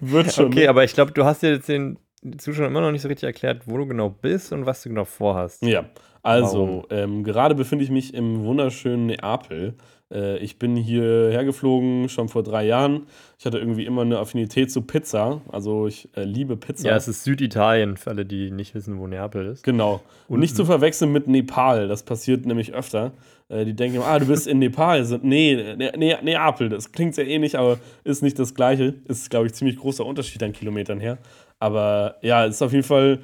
Wird 0.00 0.32
schon. 0.32 0.46
Okay, 0.46 0.68
aber 0.68 0.84
ich 0.84 0.92
glaube, 0.92 1.12
du 1.12 1.24
hast 1.24 1.42
jetzt 1.42 1.68
den 1.68 1.98
Zuschauern 2.36 2.70
immer 2.70 2.80
noch 2.80 2.92
nicht 2.92 3.02
so 3.02 3.08
richtig 3.08 3.26
erklärt, 3.26 3.62
wo 3.66 3.78
du 3.78 3.86
genau 3.86 4.10
bist 4.10 4.52
und 4.52 4.66
was 4.66 4.82
du 4.82 4.90
genau 4.90 5.04
vorhast. 5.04 5.62
Ja, 5.62 5.86
also, 6.22 6.84
ähm, 6.90 7.22
gerade 7.22 7.54
befinde 7.54 7.84
ich 7.84 7.90
mich 7.90 8.14
im 8.14 8.44
wunderschönen 8.44 9.06
Neapel. 9.06 9.74
Äh, 10.14 10.38
ich 10.38 10.58
bin 10.58 10.76
hierher 10.76 11.44
geflogen 11.44 12.08
schon 12.08 12.28
vor 12.28 12.42
drei 12.42 12.64
Jahren. 12.64 13.06
Ich 13.38 13.44
hatte 13.44 13.58
irgendwie 13.58 13.84
immer 13.84 14.02
eine 14.02 14.18
Affinität 14.18 14.70
zu 14.70 14.82
Pizza. 14.82 15.42
Also 15.50 15.86
ich 15.86 16.08
äh, 16.16 16.24
liebe 16.24 16.56
Pizza. 16.56 16.88
Ja, 16.88 16.96
es 16.96 17.08
ist 17.08 17.24
Süditalien, 17.24 17.96
für 17.96 18.10
alle, 18.10 18.24
die 18.24 18.50
nicht 18.50 18.74
wissen, 18.74 18.98
wo 18.98 19.06
Neapel 19.06 19.46
ist. 19.46 19.64
Genau. 19.64 20.00
Und 20.28 20.40
nicht 20.40 20.56
zu 20.56 20.64
verwechseln 20.64 21.12
mit 21.12 21.26
Nepal. 21.26 21.88
Das 21.88 22.04
passiert 22.04 22.46
nämlich 22.46 22.72
öfter. 22.72 23.12
Äh, 23.48 23.64
die 23.64 23.74
denken, 23.74 24.00
ah, 24.02 24.18
du 24.18 24.26
bist 24.26 24.46
in 24.46 24.58
Nepal. 24.58 25.04
So, 25.04 25.18
nee, 25.20 25.56
ne, 25.76 25.92
ne, 25.96 26.18
Neapel. 26.22 26.68
Das 26.68 26.92
klingt 26.92 27.14
sehr 27.14 27.26
ähnlich, 27.26 27.58
aber 27.58 27.78
ist 28.04 28.22
nicht 28.22 28.38
das 28.38 28.54
Gleiche. 28.54 28.94
Ist, 29.06 29.30
glaube 29.30 29.46
ich, 29.46 29.54
ziemlich 29.54 29.76
großer 29.76 30.06
Unterschied 30.06 30.42
an 30.42 30.52
Kilometern 30.52 31.00
her. 31.00 31.18
Aber 31.58 32.16
ja, 32.22 32.46
es 32.46 32.56
ist 32.56 32.62
auf 32.62 32.72
jeden 32.72 32.84
Fall 32.84 33.20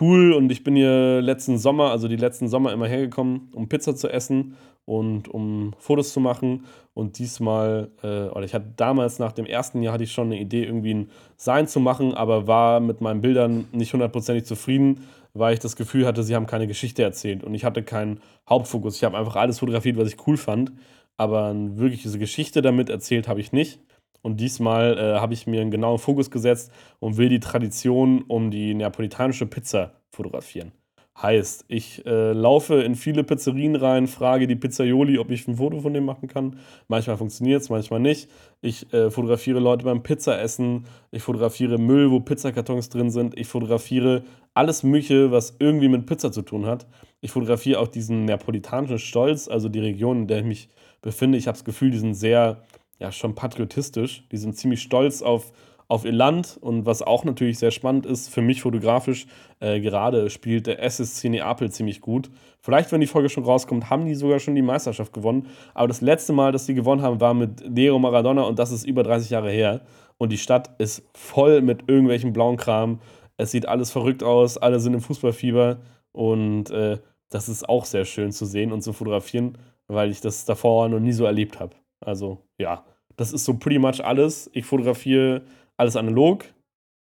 cool 0.00 0.32
und 0.32 0.50
ich 0.50 0.64
bin 0.64 0.76
hier 0.76 1.20
letzten 1.20 1.58
Sommer, 1.58 1.90
also 1.90 2.08
die 2.08 2.16
letzten 2.16 2.48
Sommer 2.48 2.72
immer 2.72 2.86
hergekommen, 2.86 3.48
um 3.52 3.68
Pizza 3.68 3.94
zu 3.96 4.08
essen 4.08 4.56
und 4.84 5.28
um 5.28 5.72
Fotos 5.78 6.12
zu 6.12 6.20
machen. 6.20 6.64
Und 6.92 7.18
diesmal, 7.18 7.90
äh, 8.02 8.28
oder 8.28 8.44
ich 8.44 8.54
hatte 8.54 8.72
damals 8.76 9.18
nach 9.18 9.32
dem 9.32 9.46
ersten 9.46 9.82
Jahr 9.82 9.94
hatte 9.94 10.04
ich 10.04 10.12
schon 10.12 10.26
eine 10.26 10.38
Idee, 10.38 10.64
irgendwie 10.64 10.94
ein 10.94 11.10
Sein 11.36 11.66
zu 11.66 11.80
machen, 11.80 12.14
aber 12.14 12.46
war 12.46 12.80
mit 12.80 13.00
meinen 13.00 13.20
Bildern 13.20 13.66
nicht 13.72 13.92
hundertprozentig 13.92 14.44
zufrieden, 14.44 15.00
weil 15.32 15.54
ich 15.54 15.60
das 15.60 15.76
Gefühl 15.76 16.06
hatte, 16.06 16.22
sie 16.22 16.36
haben 16.36 16.46
keine 16.46 16.66
Geschichte 16.66 17.02
erzählt 17.02 17.42
und 17.42 17.54
ich 17.54 17.64
hatte 17.64 17.82
keinen 17.82 18.20
Hauptfokus. 18.48 18.96
Ich 18.96 19.04
habe 19.04 19.18
einfach 19.18 19.36
alles 19.36 19.58
fotografiert, 19.58 19.96
was 19.96 20.08
ich 20.08 20.26
cool 20.26 20.36
fand, 20.36 20.72
aber 21.16 21.54
wirklich 21.76 22.02
diese 22.02 22.18
Geschichte 22.18 22.62
damit 22.62 22.88
erzählt 22.90 23.26
habe 23.26 23.40
ich 23.40 23.52
nicht. 23.52 23.80
Und 24.24 24.40
diesmal 24.40 24.96
äh, 24.98 25.20
habe 25.20 25.34
ich 25.34 25.46
mir 25.46 25.60
einen 25.60 25.70
genauen 25.70 25.98
Fokus 25.98 26.30
gesetzt 26.30 26.72
und 26.98 27.18
will 27.18 27.28
die 27.28 27.40
Tradition 27.40 28.22
um 28.22 28.50
die 28.50 28.72
neapolitanische 28.72 29.44
Pizza 29.44 29.92
fotografieren. 30.10 30.72
Heißt, 31.20 31.66
ich 31.68 32.04
äh, 32.06 32.32
laufe 32.32 32.82
in 32.82 32.94
viele 32.94 33.22
Pizzerien 33.22 33.76
rein, 33.76 34.08
frage 34.08 34.46
die 34.46 34.56
Pizzaioli, 34.56 35.18
ob 35.18 35.30
ich 35.30 35.46
ein 35.46 35.56
Foto 35.56 35.78
von 35.80 35.92
dem 35.92 36.06
machen 36.06 36.26
kann. 36.26 36.58
Manchmal 36.88 37.18
funktioniert 37.18 37.60
es, 37.60 37.68
manchmal 37.68 38.00
nicht. 38.00 38.28
Ich 38.62 38.92
äh, 38.94 39.10
fotografiere 39.10 39.60
Leute 39.60 39.84
beim 39.84 40.02
Pizzaessen. 40.02 40.86
Ich 41.12 41.22
fotografiere 41.22 41.78
Müll, 41.78 42.10
wo 42.10 42.18
Pizzakartons 42.18 42.88
drin 42.88 43.10
sind. 43.10 43.38
Ich 43.38 43.46
fotografiere 43.46 44.24
alles 44.54 44.82
Mögliche, 44.82 45.30
was 45.30 45.54
irgendwie 45.58 45.88
mit 45.88 46.06
Pizza 46.06 46.32
zu 46.32 46.42
tun 46.42 46.64
hat. 46.64 46.86
Ich 47.20 47.30
fotografiere 47.30 47.78
auch 47.78 47.88
diesen 47.88 48.24
neapolitanischen 48.24 48.98
Stolz, 48.98 49.48
also 49.48 49.68
die 49.68 49.80
Region, 49.80 50.22
in 50.22 50.26
der 50.26 50.38
ich 50.38 50.44
mich 50.44 50.68
befinde. 51.00 51.38
Ich 51.38 51.46
habe 51.46 51.56
das 51.56 51.64
Gefühl, 51.64 51.90
die 51.90 51.98
sind 51.98 52.14
sehr, 52.14 52.62
ja, 53.04 53.12
schon 53.12 53.34
patriotisch. 53.34 54.26
Die 54.32 54.36
sind 54.36 54.56
ziemlich 54.56 54.82
stolz 54.82 55.22
auf 55.22 55.52
auf 55.88 56.04
ihr 56.04 56.12
Land 56.12 56.58
und 56.60 56.86
was 56.86 57.02
auch 57.02 57.24
natürlich 57.24 57.58
sehr 57.58 57.70
spannend 57.70 58.06
ist, 58.06 58.28
für 58.28 58.40
mich 58.40 58.62
fotografisch, 58.62 59.26
äh, 59.60 59.80
gerade 59.80 60.30
spielt 60.30 60.66
der 60.66 60.82
SSC 60.82 61.28
Neapel 61.28 61.70
ziemlich 61.70 62.00
gut. 62.00 62.30
Vielleicht, 62.60 62.90
wenn 62.90 63.02
die 63.02 63.06
Folge 63.06 63.28
schon 63.28 63.44
rauskommt, 63.44 63.90
haben 63.90 64.06
die 64.06 64.14
sogar 64.14 64.38
schon 64.38 64.54
die 64.54 64.62
Meisterschaft 64.62 65.12
gewonnen. 65.12 65.48
Aber 65.74 65.86
das 65.88 66.00
letzte 66.00 66.32
Mal, 66.32 66.52
dass 66.52 66.66
die 66.66 66.74
gewonnen 66.74 67.02
haben, 67.02 67.20
war 67.20 67.34
mit 67.34 67.62
Diego 67.66 67.98
Maradona 67.98 68.42
und 68.42 68.58
das 68.58 68.72
ist 68.72 68.84
über 68.84 69.02
30 69.02 69.30
Jahre 69.30 69.50
her. 69.50 69.82
Und 70.16 70.32
die 70.32 70.38
Stadt 70.38 70.70
ist 70.78 71.02
voll 71.14 71.60
mit 71.60 71.88
irgendwelchen 71.88 72.32
blauen 72.32 72.56
Kram. 72.56 73.00
Es 73.36 73.50
sieht 73.50 73.68
alles 73.68 73.90
verrückt 73.90 74.22
aus, 74.22 74.56
alle 74.56 74.80
sind 74.80 74.94
im 74.94 75.00
Fußballfieber 75.00 75.80
und 76.12 76.70
äh, 76.70 76.98
das 77.28 77.48
ist 77.48 77.68
auch 77.68 77.84
sehr 77.84 78.04
schön 78.04 78.32
zu 78.32 78.46
sehen 78.46 78.72
und 78.72 78.82
zu 78.82 78.92
fotografieren, 78.92 79.58
weil 79.88 80.10
ich 80.10 80.20
das 80.20 80.44
davor 80.44 80.88
noch 80.88 81.00
nie 81.00 81.12
so 81.12 81.24
erlebt 81.24 81.60
habe. 81.60 81.74
Also 82.00 82.38
ja, 82.58 82.84
das 83.16 83.32
ist 83.32 83.44
so 83.44 83.54
pretty 83.54 83.78
much 83.78 84.04
alles. 84.04 84.50
Ich 84.52 84.64
fotografiere 84.64 85.42
alles 85.76 85.96
analog. 85.96 86.44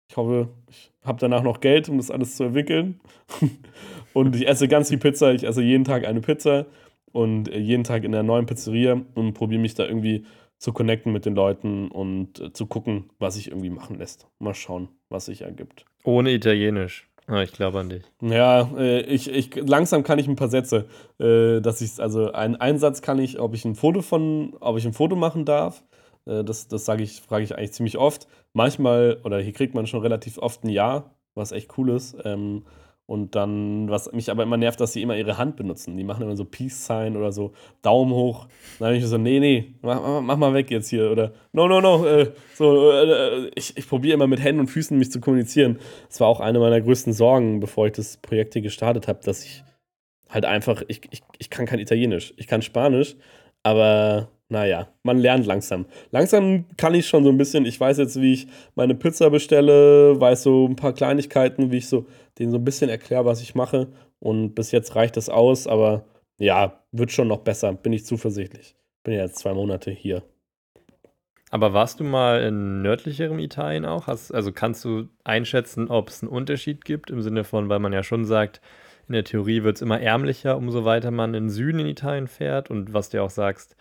Ich 0.10 0.18
hoffe, 0.18 0.50
ich 0.70 0.92
habe 1.04 1.20
danach 1.20 1.44
noch 1.44 1.60
Geld, 1.60 1.90
um 1.90 1.98
das 1.98 2.12
alles 2.12 2.36
zu 2.36 2.46
entwickeln. 2.46 3.00
und 4.14 4.36
ich 4.36 4.48
esse 4.48 4.68
ganz 4.68 4.90
viel 4.90 4.98
Pizza. 4.98 5.34
Ich 5.34 5.44
esse 5.44 5.62
jeden 5.62 5.84
Tag 5.84 6.06
eine 6.06 6.22
Pizza 6.22 6.66
und 7.12 7.48
jeden 7.48 7.84
Tag 7.84 8.04
in 8.04 8.12
der 8.12 8.24
neuen 8.24 8.46
Pizzeria 8.46 9.02
und 9.16 9.34
probiere 9.34 9.62
mich 9.62 9.74
da 9.74 9.86
irgendwie 9.86 10.26
zu 10.58 10.74
connecten 10.74 11.12
mit 11.12 11.26
den 11.26 11.36
Leuten 11.36 11.90
und 11.90 12.40
äh, 12.40 12.54
zu 12.54 12.66
gucken, 12.66 13.10
was 13.20 13.36
sich 13.36 13.50
irgendwie 13.50 13.70
machen 13.70 13.98
lässt. 13.98 14.28
Mal 14.40 14.54
schauen, 14.54 14.90
was 15.10 15.26
sich 15.26 15.42
ergibt. 15.42 15.86
Ohne 16.04 16.32
Italienisch. 16.32 17.08
Ah, 17.28 17.42
ich 17.42 17.52
glaube 17.52 17.80
an 17.80 17.90
dich. 17.90 18.04
Ja, 18.22 18.70
äh, 18.78 19.02
ich, 19.02 19.32
ich, 19.32 19.56
langsam 19.56 20.04
kann 20.04 20.20
ich 20.20 20.28
ein 20.28 20.36
paar 20.36 20.50
Sätze, 20.50 20.86
äh, 21.20 21.60
dass 21.60 21.82
ich, 21.82 22.00
also 22.00 22.32
einen 22.32 22.56
Einsatz 22.56 23.02
kann 23.02 23.18
ich, 23.18 23.40
ob 23.40 23.56
ich 23.56 23.66
ein 23.66 23.76
Foto 23.76 24.02
von, 24.02 24.56
ob 24.60 24.78
ich 24.78 24.86
ein 24.86 24.94
Foto 24.94 25.16
machen 25.16 25.44
darf. 25.44 25.84
Äh, 26.26 26.44
das 26.44 26.68
das 26.68 26.86
sage 26.86 27.04
ich, 27.04 27.22
frage 27.22 27.44
ich 27.44 27.56
eigentlich 27.56 27.74
ziemlich 27.74 27.98
oft. 27.98 28.28
Manchmal, 28.54 29.20
oder 29.24 29.40
hier 29.40 29.54
kriegt 29.54 29.76
man 29.76 29.88
schon 29.88 30.02
relativ 30.02 30.38
oft 30.38 30.64
ein 30.64 30.70
Ja, 30.70 31.12
was 31.36 31.52
echt 31.52 31.78
cool 31.78 31.90
ist. 31.90 32.16
Ähm, 32.24 32.64
und 33.08 33.36
dann, 33.36 33.88
was 33.88 34.12
mich 34.14 34.32
aber 34.32 34.42
immer 34.42 34.58
nervt, 34.58 34.80
dass 34.80 34.94
sie 34.94 35.04
immer 35.04 35.16
ihre 35.16 35.38
Hand 35.38 35.58
benutzen. 35.58 35.96
Die 35.96 36.04
machen 36.04 36.24
immer 36.24 36.36
so 36.36 36.44
Peace-Sign 36.44 37.16
oder 37.16 37.32
so 37.32 37.54
Daumen 37.84 38.12
hoch. 38.12 38.48
Dann 38.80 38.88
habe 38.88 38.98
ich 38.98 39.06
so, 39.06 39.20
nee, 39.20 39.40
nee, 39.40 39.76
mach, 39.84 40.22
mach, 40.22 40.38
mal 40.38 40.56
weg 40.56 40.72
jetzt 40.72 40.90
hier. 40.90 41.12
Oder 41.12 41.32
no, 41.52 41.68
no, 41.68 41.82
no. 41.82 42.06
Äh, 42.08 42.32
so, 42.56 42.92
äh, 42.92 43.52
ich 43.54 43.78
ich 43.78 43.88
probiere 43.88 44.16
immer 44.16 44.26
mit 44.26 44.44
Händen 44.44 44.62
und 44.62 44.68
Füßen 44.68 44.98
mich 44.98 45.12
zu 45.12 45.22
kommunizieren. 45.22 45.78
Das 46.08 46.20
war 46.20 46.28
auch 46.28 46.40
eine 46.40 46.58
meiner 46.60 46.82
größten 46.82 47.14
Sorgen, 47.14 47.60
bevor 47.60 47.86
ich 47.86 47.94
das 47.94 48.18
Projekt 48.18 48.54
hier 48.54 48.64
gestartet 48.64 49.08
habe, 49.08 49.20
dass 49.24 49.46
ich 49.46 49.64
halt 50.28 50.46
einfach, 50.46 50.82
ich, 50.88 51.02
ich, 51.12 51.22
ich 51.38 51.50
kann 51.52 51.68
kein 51.68 51.80
Italienisch. 51.80 52.34
Ich 52.38 52.48
kann 52.48 52.64
Spanisch, 52.64 53.16
aber 53.62 54.30
naja, 54.50 54.88
man 55.04 55.18
lernt 55.18 55.46
langsam. 55.46 55.86
Langsam 56.12 56.66
kann 56.78 56.94
ich 56.94 57.08
schon 57.08 57.24
so 57.24 57.30
ein 57.30 57.38
bisschen, 57.38 57.66
ich 57.66 57.80
weiß 57.80 57.98
jetzt, 57.98 58.22
wie 58.22 58.34
ich 58.34 58.48
meine 58.76 58.94
Pizza 58.94 59.30
bestelle, 59.30 60.20
weiß 60.20 60.44
so 60.44 60.68
ein 60.68 60.76
paar 60.76 60.94
Kleinigkeiten, 60.94 61.72
wie 61.72 61.78
ich 61.78 61.90
so 61.90 62.06
denen 62.38 62.52
so 62.52 62.58
ein 62.58 62.66
bisschen 62.66 62.90
erkläre, 62.90 63.26
was 63.26 63.42
ich 63.42 63.56
mache. 63.56 63.88
Und 64.20 64.54
bis 64.54 64.72
jetzt 64.72 64.96
reicht 64.96 65.18
das 65.18 65.30
aus, 65.30 65.68
aber 65.68 66.06
ja, 66.38 66.84
wird 66.92 67.12
schon 67.12 67.28
noch 67.28 67.40
besser, 67.40 67.74
bin 67.74 67.94
ich 67.94 68.06
zuversichtlich. 68.06 68.76
Bin 69.04 69.14
ja 69.14 69.24
jetzt 69.24 69.40
zwei 69.40 69.54
Monate 69.54 69.92
hier. 69.92 70.24
Aber 71.52 71.74
warst 71.74 72.00
du 72.00 72.04
mal 72.04 72.42
in 72.44 72.82
nördlicherem 72.82 73.40
Italien 73.40 73.86
auch? 73.86 74.08
Hast, 74.08 74.34
also 74.34 74.52
kannst 74.52 74.84
du 74.84 75.08
einschätzen, 75.24 75.90
ob 75.90 76.10
es 76.10 76.22
einen 76.22 76.32
Unterschied 76.32 76.84
gibt, 76.84 77.10
im 77.10 77.22
Sinne 77.22 77.44
von, 77.44 77.70
weil 77.70 77.80
man 77.80 77.94
ja 77.94 78.04
schon 78.04 78.26
sagt, 78.26 78.62
in 79.08 79.14
der 79.14 79.24
Theorie 79.24 79.64
wird 79.64 79.78
es 79.78 79.82
immer 79.82 80.02
ärmlicher, 80.02 80.58
umso 80.58 80.86
weiter 80.86 81.12
man 81.12 81.34
in 81.34 81.46
den 81.46 81.50
Süden 81.50 81.80
in 81.80 81.88
Italien 81.88 82.28
fährt 82.28 82.70
und 82.70 82.94
was 82.94 83.10
du 83.10 83.18
ja 83.18 83.24
auch 83.24 83.30
sagst, 83.30 83.76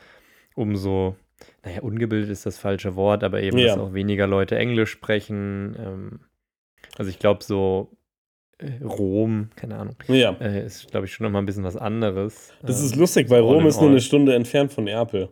umso, 0.55 1.17
naja, 1.65 1.81
ungebildet 1.83 2.31
ist 2.31 2.47
das 2.47 2.59
falsche 2.59 2.97
Wort, 2.97 3.25
aber 3.25 3.43
eben, 3.43 3.59
Ja. 3.59 3.69
dass 3.69 3.79
auch 3.79 3.93
weniger 3.95 4.27
Leute 4.27 4.57
Englisch 4.57 4.91
sprechen. 4.91 5.77
Ähm, 5.79 6.21
also 6.97 7.11
ich 7.11 7.19
glaube, 7.19 7.43
so 7.45 7.89
äh, 8.59 8.85
Rom, 8.85 9.49
keine 9.57 9.77
Ahnung, 9.77 9.97
Ja. 10.07 10.31
äh, 10.41 10.65
ist, 10.65 10.89
glaube 10.91 11.07
ich, 11.07 11.13
schon 11.13 11.25
nochmal 11.25 11.43
ein 11.43 11.47
bisschen 11.47 11.65
was 11.65 11.77
anderes. 11.77 12.53
Das 12.63 12.81
ist 12.83 12.93
Ähm, 12.95 13.01
lustig, 13.01 13.29
weil 13.29 13.41
Rom 13.41 13.67
ist 13.67 13.81
nur 13.81 13.91
eine 13.91 14.01
Stunde 14.01 14.35
entfernt 14.35 14.73
von 14.73 14.85
Neapel. 14.85 15.29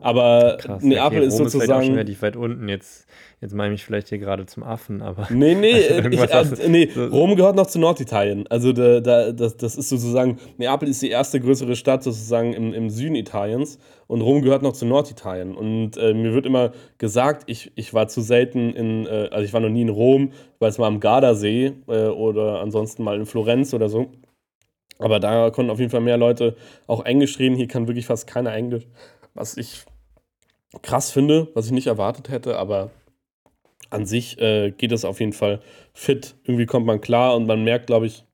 Aber 0.00 0.56
Krass. 0.60 0.82
Neapel 0.84 1.18
okay, 1.18 1.26
ist 1.26 1.38
Rom 1.38 1.46
ist 1.46 1.52
vielleicht 1.54 1.70
auch 1.70 1.74
schon 1.76 1.80
sozusagen. 1.86 1.94
relativ 1.94 2.22
weit 2.22 2.36
unten. 2.36 2.68
Jetzt, 2.68 3.06
jetzt 3.40 3.54
meine 3.54 3.74
ich 3.74 3.80
mich 3.80 3.84
vielleicht 3.86 4.08
hier 4.10 4.18
gerade 4.18 4.46
zum 4.46 4.62
Affen, 4.62 5.02
aber 5.02 5.26
Nee, 5.30 5.54
nee, 5.56 5.70
äh, 5.72 6.08
ich, 6.08 6.20
hast 6.32 6.60
äh, 6.60 6.68
nee, 6.68 6.88
so- 6.94 7.06
Rom 7.06 7.34
gehört 7.34 7.56
noch 7.56 7.66
zu 7.66 7.80
Norditalien. 7.80 8.46
Also 8.46 8.72
da, 8.72 9.00
da, 9.00 9.32
das, 9.32 9.56
das 9.56 9.74
ist 9.76 9.88
sozusagen, 9.88 10.38
Neapel 10.58 10.88
ist 10.88 11.02
die 11.02 11.10
erste 11.10 11.40
größere 11.40 11.74
Stadt 11.74 12.04
sozusagen 12.04 12.52
im, 12.52 12.72
im 12.72 12.90
Süden 12.90 13.16
Italiens 13.16 13.78
und 14.06 14.20
Rom 14.20 14.42
gehört 14.42 14.62
noch 14.62 14.72
zu 14.72 14.86
Norditalien. 14.86 15.56
Und 15.56 15.96
äh, 15.96 16.14
mir 16.14 16.32
wird 16.32 16.46
immer 16.46 16.72
gesagt, 16.98 17.44
ich, 17.46 17.72
ich 17.74 17.92
war 17.92 18.08
zu 18.08 18.20
selten 18.20 18.72
in, 18.72 19.06
äh, 19.06 19.28
also 19.30 19.44
ich 19.44 19.52
war 19.52 19.60
noch 19.60 19.68
nie 19.68 19.82
in 19.82 19.88
Rom, 19.88 20.32
ich 20.32 20.60
war 20.60 20.68
jetzt 20.68 20.78
mal 20.78 20.86
am 20.86 21.00
Gardasee 21.00 21.72
äh, 21.88 22.06
oder 22.06 22.60
ansonsten 22.60 23.02
mal 23.02 23.16
in 23.16 23.26
Florenz 23.26 23.74
oder 23.74 23.88
so. 23.88 24.12
Aber 24.98 25.20
da 25.20 25.50
konnten 25.50 25.70
auf 25.70 25.78
jeden 25.78 25.90
Fall 25.90 26.00
mehr 26.00 26.16
Leute 26.16 26.56
auch 26.86 27.04
Englisch 27.04 27.38
reden. 27.38 27.56
Hier 27.56 27.68
kann 27.68 27.86
wirklich 27.86 28.06
fast 28.06 28.26
keiner 28.26 28.54
Englisch. 28.54 28.86
Was 29.34 29.56
ich 29.56 29.84
krass 30.82 31.10
finde, 31.10 31.48
was 31.54 31.66
ich 31.66 31.72
nicht 31.72 31.86
erwartet 31.86 32.28
hätte, 32.28 32.56
aber 32.58 32.90
an 33.90 34.06
sich 34.06 34.40
äh, 34.40 34.70
geht 34.72 34.92
es 34.92 35.04
auf 35.04 35.20
jeden 35.20 35.32
Fall 35.32 35.60
fit. 35.92 36.34
Irgendwie 36.44 36.66
kommt 36.66 36.86
man 36.86 37.00
klar 37.00 37.36
und 37.36 37.46
man 37.46 37.64
merkt, 37.64 37.86
glaube 37.86 38.06
ich, 38.06 38.25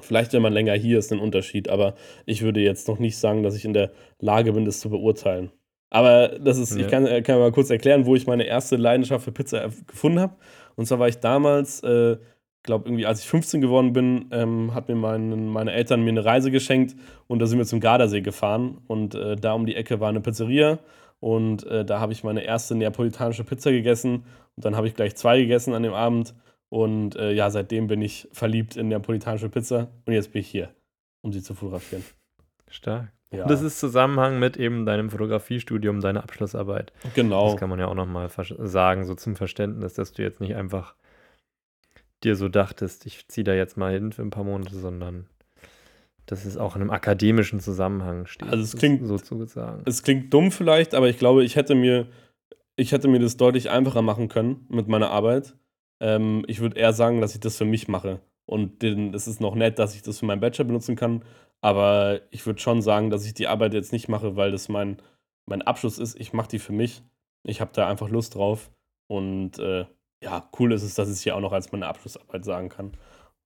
vielleicht, 0.00 0.32
wenn 0.32 0.42
man 0.42 0.52
länger 0.52 0.74
hier 0.74 0.98
ist, 0.98 1.10
den 1.10 1.18
Unterschied. 1.20 1.68
Aber 1.68 1.94
ich 2.26 2.42
würde 2.42 2.60
jetzt 2.60 2.88
noch 2.88 2.98
nicht 2.98 3.16
sagen, 3.16 3.42
dass 3.42 3.56
ich 3.56 3.64
in 3.64 3.72
der 3.72 3.90
Lage 4.20 4.52
bin, 4.52 4.64
das 4.64 4.80
zu 4.80 4.90
beurteilen. 4.90 5.50
Aber 5.90 6.28
das 6.38 6.56
ist, 6.58 6.74
ich 6.74 6.82
Ja. 6.82 6.88
kann, 6.88 7.06
äh, 7.06 7.20
kann 7.22 7.38
mal 7.38 7.52
kurz 7.52 7.68
erklären, 7.70 8.06
wo 8.06 8.16
ich 8.16 8.26
meine 8.26 8.44
erste 8.44 8.76
Leidenschaft 8.76 9.24
für 9.24 9.32
Pizza 9.32 9.64
erf- 9.66 9.86
gefunden 9.86 10.20
habe. 10.20 10.34
Und 10.76 10.86
zwar 10.86 10.98
war 10.98 11.08
ich 11.08 11.18
damals, 11.18 11.82
äh, 11.82 12.16
glaube 12.62 12.88
irgendwie, 12.88 13.04
als 13.06 13.20
ich 13.20 13.26
15 13.26 13.60
geworden 13.60 13.92
bin, 13.92 14.26
ähm, 14.30 14.72
hat 14.74 14.88
mir 14.88 14.94
mein, 14.94 15.48
meine 15.48 15.72
Eltern 15.72 16.02
mir 16.02 16.10
eine 16.10 16.24
Reise 16.24 16.50
geschenkt 16.50 16.94
und 17.26 17.40
da 17.40 17.46
sind 17.46 17.58
wir 17.58 17.66
zum 17.66 17.80
Gardasee 17.80 18.22
gefahren. 18.22 18.78
Und 18.86 19.14
äh, 19.14 19.36
da 19.36 19.52
um 19.52 19.66
die 19.66 19.74
Ecke 19.76 20.00
war 20.00 20.08
eine 20.08 20.20
Pizzeria. 20.20 20.78
Und 21.20 21.66
äh, 21.66 21.84
da 21.84 22.00
habe 22.00 22.12
ich 22.12 22.24
meine 22.24 22.42
erste 22.44 22.74
neapolitanische 22.74 23.44
Pizza 23.44 23.70
gegessen. 23.70 24.24
Und 24.56 24.64
dann 24.64 24.76
habe 24.76 24.86
ich 24.88 24.94
gleich 24.94 25.14
zwei 25.16 25.38
gegessen 25.40 25.74
an 25.74 25.82
dem 25.82 25.92
Abend. 25.92 26.34
Und 26.72 27.16
äh, 27.16 27.32
ja, 27.32 27.50
seitdem 27.50 27.86
bin 27.86 28.00
ich 28.00 28.28
verliebt 28.32 28.78
in 28.78 28.88
neapolitanische 28.88 29.50
Pizza. 29.50 29.88
Und 30.06 30.14
jetzt 30.14 30.32
bin 30.32 30.40
ich 30.40 30.48
hier, 30.48 30.70
um 31.20 31.30
sie 31.30 31.42
zu 31.42 31.54
fotografieren. 31.54 32.02
stark. 32.70 33.12
Ja, 33.30 33.42
Und 33.42 33.50
das 33.50 33.60
ist 33.60 33.78
Zusammenhang 33.78 34.38
mit 34.38 34.56
eben 34.56 34.86
deinem 34.86 35.10
Fotografiestudium, 35.10 36.00
deiner 36.00 36.22
Abschlussarbeit. 36.22 36.94
genau. 37.14 37.50
Das 37.50 37.60
kann 37.60 37.68
man 37.68 37.78
ja 37.78 37.88
auch 37.88 37.94
nochmal 37.94 38.30
sagen, 38.30 39.04
so 39.04 39.14
zum 39.14 39.36
Verständnis, 39.36 39.92
dass 39.92 40.14
du 40.14 40.22
jetzt 40.22 40.40
nicht 40.40 40.54
einfach 40.54 40.94
dir 42.24 42.36
so 42.36 42.48
dachtest, 42.48 43.04
ich 43.04 43.28
ziehe 43.28 43.44
da 43.44 43.52
jetzt 43.52 43.76
mal 43.76 43.92
hin 43.92 44.12
für 44.12 44.22
ein 44.22 44.30
paar 44.30 44.44
Monate, 44.44 44.74
sondern 44.74 45.26
dass 46.24 46.46
es 46.46 46.56
auch 46.56 46.74
in 46.76 46.80
einem 46.80 46.90
akademischen 46.90 47.60
Zusammenhang 47.60 48.24
steht. 48.26 48.48
Also 48.48 48.62
es 48.64 48.76
klingt- 48.76 49.06
so 49.06 49.18
zu 49.18 49.44
sagen. 49.44 49.82
Es 49.84 50.02
klingt 50.02 50.32
dumm 50.32 50.50
vielleicht, 50.52 50.94
aber 50.94 51.10
ich 51.10 51.18
glaube, 51.18 51.44
ich 51.44 51.56
hätte 51.56 51.74
mir, 51.74 52.06
ich 52.76 52.92
hätte 52.92 53.08
mir 53.08 53.18
das 53.18 53.36
deutlich 53.36 53.68
einfacher 53.68 54.00
machen 54.00 54.28
können 54.28 54.64
mit 54.70 54.88
meiner 54.88 55.10
Arbeit. 55.10 55.54
Ähm, 56.02 56.44
ich 56.48 56.60
würde 56.60 56.78
eher 56.78 56.92
sagen, 56.92 57.20
dass 57.20 57.34
ich 57.34 57.40
das 57.40 57.56
für 57.56 57.64
mich 57.64 57.86
mache. 57.86 58.20
Und 58.44 58.82
den, 58.82 59.14
es 59.14 59.28
ist 59.28 59.40
noch 59.40 59.54
nett, 59.54 59.78
dass 59.78 59.94
ich 59.94 60.02
das 60.02 60.18
für 60.18 60.26
meinen 60.26 60.40
Bachelor 60.40 60.64
benutzen 60.64 60.96
kann. 60.96 61.24
Aber 61.60 62.20
ich 62.30 62.44
würde 62.44 62.60
schon 62.60 62.82
sagen, 62.82 63.08
dass 63.08 63.24
ich 63.24 63.34
die 63.34 63.46
Arbeit 63.46 63.72
jetzt 63.72 63.92
nicht 63.92 64.08
mache, 64.08 64.34
weil 64.34 64.50
das 64.50 64.68
mein, 64.68 65.00
mein 65.46 65.62
Abschluss 65.62 65.98
ist. 65.98 66.18
Ich 66.20 66.32
mache 66.32 66.48
die 66.48 66.58
für 66.58 66.72
mich. 66.72 67.02
Ich 67.44 67.60
habe 67.60 67.70
da 67.72 67.88
einfach 67.88 68.08
Lust 68.08 68.34
drauf. 68.34 68.70
Und 69.06 69.60
äh, 69.60 69.86
ja, 70.22 70.48
cool 70.58 70.72
ist 70.72 70.82
es, 70.82 70.96
dass 70.96 71.08
ich 71.08 71.14
es 71.14 71.22
hier 71.22 71.36
auch 71.36 71.40
noch 71.40 71.52
als 71.52 71.70
meine 71.70 71.86
Abschlussarbeit 71.86 72.44
sagen 72.44 72.68
kann. 72.68 72.92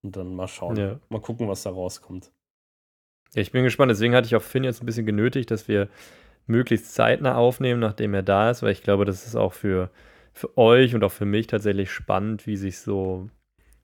Und 0.02 0.16
dann 0.16 0.34
mal 0.34 0.48
schauen. 0.48 0.76
Ja. 0.76 0.98
Mal 1.10 1.20
gucken, 1.20 1.48
was 1.48 1.62
da 1.62 1.70
rauskommt. 1.70 2.32
Ja, 3.34 3.42
ich 3.42 3.52
bin 3.52 3.64
gespannt. 3.64 3.90
Deswegen 3.90 4.14
hatte 4.14 4.26
ich 4.26 4.36
auch 4.36 4.42
Finn 4.42 4.64
jetzt 4.64 4.82
ein 4.82 4.86
bisschen 4.86 5.04
genötigt, 5.04 5.50
dass 5.50 5.68
wir 5.68 5.88
möglichst 6.46 6.94
zeitnah 6.94 7.36
aufnehmen, 7.36 7.80
nachdem 7.80 8.14
er 8.14 8.22
da 8.22 8.50
ist, 8.50 8.62
weil 8.62 8.72
ich 8.72 8.82
glaube, 8.82 9.04
das 9.04 9.26
ist 9.26 9.36
auch 9.36 9.52
für, 9.52 9.90
für 10.37 10.59
euch 10.59 10.94
und 10.94 11.03
auch 11.03 11.12
für 11.12 11.25
mich 11.25 11.46
tatsächlich 11.46 11.90
spannend, 11.90 12.46
wie 12.46 12.57
sich 12.57 12.79
so, 12.79 13.31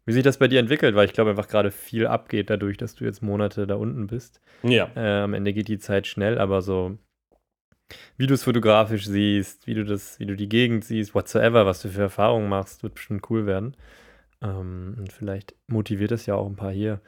wie 0.05 0.13
sich 0.13 0.23
das 0.23 0.37
bei 0.37 0.49
dir 0.49 0.61
entwickelt, 0.61 0.95
weil 0.95 1.07
ich 1.07 1.15
glaube 1.15 1.31
einfach 1.31 1.49
gerade 1.49 1.71
viel 1.71 2.07
abgeht 2.07 2.51
dadurch, 2.51 2.77
dass 2.77 2.95
du 2.95 3.05
jetzt 3.05 3.23
Monate 3.23 3.67
da 3.67 3.77
unten 3.77 4.07
bist. 4.07 4.43
Ja. 4.63 4.91
Äh, 4.95 5.23
am 5.23 5.33
Ende 5.33 5.55
geht 5.55 5.69
die 5.69 5.79
Zeit 5.79 6.07
schnell, 6.07 6.39
aber 6.39 6.61
so, 6.61 6.99
wie 8.19 8.27
du 8.27 8.35
es 8.35 8.45
fotografisch 8.45 9.07
siehst, 9.07 9.67
wie 9.67 9.73
du 9.73 9.85
das, 9.85 10.21
wie 10.21 10.27
du 10.27 10.37
die 10.37 10.49
Gegend 10.49 10.85
siehst, 10.85 11.15
whatsoever, 11.15 11.65
was 11.65 11.81
du 11.81 11.89
für 11.89 12.03
Erfahrungen 12.03 12.51
machst, 12.51 12.83
wird 12.83 12.95
bestimmt 12.95 13.31
cool 13.31 13.47
werden. 13.47 13.75
Ähm, 14.43 14.97
und 14.99 15.11
vielleicht 15.11 15.55
motiviert 15.69 16.13
es 16.13 16.27
ja 16.27 16.35
auch 16.35 16.47
ein 16.47 16.57
paar 16.57 16.73
hier, 16.73 17.01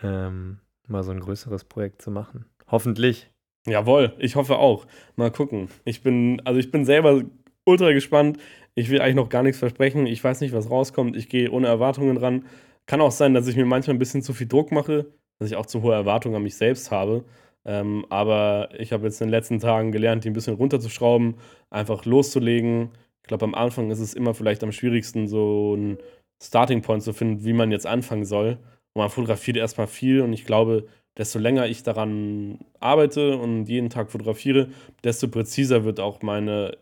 ähm, 0.00 0.60
mal 0.86 1.02
so 1.02 1.10
ein 1.10 1.20
größeres 1.20 1.64
Projekt 1.64 2.02
zu 2.02 2.12
machen. 2.12 2.44
Hoffentlich. 2.68 3.28
Jawohl, 3.66 4.12
ich 4.18 4.36
hoffe 4.36 4.58
auch. 4.58 4.86
Mal 5.16 5.32
gucken. 5.32 5.68
Ich 5.84 6.02
bin, 6.02 6.40
also 6.44 6.60
ich 6.60 6.70
bin 6.70 6.84
selber 6.84 7.22
ultra 7.64 7.92
gespannt. 7.92 8.38
Ich 8.74 8.88
will 8.88 9.00
eigentlich 9.00 9.16
noch 9.16 9.28
gar 9.28 9.42
nichts 9.42 9.58
versprechen. 9.58 10.06
Ich 10.06 10.22
weiß 10.22 10.40
nicht, 10.40 10.52
was 10.54 10.70
rauskommt. 10.70 11.16
Ich 11.16 11.28
gehe 11.28 11.50
ohne 11.50 11.66
Erwartungen 11.68 12.16
ran. 12.16 12.46
Kann 12.86 13.00
auch 13.00 13.10
sein, 13.10 13.34
dass 13.34 13.46
ich 13.46 13.56
mir 13.56 13.66
manchmal 13.66 13.96
ein 13.96 13.98
bisschen 13.98 14.22
zu 14.22 14.32
viel 14.32 14.48
Druck 14.48 14.72
mache, 14.72 15.06
dass 15.38 15.50
ich 15.50 15.56
auch 15.56 15.66
zu 15.66 15.82
hohe 15.82 15.94
Erwartungen 15.94 16.36
an 16.36 16.42
mich 16.42 16.56
selbst 16.56 16.90
habe. 16.90 17.24
Ähm, 17.64 18.06
aber 18.10 18.70
ich 18.78 18.92
habe 18.92 19.04
jetzt 19.04 19.20
in 19.20 19.28
den 19.28 19.32
letzten 19.32 19.60
Tagen 19.60 19.92
gelernt, 19.92 20.24
die 20.24 20.30
ein 20.30 20.32
bisschen 20.32 20.56
runterzuschrauben, 20.56 21.36
einfach 21.70 22.04
loszulegen. 22.04 22.90
Ich 23.22 23.28
glaube, 23.28 23.44
am 23.44 23.54
Anfang 23.54 23.90
ist 23.90 24.00
es 24.00 24.14
immer 24.14 24.34
vielleicht 24.34 24.64
am 24.64 24.72
schwierigsten, 24.72 25.28
so 25.28 25.74
einen 25.76 25.98
Starting 26.42 26.82
Point 26.82 27.02
zu 27.02 27.12
finden, 27.12 27.44
wie 27.44 27.52
man 27.52 27.70
jetzt 27.70 27.86
anfangen 27.86 28.24
soll. 28.24 28.58
Und 28.94 29.00
man 29.00 29.10
fotografiert 29.10 29.56
erstmal 29.56 29.86
viel 29.86 30.22
und 30.22 30.32
ich 30.32 30.44
glaube, 30.44 30.86
desto 31.16 31.38
länger 31.38 31.66
ich 31.66 31.82
daran 31.82 32.58
arbeite 32.80 33.36
und 33.36 33.66
jeden 33.66 33.90
Tag 33.90 34.10
fotografiere, 34.10 34.68
desto 35.04 35.28
präziser 35.28 35.84
wird 35.84 36.00
auch 36.00 36.22
meine 36.22 36.78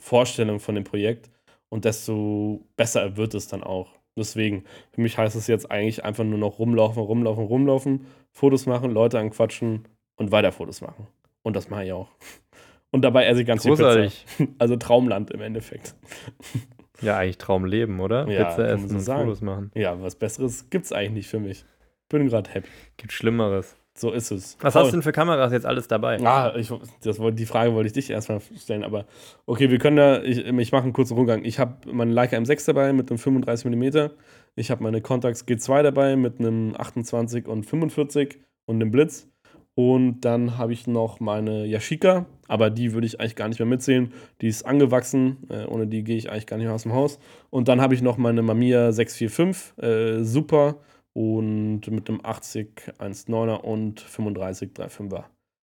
Vorstellung 0.00 0.60
von 0.60 0.74
dem 0.74 0.84
Projekt 0.84 1.30
und 1.68 1.84
desto 1.84 2.66
besser 2.76 3.16
wird 3.16 3.34
es 3.34 3.48
dann 3.48 3.62
auch. 3.62 3.92
Deswegen, 4.16 4.64
für 4.92 5.00
mich 5.00 5.16
heißt 5.16 5.36
es 5.36 5.46
jetzt 5.46 5.70
eigentlich 5.70 6.04
einfach 6.04 6.24
nur 6.24 6.38
noch 6.38 6.58
rumlaufen, 6.58 7.02
rumlaufen, 7.02 7.44
rumlaufen, 7.44 8.06
Fotos 8.32 8.66
machen, 8.66 8.90
Leute 8.90 9.18
anquatschen 9.18 9.86
und 10.16 10.32
weiter 10.32 10.52
Fotos 10.52 10.80
machen. 10.80 11.06
Und 11.42 11.56
das 11.56 11.70
mache 11.70 11.84
ich 11.84 11.92
auch. 11.92 12.08
Und 12.92 13.02
dabei 13.02 13.26
esse 13.26 13.42
ich 13.42 13.46
ganz 13.46 13.62
Großartig. 13.62 14.24
viel 14.26 14.46
Pizza. 14.46 14.56
Also 14.58 14.76
Traumland 14.76 15.30
im 15.30 15.40
Endeffekt. 15.40 15.94
Ja, 17.02 17.16
eigentlich 17.16 17.38
Traumleben, 17.38 17.98
oder? 18.00 18.28
Ja, 18.28 18.44
Pizza 18.44 18.68
essen 18.68 18.88
so 18.90 18.94
und 18.96 19.00
sagen. 19.00 19.24
Fotos 19.24 19.40
machen. 19.40 19.70
Ja, 19.74 20.02
was 20.02 20.16
Besseres 20.16 20.68
gibt 20.68 20.84
es 20.84 20.92
eigentlich 20.92 21.12
nicht 21.12 21.28
für 21.28 21.40
mich. 21.40 21.64
Bin 22.10 22.28
gerade 22.28 22.50
happy. 22.50 22.68
Gibt 22.98 23.12
Schlimmeres. 23.12 23.74
So 24.00 24.12
ist 24.12 24.30
es. 24.30 24.56
Was 24.60 24.72
Paul. 24.72 24.82
hast 24.82 24.88
du 24.88 24.96
denn 24.96 25.02
für 25.02 25.12
Kameras 25.12 25.52
jetzt 25.52 25.66
alles 25.66 25.86
dabei? 25.86 26.18
Ah, 26.24 26.54
ich, 26.56 26.72
das, 27.02 27.20
die 27.20 27.44
Frage 27.44 27.74
wollte 27.74 27.88
ich 27.88 27.92
dich 27.92 28.08
erstmal 28.08 28.40
stellen, 28.56 28.82
aber 28.82 29.04
okay, 29.44 29.70
wir 29.70 29.78
können 29.78 29.96
da, 29.96 30.22
ich, 30.22 30.38
ich 30.38 30.72
mache 30.72 30.84
einen 30.84 30.94
kurzen 30.94 31.18
Rundgang. 31.18 31.44
Ich 31.44 31.58
habe 31.58 31.74
meine 31.92 32.10
Leica 32.10 32.38
M6 32.38 32.64
dabei 32.64 32.94
mit 32.94 33.10
einem 33.10 33.18
35 33.18 33.70
mm. 33.70 34.10
Ich 34.56 34.70
habe 34.70 34.82
meine 34.82 35.02
Contax 35.02 35.46
G2 35.46 35.82
dabei 35.82 36.16
mit 36.16 36.40
einem 36.40 36.74
28 36.78 37.46
und 37.46 37.64
45 37.64 38.38
und 38.64 38.76
einem 38.76 38.90
Blitz. 38.90 39.28
Und 39.74 40.22
dann 40.22 40.56
habe 40.56 40.72
ich 40.72 40.86
noch 40.86 41.20
meine 41.20 41.66
Yashica, 41.66 42.24
aber 42.48 42.70
die 42.70 42.94
würde 42.94 43.06
ich 43.06 43.20
eigentlich 43.20 43.36
gar 43.36 43.48
nicht 43.48 43.58
mehr 43.58 43.66
mitzählen. 43.66 44.14
Die 44.40 44.48
ist 44.48 44.64
angewachsen, 44.64 45.46
äh, 45.50 45.66
ohne 45.66 45.86
die 45.86 46.04
gehe 46.04 46.16
ich 46.16 46.30
eigentlich 46.30 46.46
gar 46.46 46.56
nicht 46.56 46.66
mehr 46.66 46.74
aus 46.74 46.84
dem 46.84 46.94
Haus. 46.94 47.18
Und 47.50 47.68
dann 47.68 47.82
habe 47.82 47.94
ich 47.94 48.00
noch 48.00 48.16
meine 48.16 48.40
Mamiya 48.40 48.92
645, 48.92 49.82
äh, 49.82 50.24
super 50.24 50.76
und 51.12 51.82
mit 51.90 52.08
einem 52.08 52.20
80 52.22 52.94
1,9er 52.98 53.56
und 53.60 54.00
35 54.00 54.70
3,5er. 54.72 55.24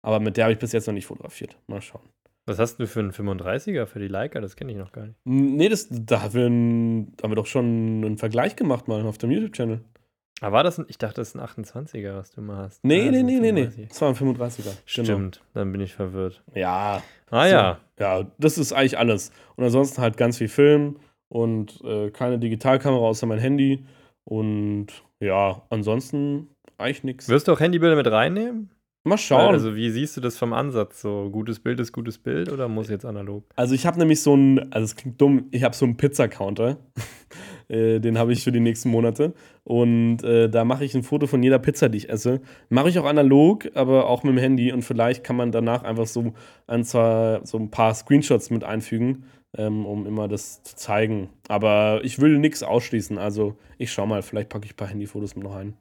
Aber 0.03 0.21
mit 0.21 0.37
der 0.37 0.45
habe 0.45 0.53
ich 0.53 0.59
bis 0.59 0.73
jetzt 0.73 0.87
noch 0.87 0.95
nicht 0.95 1.07
fotografiert. 1.07 1.57
Mal 1.67 1.81
schauen. 1.83 2.09
Was 2.47 2.59
hast 2.59 2.77
du 2.79 2.87
für 2.87 3.01
einen 3.01 3.13
35er 3.13 3.85
für 3.87 3.99
die 3.99 4.09
Leica? 4.09 4.41
Das 4.41 4.57
kenne 4.57 4.73
ich 4.73 4.79
noch 4.79 4.93
gar 4.93 5.07
nicht. 5.07 5.19
Nee, 5.25 5.69
das, 5.69 5.89
da 5.91 6.23
haben 6.23 6.35
wir, 6.35 6.47
ein, 6.47 7.13
haben 7.23 7.31
wir 7.31 7.37
doch 7.37 7.47
schon 7.47 7.65
einen 8.05 8.17
Vergleich 8.19 8.57
gemacht 8.57 8.89
mal 8.89 9.05
auf 9.07 9.19
dem 9.19 9.31
YouTube-Channel. 9.31 9.81
Aber 10.41 10.53
war 10.57 10.63
das 10.65 10.79
ein, 10.79 10.87
ich 10.89 10.97
dachte, 10.99 11.17
das 11.21 11.35
ist 11.35 11.37
ein 11.37 11.43
28er, 11.47 12.15
was 12.15 12.31
du 12.31 12.41
mal 12.41 12.57
hast. 12.59 12.83
Nee, 12.85 13.09
Ah, 13.09 13.11
nee, 13.11 13.23
nee, 13.23 13.41
nee, 13.41 13.53
nee. 13.53 13.67
35. 13.67 13.89
Das 13.89 14.01
war 14.01 14.09
ein 14.09 14.15
35er. 14.15 14.77
Stimmt, 14.87 15.09
Genau. 15.09 15.31
dann 15.55 15.73
bin 15.73 15.81
ich 15.83 15.93
verwirrt. 15.95 16.43
Ja. 16.55 17.03
Ah 17.31 17.45
so. 17.45 17.51
ja, 17.55 17.79
Ja, 17.99 18.27
das 18.39 18.57
ist 18.57 18.73
eigentlich 18.73 18.97
alles. 18.99 19.31
Und 19.57 19.65
ansonsten 19.65 20.01
halt 20.01 20.17
ganz 20.17 20.39
viel 20.39 20.49
Film 20.49 20.97
und 21.29 21.81
äh, 21.85 22.11
keine 22.11 22.39
Digitalkamera 22.39 23.03
außer 23.05 23.27
mein 23.27 23.41
Handy. 23.41 23.85
Und 24.25 24.87
ja, 25.21 25.63
ansonsten 25.71 26.49
eigentlich 26.77 27.05
nichts. 27.05 27.29
wirst 27.29 27.49
du 27.49 27.53
auch 27.53 27.61
Handybilder 27.61 27.97
mit 27.97 28.11
reinnehmen? 28.11 28.71
Mal 29.05 29.17
schauen. 29.17 29.55
Also 29.55 29.75
wie 29.75 29.91
siehst 29.91 30.17
du 30.17 30.21
das 30.21 30.37
vom 30.37 30.53
Ansatz? 30.53 31.01
So 31.01 31.31
gutes 31.31 31.61
Bild 31.61 31.81
ist 31.81 31.93
gutes 31.93 32.19
Bild 32.19 32.53
oder 32.53 32.69
muss 32.69 32.91
jetzt 32.91 33.05
analog? 33.05 33.45
Also 33.57 33.75
ich 33.75 33.87
habe 33.87 33.99
nämlich 33.99 34.21
so 34.21 34.35
einen, 34.35 34.73
also 34.73 34.85
es 34.85 34.97
klingt 34.97 35.21
dumm, 35.21 35.47
ich 35.51 35.63
habe 35.63 35.75
so 35.75 35.87
einen 35.87 35.97
Pizza-Counter. 35.97 36.77
äh, 37.69 38.01
den 38.01 38.19
habe 38.19 38.33
ich 38.33 38.45
für 38.45 38.53
die 38.53 38.61
nächsten 38.61 38.91
Monate. 38.91 39.35
Und 39.65 40.23
äh, 40.25 40.51
da 40.51 40.65
mache 40.65 40.85
ich 40.85 40.95
ein 40.95 41.03
Foto 41.03 41.27
von 41.27 41.43
jeder 41.43 41.59
Pizza, 41.59 41.89
die 41.89 41.99
ich 41.99 42.11
esse. 42.11 42.41
Mache 42.69 42.89
ich 42.91 42.99
auch 42.99 43.07
analog, 43.07 43.69
aber 43.75 44.09
auch 44.09 44.25
mit 44.25 44.35
dem 44.35 44.39
Handy. 44.39 44.73
Und 44.73 44.83
vielleicht 44.83 45.25
kann 45.25 45.37
man 45.37 45.53
danach 45.53 45.85
einfach 45.85 46.07
so 46.07 46.35
ein, 46.67 46.85
zwei, 46.85 47.41
so 47.45 47.59
ein 47.59 47.71
paar 47.71 47.95
Screenshots 47.95 48.51
mit 48.51 48.65
einfügen, 48.65 49.25
ähm, 49.57 49.87
um 49.87 50.07
immer 50.07 50.29
das 50.29 50.63
zu 50.63 50.77
zeigen. 50.77 51.31
Aber 51.49 52.01
ich 52.05 52.21
will 52.21 52.39
nichts 52.39 52.63
ausschließen. 52.63 53.19
Also 53.19 53.57
ich 53.79 53.93
schau 53.93 54.07
mal, 54.07 54.23
vielleicht 54.23 54.49
packe 54.49 54.67
ich 54.67 54.73
ein 54.73 54.77
paar 54.77 54.89
Handyfotos 54.89 55.37
noch 55.37 55.55
ein. 55.55 55.77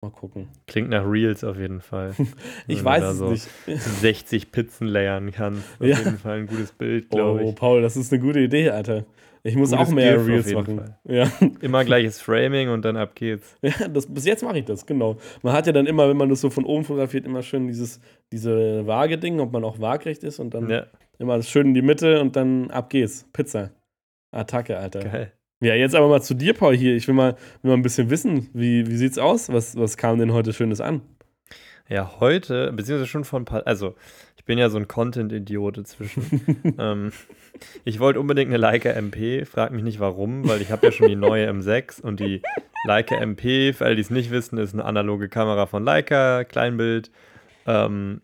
Mal 0.00 0.10
gucken. 0.12 0.48
Klingt 0.68 0.90
nach 0.90 1.04
Reels 1.04 1.42
auf 1.42 1.58
jeden 1.58 1.80
Fall. 1.80 2.14
Ich 2.68 2.78
Wenn 2.78 2.84
weiß 2.84 3.04
es 3.04 3.18
so 3.18 3.30
nicht. 3.30 3.48
60 3.66 4.52
Pizzen 4.52 4.86
layern 4.86 5.32
kannst. 5.32 5.64
Auf 5.80 5.86
Ja. 5.86 5.98
jeden 5.98 6.18
Fall 6.18 6.38
ein 6.40 6.46
gutes 6.46 6.70
Bild, 6.72 7.10
glaube 7.10 7.42
Oh, 7.42 7.48
ich. 7.48 7.54
Paul, 7.56 7.82
das 7.82 7.96
ist 7.96 8.12
eine 8.12 8.22
gute 8.22 8.38
Idee, 8.40 8.70
Alter. 8.70 9.04
Ich 9.42 9.56
muss 9.56 9.70
Gutes 9.70 9.88
auch 9.88 9.92
mehr 9.92 10.12
GIF 10.12 10.20
auf 10.22 10.28
Reels 10.28 10.52
machen. 10.52 10.94
Ja. 11.04 11.30
Immer 11.60 11.84
gleiches 11.84 12.20
Framing 12.20 12.68
und 12.68 12.84
dann 12.84 12.96
ab 12.96 13.14
geht's. 13.16 13.56
Ja, 13.62 13.88
das, 13.88 14.06
bis 14.06 14.24
jetzt 14.24 14.42
mache 14.44 14.58
ich 14.58 14.64
das, 14.66 14.86
genau. 14.86 15.16
Man 15.42 15.52
hat 15.52 15.66
ja 15.66 15.72
dann 15.72 15.86
immer, 15.86 16.08
wenn 16.08 16.16
man 16.16 16.28
das 16.28 16.40
so 16.42 16.50
von 16.50 16.64
oben 16.64 16.84
fotografiert, 16.84 17.24
immer 17.24 17.42
schön 17.42 17.66
dieses 17.66 18.00
diese 18.32 18.86
Waage-Ding, 18.86 19.40
ob 19.40 19.52
man 19.52 19.64
auch 19.64 19.80
waagrecht 19.80 20.22
ist 20.22 20.38
und 20.38 20.54
dann 20.54 20.68
Ja, 20.70 20.86
immer 21.18 21.40
schön 21.42 21.68
in 21.68 21.74
die 21.74 21.82
Mitte 21.82 22.20
und 22.20 22.36
dann 22.36 22.70
ab 22.70 22.90
geht's. 22.90 23.26
Pizza. 23.32 23.70
Attacke, 24.32 24.76
Alter. 24.78 25.00
geil. 25.00 25.32
Ja, 25.60 25.74
jetzt 25.74 25.94
aber 25.96 26.08
mal 26.08 26.22
zu 26.22 26.34
dir, 26.34 26.54
Paul, 26.54 26.76
hier. 26.76 26.94
Ich 26.94 27.08
will 27.08 27.14
mal, 27.14 27.34
will 27.62 27.70
mal 27.70 27.76
ein 27.76 27.82
bisschen 27.82 28.10
wissen, 28.10 28.48
wie, 28.52 28.86
wie 28.86 28.96
sieht's 28.96 29.18
aus? 29.18 29.52
Was, 29.52 29.76
was 29.76 29.96
kam 29.96 30.18
denn 30.18 30.32
heute 30.32 30.52
Schönes 30.52 30.80
an? 30.80 31.02
Ja, 31.88 32.20
heute, 32.20 32.70
beziehungsweise 32.72 33.06
schon 33.06 33.24
vor 33.24 33.40
ein 33.40 33.44
paar, 33.44 33.66
also 33.66 33.96
ich 34.36 34.44
bin 34.44 34.58
ja 34.58 34.68
so 34.68 34.76
ein 34.76 34.86
Content-Idiot 34.86 35.78
inzwischen. 35.78 36.74
ähm, 36.78 37.12
ich 37.84 37.98
wollte 37.98 38.20
unbedingt 38.20 38.50
eine 38.50 38.58
Leica 38.58 38.90
MP, 38.90 39.44
frag 39.46 39.72
mich 39.72 39.82
nicht 39.82 39.98
warum, 39.98 40.46
weil 40.46 40.60
ich 40.60 40.70
habe 40.70 40.86
ja 40.86 40.92
schon 40.92 41.08
die 41.08 41.16
neue 41.16 41.50
M6 41.50 42.02
und 42.02 42.20
die 42.20 42.42
Leica 42.84 43.16
MP, 43.16 43.72
für 43.72 43.86
alle, 43.86 43.96
die 43.96 44.02
es 44.02 44.10
nicht 44.10 44.30
wissen, 44.30 44.58
ist 44.58 44.74
eine 44.74 44.84
analoge 44.84 45.28
Kamera 45.28 45.66
von 45.66 45.82
Leica, 45.82 46.44
Kleinbild. 46.44 47.10
Ähm, 47.66 48.20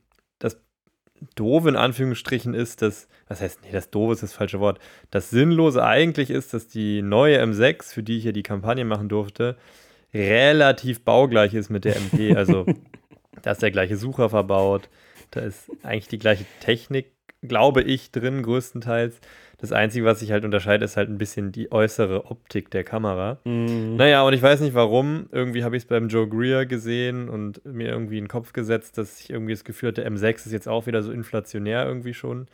Doofe 1.35 1.69
in 1.69 1.77
Anführungsstrichen 1.77 2.55
ist, 2.55 2.83
dass, 2.83 3.09
was 3.29 3.41
heißt, 3.41 3.61
nee, 3.63 3.73
das 3.73 3.91
Doofe 3.91 4.15
ist 4.15 4.23
das 4.23 4.33
falsche 4.33 4.61
Wort. 4.61 4.79
Das 5.11 5.31
Sinnlose 5.31 5.85
eigentlich 5.85 6.31
ist, 6.31 6.55
dass 6.55 6.69
die 6.69 7.03
neue 7.03 7.43
M6, 7.43 7.93
für 7.93 8.03
die 8.03 8.19
ich 8.19 8.25
ja 8.25 8.33
die 8.33 8.43
Kampagne 8.43 8.85
machen 8.85 9.09
durfte, 9.09 9.57
relativ 10.13 11.03
baugleich 11.03 11.55
ist 11.55 11.71
mit 11.71 11.85
der 11.85 11.97
MP. 11.97 12.37
Also 12.37 12.67
da 13.43 13.53
ist 13.53 13.63
der 13.63 13.71
gleiche 13.71 13.97
Sucher 13.97 14.31
verbaut. 14.31 14.89
Da 15.31 15.41
ist 15.41 15.71
eigentlich 15.83 16.09
die 16.09 16.19
gleiche 16.19 16.47
Technik, 16.61 17.13
glaube 17.43 17.83
ich, 17.83 18.11
drin, 18.11 18.43
größtenteils. 18.43 19.21
Das 19.65 19.73
Einzige, 19.73 20.05
was 20.05 20.21
sich 20.21 20.31
halt 20.31 20.45
unterscheidet, 20.45 20.85
ist 20.85 20.99
halt 20.99 21.09
ein 21.09 21.17
bisschen 21.17 21.51
die 21.51 21.73
äußere 21.73 22.27
Optik 22.27 22.71
der 22.71 22.85
Kamera. 22.85 23.39
Mhm. 23.45 23.97
Naja, 23.97 24.23
und 24.23 24.35
ich 24.35 24.43
weiß 24.43 24.61
nicht 24.61 24.75
warum. 24.75 25.25
Irgendwie 25.33 25.65
habe 25.65 25.75
ich 25.75 25.85
es 25.85 25.89
beim 25.89 26.09
Joe 26.09 26.29
Greer 26.29 26.67
gesehen 26.67 27.31
und 27.31 27.65
mir 27.65 27.89
irgendwie 27.89 28.19
in 28.19 28.25
den 28.25 28.29
Kopf 28.29 28.53
gesetzt, 28.53 28.99
dass 28.99 29.21
ich 29.21 29.31
irgendwie 29.31 29.55
das 29.55 29.65
Gefühl 29.65 29.89
hatte, 29.89 30.07
M6 30.07 30.45
ist 30.45 30.53
jetzt 30.53 30.69
auch 30.69 30.87
wieder 30.87 31.03
so 31.03 31.13
inflationär 31.13 31.87
irgendwie 31.87 32.13
schon. 32.13 32.47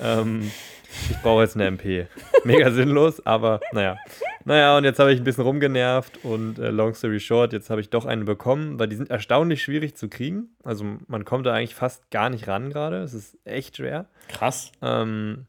Ähm, 0.00 0.50
ich 1.10 1.16
brauche 1.22 1.42
jetzt 1.42 1.54
eine 1.54 1.66
MP. 1.66 2.08
Mega 2.42 2.72
sinnlos, 2.72 3.24
aber 3.24 3.60
naja. 3.70 3.96
Naja, 4.44 4.76
und 4.76 4.82
jetzt 4.82 4.98
habe 4.98 5.12
ich 5.12 5.20
ein 5.20 5.24
bisschen 5.24 5.44
rumgenervt 5.44 6.24
und 6.24 6.58
äh, 6.58 6.70
long 6.70 6.92
story 6.92 7.20
short, 7.20 7.52
jetzt 7.52 7.70
habe 7.70 7.80
ich 7.80 7.88
doch 7.88 8.04
eine 8.04 8.24
bekommen, 8.24 8.80
weil 8.80 8.88
die 8.88 8.96
sind 8.96 9.10
erstaunlich 9.10 9.62
schwierig 9.62 9.94
zu 9.94 10.08
kriegen. 10.08 10.48
Also 10.64 10.84
man 11.06 11.24
kommt 11.24 11.46
da 11.46 11.54
eigentlich 11.54 11.76
fast 11.76 12.10
gar 12.10 12.30
nicht 12.30 12.48
ran 12.48 12.70
gerade. 12.70 12.96
Es 12.96 13.14
ist 13.14 13.38
echt 13.44 13.76
schwer. 13.76 14.06
Krass. 14.26 14.72
Ähm, 14.82 15.46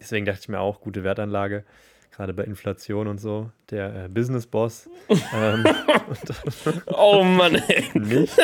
deswegen 0.00 0.26
dachte 0.26 0.40
ich 0.42 0.48
mir 0.48 0.60
auch, 0.60 0.80
gute 0.80 1.04
Wertanlage, 1.04 1.64
gerade 2.14 2.32
bei 2.34 2.44
Inflation 2.44 3.06
und 3.06 3.18
so. 3.18 3.50
Der 3.70 4.04
äh, 4.04 4.08
Business 4.08 4.46
Boss. 4.46 4.88
ähm, 5.34 5.64
Oh 6.86 7.22
Mann, 7.22 7.54
ey. 7.54 7.84
nicht. 7.98 8.36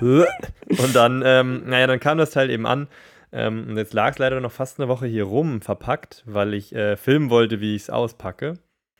und 0.00 0.94
dann, 0.94 1.22
ähm, 1.24 1.62
naja, 1.66 1.86
dann 1.86 2.00
kam 2.00 2.18
das 2.18 2.30
Teil 2.30 2.50
eben 2.50 2.66
an. 2.66 2.88
Ähm, 3.32 3.66
und 3.68 3.76
jetzt 3.76 3.94
lag 3.94 4.12
es 4.12 4.18
leider 4.18 4.40
noch 4.40 4.52
fast 4.52 4.78
eine 4.78 4.88
Woche 4.88 5.06
hier 5.06 5.24
rum, 5.24 5.60
verpackt, 5.60 6.22
weil 6.26 6.54
ich 6.54 6.74
äh, 6.74 6.96
filmen 6.96 7.30
wollte, 7.30 7.60
wie 7.60 7.74
ich 7.74 7.82
es 7.82 7.90
auspacke. 7.90 8.54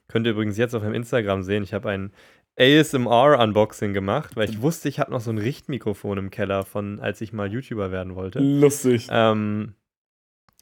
Könnt 0.09 0.27
ihr 0.27 0.33
übrigens 0.33 0.59
jetzt 0.59 0.75
auf 0.75 0.83
meinem 0.83 0.94
Instagram 0.94 1.42
sehen. 1.44 1.62
Ich 1.62 1.73
habe 1.73 1.88
ein 1.90 2.12
ASMR-Unboxing 2.59 3.92
gemacht, 3.92 4.37
weil 4.37 4.49
ich 4.49 4.61
wusste, 4.61 4.88
ich 4.88 5.01
habe 5.01 5.11
noch 5.11 5.20
so 5.20 5.31
ein 5.31 5.38
Richtmikrofon 5.38 6.18
im 6.18 6.31
Keller 6.31 6.64
von, 6.64 7.01
als 7.01 7.20
ich 7.20 7.33
mal 7.33 7.51
YouTuber 7.53 7.90
werden 7.90 8.14
wollte. 8.14 8.40
Lustig. 8.40 9.09
Ähm, 9.11 9.75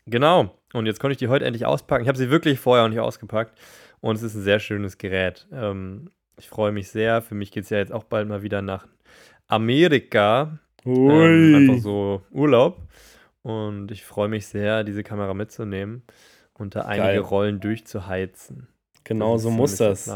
genau. 0.06 0.56
Und 0.72 0.86
jetzt 0.86 1.00
konnte 1.00 1.12
ich 1.12 1.18
die 1.18 1.28
heute 1.28 1.44
endlich 1.44 1.66
auspacken. 1.66 2.02
Ich 2.02 2.08
habe 2.08 2.18
sie 2.18 2.30
wirklich 2.30 2.58
vorher 2.58 2.84
noch 2.84 2.90
nicht 2.90 3.00
ausgepackt. 3.00 3.58
Und 4.00 4.16
es 4.16 4.22
ist 4.22 4.34
ein 4.34 4.42
sehr 4.42 4.58
schönes 4.58 4.98
Gerät. 4.98 5.46
Ähm, 5.52 6.10
ich 6.38 6.48
freue 6.48 6.72
mich 6.72 6.88
sehr. 6.88 7.22
Für 7.22 7.34
mich 7.34 7.50
geht 7.52 7.64
es 7.64 7.70
ja 7.70 7.78
jetzt 7.78 7.92
auch 7.92 8.04
bald 8.04 8.28
mal 8.28 8.42
wieder 8.42 8.62
nach 8.62 8.86
Amerika. 9.48 10.58
Ähm, 10.84 11.54
einfach 11.54 11.82
so 11.82 12.22
Urlaub. 12.30 12.80
Und 13.42 13.90
ich 13.90 14.04
freue 14.04 14.28
mich 14.28 14.46
sehr, 14.46 14.84
diese 14.84 15.02
Kamera 15.02 15.34
mitzunehmen 15.34 16.02
und 16.54 16.74
da 16.74 16.82
einige 16.82 17.02
Geil. 17.08 17.18
Rollen 17.20 17.60
durchzuheizen. 17.60 18.68
genau 19.04 19.36
so 19.38 19.50
muss 19.50 19.76
das. 19.76 20.08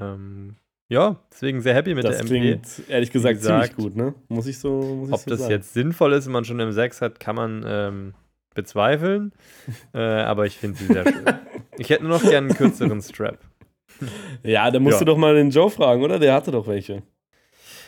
Ähm, 0.00 0.56
ja, 0.88 1.16
deswegen 1.32 1.60
sehr 1.62 1.74
happy 1.74 1.94
mit 1.94 2.04
Das 2.04 2.18
der 2.18 2.26
MP. 2.26 2.28
klingt 2.40 2.88
ehrlich 2.88 3.10
gesagt 3.10 3.40
ziemlich 3.42 3.70
gesagt, 3.70 3.76
gut, 3.76 3.96
ne? 3.96 4.14
Muss 4.28 4.46
ich 4.46 4.58
so, 4.58 4.80
muss 4.80 5.08
ich 5.08 5.14
Ob 5.14 5.20
so 5.20 5.30
das 5.30 5.40
sagen. 5.40 5.50
jetzt 5.50 5.72
sinnvoll 5.74 6.12
ist, 6.12 6.26
wenn 6.26 6.32
man 6.32 6.44
schon 6.44 6.60
M6 6.60 7.00
hat, 7.00 7.18
kann 7.18 7.34
man 7.34 7.64
ähm, 7.66 8.14
bezweifeln. 8.56 9.32
äh, 9.94 9.98
aber 10.00 10.46
ich 10.46 10.56
finde 10.56 10.76
sie 10.78 10.86
sehr 10.86 11.04
schön. 11.04 11.24
Ich 11.78 11.90
hätte 11.90 12.02
nur 12.04 12.12
noch 12.18 12.22
gerne 12.22 12.48
einen 12.48 12.56
kürzeren 12.56 13.00
Strap. 13.00 13.38
Ja, 14.42 14.70
da 14.70 14.78
musst 14.80 14.94
Ja. 14.94 14.98
du 15.00 15.04
doch 15.04 15.16
mal 15.16 15.34
den 15.34 15.50
Joe 15.50 15.70
fragen, 15.70 16.02
oder? 16.02 16.18
Der 16.18 16.34
hatte 16.34 16.50
doch 16.50 16.66
welche. 16.66 17.02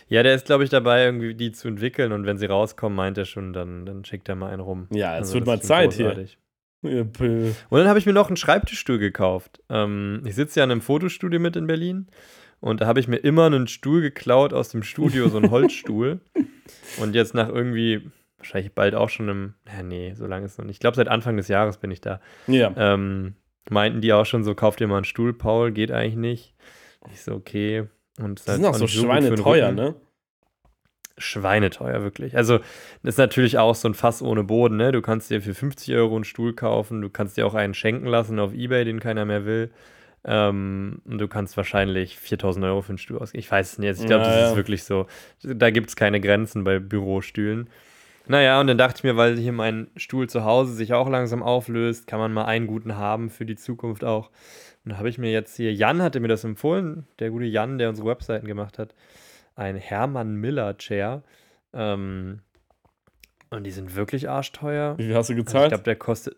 Ja, 0.09 0.23
der 0.23 0.35
ist, 0.35 0.47
glaube 0.47 0.65
ich, 0.65 0.71
dabei, 0.71 1.05
irgendwie 1.05 1.35
die 1.35 1.53
zu 1.53 1.69
entwickeln. 1.69 2.13
Und 2.13 2.25
wenn 2.25 2.39
sie 2.39 2.47
rauskommen, 2.47 2.97
meint 2.97 3.19
er 3.19 3.25
schon, 3.27 3.53
dann, 3.53 3.85
dann 3.85 4.05
schickt 4.05 4.29
er 4.29 4.37
mal 4.37 4.51
einen 4.51 4.61
rum. 4.61 4.87
Ja, 4.91 5.15
es 5.17 5.23
Also 5.23 5.35
wird 5.35 5.47
mal 5.47 5.61
Zeit 5.61 5.93
hier. 5.93 6.07
großartig. 6.07 6.39
P- 6.83 7.53
Und 7.69 7.79
dann 7.79 7.89
habe 7.89 7.99
ich 7.99 8.07
mir 8.07 8.13
noch 8.13 8.29
einen 8.29 8.37
Schreibtischstuhl 8.37 8.99
gekauft. 8.99 9.61
Ähm, 9.69 10.23
ich 10.25 10.35
sitze 10.35 10.61
ja 10.61 10.65
in 10.65 10.71
einem 10.71 10.81
Fotostudio 10.81 11.41
mit 11.41 11.57
in 11.57 11.67
Berlin. 11.67 12.07
Und 12.61 12.81
da 12.81 12.87
habe 12.87 13.01
ich 13.01 13.09
mir 13.09 13.17
immer 13.19 13.47
einen 13.47 13.67
Stuhl 13.69 14.01
geklaut 14.01 14.53
aus 14.55 14.71
dem 14.71 14.83
Studio, 14.83 15.29
so 15.29 15.37
einen 15.39 15.51
Holzstuhl. 15.51 16.21
Und 17.01 17.15
jetzt 17.15 17.35
nach 17.35 17.49
irgendwie, 17.49 18.11
wahrscheinlich 18.39 18.73
bald 18.73 18.95
auch 18.95 19.11
schon 19.11 19.29
im, 19.29 19.55
ja, 19.67 19.83
nee, 19.83 20.15
so 20.15 20.27
lange 20.27 20.47
ist 20.47 20.53
es 20.53 20.59
noch 20.59 20.65
nicht. 20.65 20.77
Ich 20.77 20.81
glaube, 20.81 20.97
seit 20.97 21.09
Anfang 21.09 21.37
des 21.37 21.49
Jahres 21.49 21.77
bin 21.79 21.91
ich 21.91 22.01
da. 22.01 22.21
Ja. 22.47 22.73
Ähm, 22.77 23.35
meinten 23.69 24.01
die 24.01 24.13
auch 24.13 24.27
schon 24.27 24.45
so, 24.45 24.55
kauf 24.55 24.77
dir 24.77 24.87
mal 24.87 24.97
einen 24.97 25.05
Stuhl, 25.05 25.33
Paul, 25.33 25.73
geht 25.73 25.91
eigentlich 25.91 26.17
nicht. 26.17 26.55
Ich 27.13 27.23
so, 27.23 27.35
okay. 27.35 27.85
Und 28.19 28.41
ist 28.41 28.47
sind 28.47 28.65
auch 28.65 28.75
so 28.75 28.87
schweineteuer, 28.87 29.73
ne? 29.73 29.95
Schweineteuer, 31.17 32.03
wirklich. 32.03 32.37
Also, 32.37 32.59
das 33.03 33.15
ist 33.15 33.19
natürlich 33.19 33.59
auch 33.59 33.75
so 33.75 33.89
ein 33.89 33.95
Fass 33.95 34.23
ohne 34.23 34.45
Boden, 34.45 34.77
ne? 34.77 34.93
Du 34.93 35.03
kannst 35.03 35.31
dir 35.31 35.43
für 35.43 35.55
50 35.55 35.95
Euro 35.95 36.15
einen 36.15 36.25
Stuhl 36.25 36.55
kaufen, 36.55 37.01
du 37.01 37.11
kannst 37.11 37.37
dir 37.37 37.47
auch 37.47 37.55
einen 37.55 37.75
schenken 37.75 38.07
lassen 38.07 38.39
auf 38.39 38.55
Ebay, 38.55 38.85
den 38.85 39.01
keiner 39.01 39.25
mehr 39.25 39.45
will. 39.45 39.71
Ähm, 40.25 41.01
und 41.05 41.19
du 41.19 41.27
kannst 41.29 41.57
wahrscheinlich 41.57 42.19
4000 42.19 42.65
Euro 42.67 42.83
für 42.83 42.91
einen 42.91 42.99
Stuhl 42.99 43.19
ausgeben. 43.19 43.41
Ich 43.41 43.51
weiß 43.51 43.73
es 43.73 43.79
nicht. 43.79 43.89
Also 43.89 44.03
ich 44.03 44.09
glaube, 44.09 44.25
Ja, 44.25 44.31
das 44.31 44.41
ja. 44.41 44.51
ist 44.51 44.57
wirklich 44.57 44.85
so. 44.85 45.07
Da 45.43 45.71
gibt 45.71 45.89
es 45.89 45.97
keine 45.97 46.21
Grenzen 46.21 46.65
bei 46.65 46.79
Bürostühlen. 46.79 47.69
Naja, 48.29 48.61
und 48.61 48.67
dann 48.67 48.79
dachte 48.79 48.99
ich 48.99 49.05
mir, 49.05 49.17
weil 49.17 49.37
hier 49.39 49.53
mein 49.53 49.89
Stuhl 49.97 50.29
zu 50.29 50.45
Hause 50.45 50.73
sich 50.75 50.93
auch 50.95 51.09
langsam 51.09 51.43
auflöst, 51.43 52.07
kann 52.07 52.19
man 52.21 52.33
mal 52.33 52.45
einen 52.45 52.67
guten 52.67 52.97
haben 52.97 53.31
für 53.31 53.47
die 53.47 53.57
Zukunft 53.57 54.05
auch. 54.05 54.31
Und 54.85 54.93
da 54.93 54.99
habe 54.99 55.09
ich 55.09 55.19
mir 55.19 55.31
jetzt 55.33 55.57
hier, 55.57 55.73
Jan 55.75 56.03
hatte 56.03 56.21
mir 56.21 56.29
das 56.29 56.45
empfohlen, 56.45 57.07
der 57.19 57.31
gute 57.31 57.45
Jan, 57.47 57.79
der 57.79 57.89
unsere 57.89 58.09
Webseiten 58.09 58.47
gemacht 58.47 58.79
hat, 58.79 58.95
ein 59.55 59.77
Hermann 59.77 60.35
Miller 60.37 60.77
Chair. 60.79 61.23
Ähm, 61.73 62.41
und 63.51 63.65
die 63.65 63.71
sind 63.71 63.97
wirklich 63.97 64.29
arschteuer. 64.29 64.97
Wie 64.99 65.05
viel 65.07 65.15
hast 65.17 65.29
du 65.29 65.33
Also 65.33 65.41
ich 65.41 65.47
gezahlt? 65.47 65.69
glaube, 65.71 65.85
der 65.85 65.97
kostet, 65.97 66.37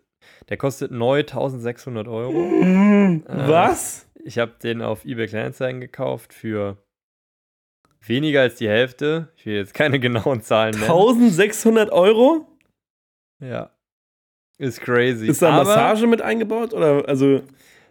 der 0.48 0.56
kostet 0.56 0.90
neu 0.92 1.20
1600 1.20 2.08
Euro. 2.08 2.32
Äh, 3.26 3.48
Was? 3.48 4.06
Ich 4.22 4.38
habe 4.38 4.52
den 4.62 4.82
auf 4.82 5.04
eBay 5.04 5.26
Kleinanzeigen 5.26 5.80
gekauft 5.80 6.32
für 6.32 6.76
weniger 8.02 8.42
als 8.42 8.56
die 8.56 8.68
Hälfte. 8.68 9.28
Ich 9.36 9.46
will 9.46 9.54
jetzt 9.54 9.74
keine 9.74 9.98
genauen 10.00 10.42
Zahlen 10.42 10.72
nennen. 10.74 10.84
1600 10.90 11.90
Euro? 11.90 12.46
Ja. 13.40 13.70
Ist 14.58 14.80
crazy. 14.80 15.26
Ist 15.28 15.42
da 15.42 15.50
Aber- 15.50 15.64
Massage 15.64 16.06
mit 16.06 16.20
eingebaut? 16.22 16.72
Oder 16.74 17.08
also. 17.08 17.42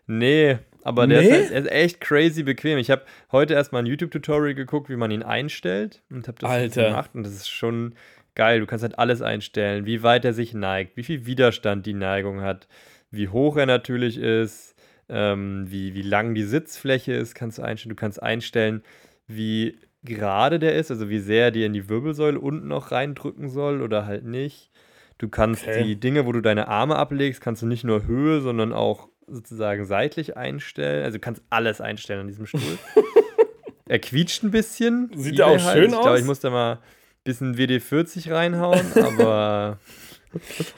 Nee, 0.08 0.58
aber 0.84 1.06
der 1.08 1.22
Nee? 1.22 1.28
ist, 1.28 1.52
halt, 1.54 1.66
ist 1.66 1.72
echt 1.72 2.02
crazy 2.02 2.44
bequem. 2.44 2.78
Ich 2.80 2.90
habe 2.90 3.04
heute 3.32 3.54
erstmal 3.54 3.84
ein 3.84 3.86
YouTube-Tutorial 3.86 4.56
geguckt, 4.56 4.90
wie 4.90 4.96
man 4.96 5.12
ihn 5.12 5.22
einstellt 5.24 6.02
und 6.10 6.28
habe 6.28 6.38
das 6.40 6.50
Alter. 6.50 6.86
gemacht 6.88 7.12
und 7.14 7.24
das 7.24 7.34
ist 7.34 7.50
schon 7.50 7.94
geil. 8.36 8.60
Du 8.60 8.66
kannst 8.66 8.82
halt 8.84 8.98
alles 8.98 9.22
einstellen, 9.22 9.86
wie 9.86 10.02
weit 10.02 10.26
er 10.26 10.34
sich 10.34 10.54
neigt, 10.56 10.98
wie 10.98 11.04
viel 11.04 11.26
Widerstand 11.28 11.86
die 11.86 11.94
Neigung 11.94 12.42
hat, 12.42 12.68
wie 13.12 13.28
hoch 13.28 13.58
er 13.58 13.66
natürlich 13.68 14.18
ist, 14.18 14.76
ähm, 15.10 15.66
wie, 15.70 15.94
wie 15.94 16.02
lang 16.02 16.34
die 16.34 16.44
Sitzfläche 16.44 17.14
ist, 17.14 17.36
kannst 17.36 17.58
du 17.60 17.62
einstellen. 17.64 17.90
Du 17.96 17.96
kannst 18.00 18.22
einstellen, 18.24 18.82
wie 19.28 19.78
gerade 20.04 20.60
der 20.60 20.76
ist, 20.76 20.92
also 20.92 21.10
wie 21.10 21.20
sehr 21.20 21.46
er 21.46 21.52
dir 21.52 21.66
in 21.66 21.74
die 21.74 21.90
Wirbelsäule 21.90 22.40
unten 22.40 22.68
noch 22.68 22.92
reindrücken 22.92 23.50
soll 23.50 23.82
oder 23.82 24.06
halt 24.06 24.26
nicht. 24.26 24.72
Du 25.18 25.28
kannst 25.28 25.64
Okay. 25.64 25.84
die 25.84 26.00
Dinge, 26.00 26.26
wo 26.26 26.32
du 26.32 26.42
deine 26.42 26.68
Arme 26.70 26.96
ablegst, 26.96 27.42
kannst 27.42 27.62
du 27.62 27.66
nicht 27.66 27.84
nur 27.84 28.06
Höhe, 28.08 28.40
sondern 28.42 28.72
auch 28.74 29.10
sozusagen 29.28 29.86
seitlich 29.86 30.38
einstellen. 30.38 31.04
Also 31.04 31.18
du 31.18 31.22
kannst 31.22 31.44
alles 31.50 31.82
einstellen 31.82 32.22
an 32.22 32.28
diesem 32.28 32.46
Stuhl. 32.46 32.62
er 33.88 34.00
quietscht 34.00 34.44
ein 34.44 34.52
bisschen. 34.52 35.12
Sieht 35.16 35.40
er 35.40 35.48
auch 35.48 35.52
der 35.52 35.60
schön 35.74 35.84
Ich 35.86 35.92
glaube, 35.92 36.10
aus? 36.12 36.20
ich 36.20 36.26
muss 36.26 36.40
da 36.40 36.50
mal 36.50 36.74
ein 36.76 36.80
bisschen 37.26 37.56
WD-40 37.58 38.32
reinhauen, 38.34 38.94
aber 38.96 39.80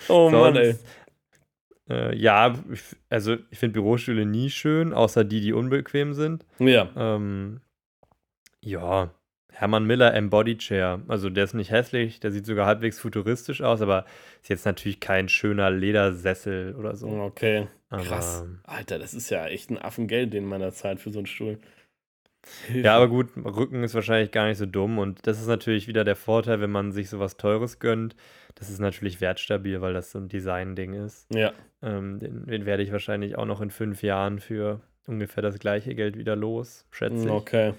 Oh 0.09 0.29
Mann, 0.29 0.55
ey. 0.55 0.71
sonst, 0.71 0.85
äh, 1.89 2.15
ja, 2.17 2.55
ich, 2.71 2.81
also 3.09 3.35
ich 3.51 3.59
finde 3.59 3.73
Bürostühle 3.79 4.25
nie 4.25 4.49
schön, 4.49 4.93
außer 4.93 5.23
die, 5.23 5.41
die 5.41 5.53
unbequem 5.53 6.13
sind. 6.13 6.45
Ja. 6.59 6.89
Ähm, 6.95 7.61
ja, 8.61 9.13
Hermann 9.51 9.85
Miller 9.85 10.13
Embody 10.13 10.57
Chair. 10.57 11.01
Also 11.07 11.29
der 11.29 11.43
ist 11.43 11.53
nicht 11.53 11.71
hässlich, 11.71 12.19
der 12.19 12.31
sieht 12.31 12.45
sogar 12.45 12.65
halbwegs 12.65 12.99
futuristisch 12.99 13.61
aus, 13.61 13.81
aber 13.81 14.05
ist 14.41 14.49
jetzt 14.49 14.65
natürlich 14.65 14.99
kein 14.99 15.29
schöner 15.29 15.69
Ledersessel 15.69 16.75
oder 16.75 16.95
so. 16.95 17.07
Okay. 17.07 17.67
Aber, 17.89 18.03
Krass. 18.03 18.45
Alter, 18.63 18.97
das 18.99 19.13
ist 19.13 19.29
ja 19.29 19.47
echt 19.47 19.69
ein 19.69 19.77
Affengeld 19.77 20.33
in 20.33 20.45
meiner 20.45 20.71
Zeit 20.71 20.99
für 20.99 21.11
so 21.11 21.19
einen 21.19 21.25
Stuhl. 21.25 21.59
Ja, 22.73 22.95
aber 22.95 23.07
gut, 23.07 23.27
Rücken 23.37 23.83
ist 23.83 23.93
wahrscheinlich 23.93 24.31
gar 24.31 24.47
nicht 24.47 24.57
so 24.57 24.65
dumm 24.65 24.97
und 24.97 25.27
das 25.27 25.39
ist 25.39 25.47
natürlich 25.47 25.87
wieder 25.87 26.03
der 26.03 26.15
Vorteil, 26.15 26.59
wenn 26.59 26.71
man 26.71 26.91
sich 26.91 27.09
sowas 27.09 27.37
Teures 27.37 27.77
gönnt. 27.77 28.15
Das 28.55 28.69
ist 28.69 28.79
natürlich 28.79 29.21
wertstabil, 29.21 29.79
weil 29.81 29.93
das 29.93 30.11
so 30.11 30.17
ein 30.17 30.27
Design-Ding 30.27 30.93
ist. 30.93 31.27
Ja. 31.31 31.53
Ähm, 31.83 32.17
den, 32.17 32.47
den 32.47 32.65
werde 32.65 32.81
ich 32.81 32.91
wahrscheinlich 32.91 33.37
auch 33.37 33.45
noch 33.45 33.61
in 33.61 33.69
fünf 33.69 34.01
Jahren 34.01 34.39
für 34.39 34.81
ungefähr 35.05 35.43
das 35.43 35.59
gleiche 35.59 35.93
Geld 35.93 36.17
wieder 36.17 36.35
los, 36.35 36.87
schätze 36.89 37.25
ich. 37.25 37.29
Okay. 37.29 37.73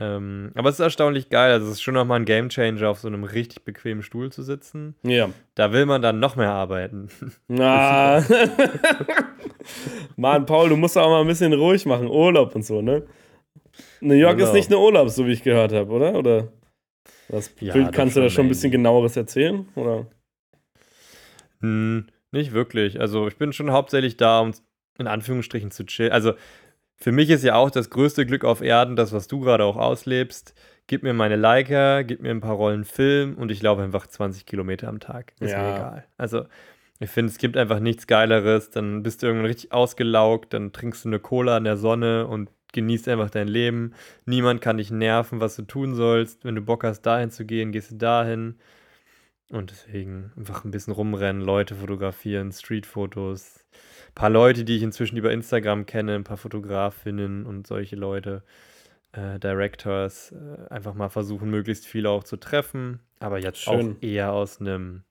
Ähm, 0.00 0.52
aber 0.54 0.70
es 0.70 0.76
ist 0.76 0.80
erstaunlich 0.80 1.28
geil. 1.28 1.52
Also 1.52 1.66
es 1.66 1.72
ist 1.74 1.82
schon 1.82 1.94
nochmal 1.94 2.18
ein 2.20 2.24
Gamechanger, 2.24 2.88
auf 2.88 3.00
so 3.00 3.08
einem 3.08 3.24
richtig 3.24 3.64
bequemen 3.64 4.02
Stuhl 4.02 4.32
zu 4.32 4.42
sitzen. 4.42 4.94
Ja. 5.02 5.28
Da 5.54 5.72
will 5.72 5.84
man 5.86 6.00
dann 6.02 6.18
noch 6.18 6.34
mehr 6.36 6.50
arbeiten. 6.50 7.08
Na. 7.48 8.24
Mann, 10.16 10.46
Paul, 10.46 10.68
du 10.70 10.76
musst 10.76 10.96
auch 10.98 11.08
mal 11.08 11.20
ein 11.20 11.26
bisschen 11.26 11.52
ruhig 11.52 11.86
machen. 11.86 12.08
Urlaub 12.08 12.54
und 12.54 12.64
so, 12.64 12.80
ne? 12.82 13.06
New 14.00 14.14
York 14.14 14.36
ist 14.38 14.44
Genau. 14.46 14.52
nicht 14.54 14.68
eine 14.68 14.78
Urlaub, 14.78 15.08
so 15.10 15.26
wie 15.26 15.32
ich 15.32 15.42
gehört 15.42 15.72
habe, 15.72 15.90
oder? 15.90 16.14
Oder 16.14 16.48
was 17.28 17.54
Ja, 17.60 17.72
Bild, 17.72 17.92
kannst 17.92 18.16
du 18.16 18.20
da 18.20 18.28
schon 18.30 18.46
ein 18.46 18.48
bisschen 18.48 18.70
genaueres 18.70 19.16
erzählen? 19.16 19.66
Oder? 19.74 20.06
Hm, 21.60 22.06
nicht 22.32 22.52
wirklich. 22.52 23.00
Also 23.00 23.28
ich 23.28 23.36
bin 23.36 23.52
schon 23.52 23.70
hauptsächlich 23.70 24.16
da, 24.16 24.40
um 24.40 24.52
in 24.98 25.06
Anführungsstrichen 25.06 25.70
zu 25.70 25.84
chillen. 25.86 26.12
Also 26.12 26.34
für 27.02 27.12
mich 27.12 27.30
ist 27.30 27.42
ja 27.42 27.54
auch 27.56 27.70
das 27.70 27.90
größte 27.90 28.24
Glück 28.26 28.44
auf 28.44 28.60
Erden, 28.60 28.94
das, 28.96 29.12
was 29.12 29.26
du 29.26 29.40
gerade 29.40 29.64
auch 29.64 29.76
auslebst. 29.76 30.54
Gib 30.86 31.02
mir 31.02 31.12
meine 31.14 31.36
Leica, 31.36 32.02
gib 32.02 32.20
mir 32.20 32.30
ein 32.30 32.40
paar 32.40 32.54
Rollen 32.54 32.84
Film 32.84 33.34
und 33.34 33.50
ich 33.50 33.62
laufe 33.62 33.82
einfach 33.82 34.06
20 34.06 34.46
Kilometer 34.46 34.88
am 34.88 35.00
Tag. 35.00 35.32
Ist 35.40 35.56
mir 35.56 35.62
Ja. 35.62 35.76
egal. 35.76 36.04
Also 36.16 36.44
ich 37.00 37.10
finde, 37.10 37.32
es 37.32 37.38
gibt 37.38 37.56
einfach 37.56 37.80
nichts 37.80 38.06
Geileres. 38.06 38.70
Dann 38.70 39.02
bist 39.02 39.22
du 39.22 39.26
irgendwann 39.26 39.46
richtig 39.46 39.72
ausgelaugt, 39.72 40.52
dann 40.54 40.72
trinkst 40.72 41.04
du 41.04 41.08
eine 41.08 41.18
Cola 41.18 41.56
in 41.56 41.64
der 41.64 41.76
Sonne 41.76 42.26
und 42.26 42.50
genießt 42.72 43.08
einfach 43.08 43.30
dein 43.30 43.48
Leben. 43.48 43.92
Niemand 44.24 44.60
kann 44.60 44.76
dich 44.76 44.90
nerven, 44.90 45.40
was 45.40 45.56
du 45.56 45.62
tun 45.62 45.94
sollst. 45.94 46.44
Wenn 46.44 46.54
du 46.54 46.62
Bock 46.62 46.84
hast, 46.84 47.02
dahin 47.02 47.30
zu 47.30 47.44
gehen, 47.44 47.72
gehst 47.72 47.90
du 47.90 47.96
dahin. 47.96 48.56
Und 49.50 49.70
deswegen 49.70 50.32
einfach 50.36 50.64
ein 50.64 50.70
bisschen 50.70 50.94
rumrennen, 50.94 51.42
Leute 51.42 51.74
fotografieren, 51.74 52.52
Streetfotos. 52.52 53.66
Ein 54.12 54.14
paar 54.14 54.30
Leute, 54.30 54.64
die 54.64 54.76
ich 54.76 54.82
inzwischen 54.82 55.16
über 55.16 55.32
Instagram 55.32 55.86
kenne, 55.86 56.14
ein 56.14 56.24
paar 56.24 56.36
Fotografinnen 56.36 57.46
und 57.46 57.66
solche 57.66 57.96
Leute, 57.96 58.42
äh, 59.12 59.38
Directors, 59.38 60.32
äh, 60.32 60.68
einfach 60.68 60.92
mal 60.94 61.08
versuchen, 61.08 61.48
möglichst 61.50 61.86
viele 61.86 62.10
auch 62.10 62.22
zu 62.24 62.36
treffen. 62.36 63.00
Aber 63.20 63.38
jetzt 63.38 63.58
Schön. 63.58 63.96
auch 63.96 64.02
eher 64.02 64.32
aus 64.32 64.60
einem, 64.60 65.04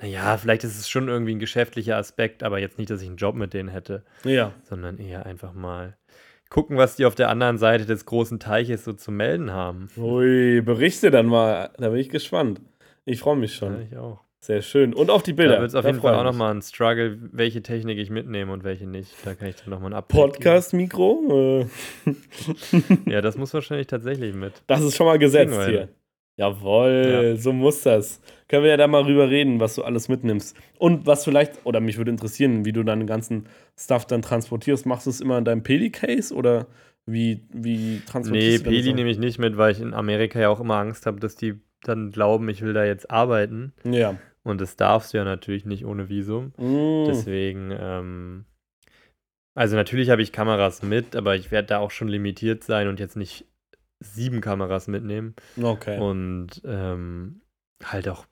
naja, 0.00 0.38
vielleicht 0.38 0.64
ist 0.64 0.78
es 0.78 0.88
schon 0.88 1.08
irgendwie 1.08 1.34
ein 1.34 1.38
geschäftlicher 1.40 1.96
Aspekt, 1.98 2.42
aber 2.42 2.58
jetzt 2.58 2.78
nicht, 2.78 2.88
dass 2.90 3.02
ich 3.02 3.08
einen 3.08 3.16
Job 3.18 3.34
mit 3.34 3.52
denen 3.52 3.68
hätte, 3.68 4.02
Ja. 4.24 4.54
sondern 4.62 4.96
eher 4.98 5.26
einfach 5.26 5.52
mal 5.52 5.96
gucken, 6.48 6.78
was 6.78 6.96
die 6.96 7.04
auf 7.04 7.14
der 7.14 7.28
anderen 7.28 7.58
Seite 7.58 7.84
des 7.84 8.06
großen 8.06 8.40
Teiches 8.40 8.84
so 8.84 8.94
zu 8.94 9.10
melden 9.10 9.50
haben. 9.52 9.88
Ui, 9.98 10.62
berichte 10.62 11.10
dann 11.10 11.26
mal. 11.26 11.70
Da 11.76 11.90
bin 11.90 11.98
ich 11.98 12.08
gespannt. 12.08 12.62
Ich 13.04 13.20
freue 13.20 13.36
mich 13.36 13.52
Ja, 13.52 13.58
schon. 13.58 13.82
ich 13.82 13.96
auch. 13.98 14.20
Sehr 14.40 14.62
schön. 14.62 14.94
Und 14.94 15.10
auf 15.10 15.22
die 15.24 15.32
Bilder. 15.32 15.54
Da 15.56 15.60
wird 15.60 15.70
es 15.70 15.74
auf 15.74 15.82
Da 15.82 15.88
jeden 15.88 16.00
Fall 16.00 16.14
auch 16.14 16.22
nochmal 16.24 16.54
ein 16.54 16.62
Struggle, 16.62 17.18
welche 17.32 17.60
Technik 17.62 17.98
ich 17.98 18.08
mitnehme 18.08 18.52
und 18.52 18.62
welche 18.64 18.86
nicht. 18.86 19.12
Da 19.24 19.34
kann 19.34 19.48
ich 19.48 19.56
dann 19.56 19.70
nochmal 19.70 19.90
ein 19.92 19.96
Update. 19.96 20.16
Podcast-Mikro. 20.20 21.66
Äh, 22.06 22.12
Ja, 23.10 23.20
das 23.20 23.36
muss 23.36 23.52
wahrscheinlich 23.52 23.88
tatsächlich 23.88 24.34
mit. 24.34 24.52
das 24.66 24.82
ist 24.82 24.96
schon 24.96 25.06
mal 25.06 25.18
gesetzt 25.18 25.52
wir 25.58 25.66
hier. 25.66 25.88
Jawohl, 26.36 27.34
so 27.36 27.52
muss 27.52 27.82
das. 27.82 28.20
Können 28.46 28.62
wir 28.62 28.70
ja 28.70 28.76
da 28.76 28.86
mal 28.86 29.02
rüber 29.02 29.28
reden, 29.28 29.58
was 29.58 29.74
du 29.74 29.82
alles 29.82 30.08
mitnimmst. 30.08 30.56
Und 30.78 31.04
was 31.04 31.24
vielleicht, 31.24 31.66
oder 31.66 31.80
mich 31.80 31.98
würde 31.98 32.12
interessieren, 32.12 32.64
wie 32.64 32.72
du 32.72 32.84
deinen 32.84 33.08
ganzen 33.08 33.46
Stuff 33.76 34.06
dann 34.06 34.22
transportierst. 34.22 34.86
Machst 34.86 35.06
du 35.06 35.10
es 35.10 35.20
immer 35.20 35.36
in 35.38 35.44
deinem 35.44 35.64
Peli-Case 35.64 36.32
oder 36.32 36.68
wie, 37.06 37.42
wie 37.52 37.96
Nee, 37.96 38.00
transportierst 38.06 38.60
du 38.60 38.64
das 38.64 38.72
Peli 38.72 38.82
so? 38.90 38.94
nehme 38.94 39.10
ich 39.10 39.18
nicht 39.18 39.38
mit, 39.40 39.56
weil 39.56 39.72
ich 39.72 39.80
in 39.80 39.92
Amerika 39.94 40.38
ja 40.38 40.48
auch 40.48 40.60
immer 40.60 40.76
Angst 40.76 41.06
habe, 41.06 41.18
dass 41.18 41.34
die 41.34 41.54
dann 41.82 42.10
glauben, 42.10 42.48
ich 42.48 42.62
will 42.62 42.72
da 42.72 42.84
jetzt 42.84 43.10
arbeiten. 43.10 43.72
Ja. 43.84 44.16
Und 44.42 44.60
das 44.60 44.76
darfst 44.76 45.12
du 45.12 45.18
ja 45.18 45.24
natürlich 45.24 45.64
nicht 45.64 45.84
ohne 45.84 46.08
Visum. 46.08 46.52
Mm. 46.56 47.04
Deswegen, 47.06 47.70
ähm, 47.78 48.44
also 49.54 49.76
natürlich 49.76 50.10
habe 50.10 50.22
ich 50.22 50.32
Kameras 50.32 50.82
mit, 50.82 51.16
aber 51.16 51.36
ich 51.36 51.50
werde 51.50 51.68
da 51.68 51.78
auch 51.78 51.90
schon 51.90 52.08
limitiert 52.08 52.64
sein 52.64 52.88
und 52.88 53.00
jetzt 53.00 53.16
nicht 53.16 53.46
sieben 54.00 54.40
Kameras 54.40 54.86
mitnehmen. 54.88 55.34
Okay. 55.60 55.98
Und 55.98 56.62
ähm, 56.64 57.42
halt 57.84 58.08
auch, 58.08 58.26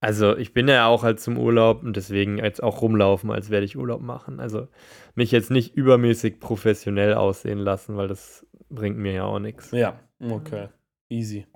also 0.00 0.36
ich 0.36 0.54
bin 0.54 0.68
ja 0.68 0.86
auch 0.86 1.02
halt 1.02 1.20
zum 1.20 1.36
Urlaub 1.36 1.82
und 1.82 1.96
deswegen 1.96 2.38
jetzt 2.38 2.62
auch 2.62 2.82
rumlaufen, 2.82 3.30
als 3.30 3.50
werde 3.50 3.66
ich 3.66 3.76
Urlaub 3.76 4.00
machen. 4.00 4.40
Also 4.40 4.68
mich 5.14 5.32
jetzt 5.32 5.50
nicht 5.50 5.74
übermäßig 5.74 6.38
professionell 6.40 7.14
aussehen 7.14 7.58
lassen, 7.58 7.96
weil 7.96 8.08
das 8.08 8.46
bringt 8.70 8.96
mir 8.96 9.12
ja 9.12 9.24
auch 9.24 9.40
nichts. 9.40 9.72
Ja, 9.72 9.98
okay. 10.20 10.68
Easy. 11.10 11.46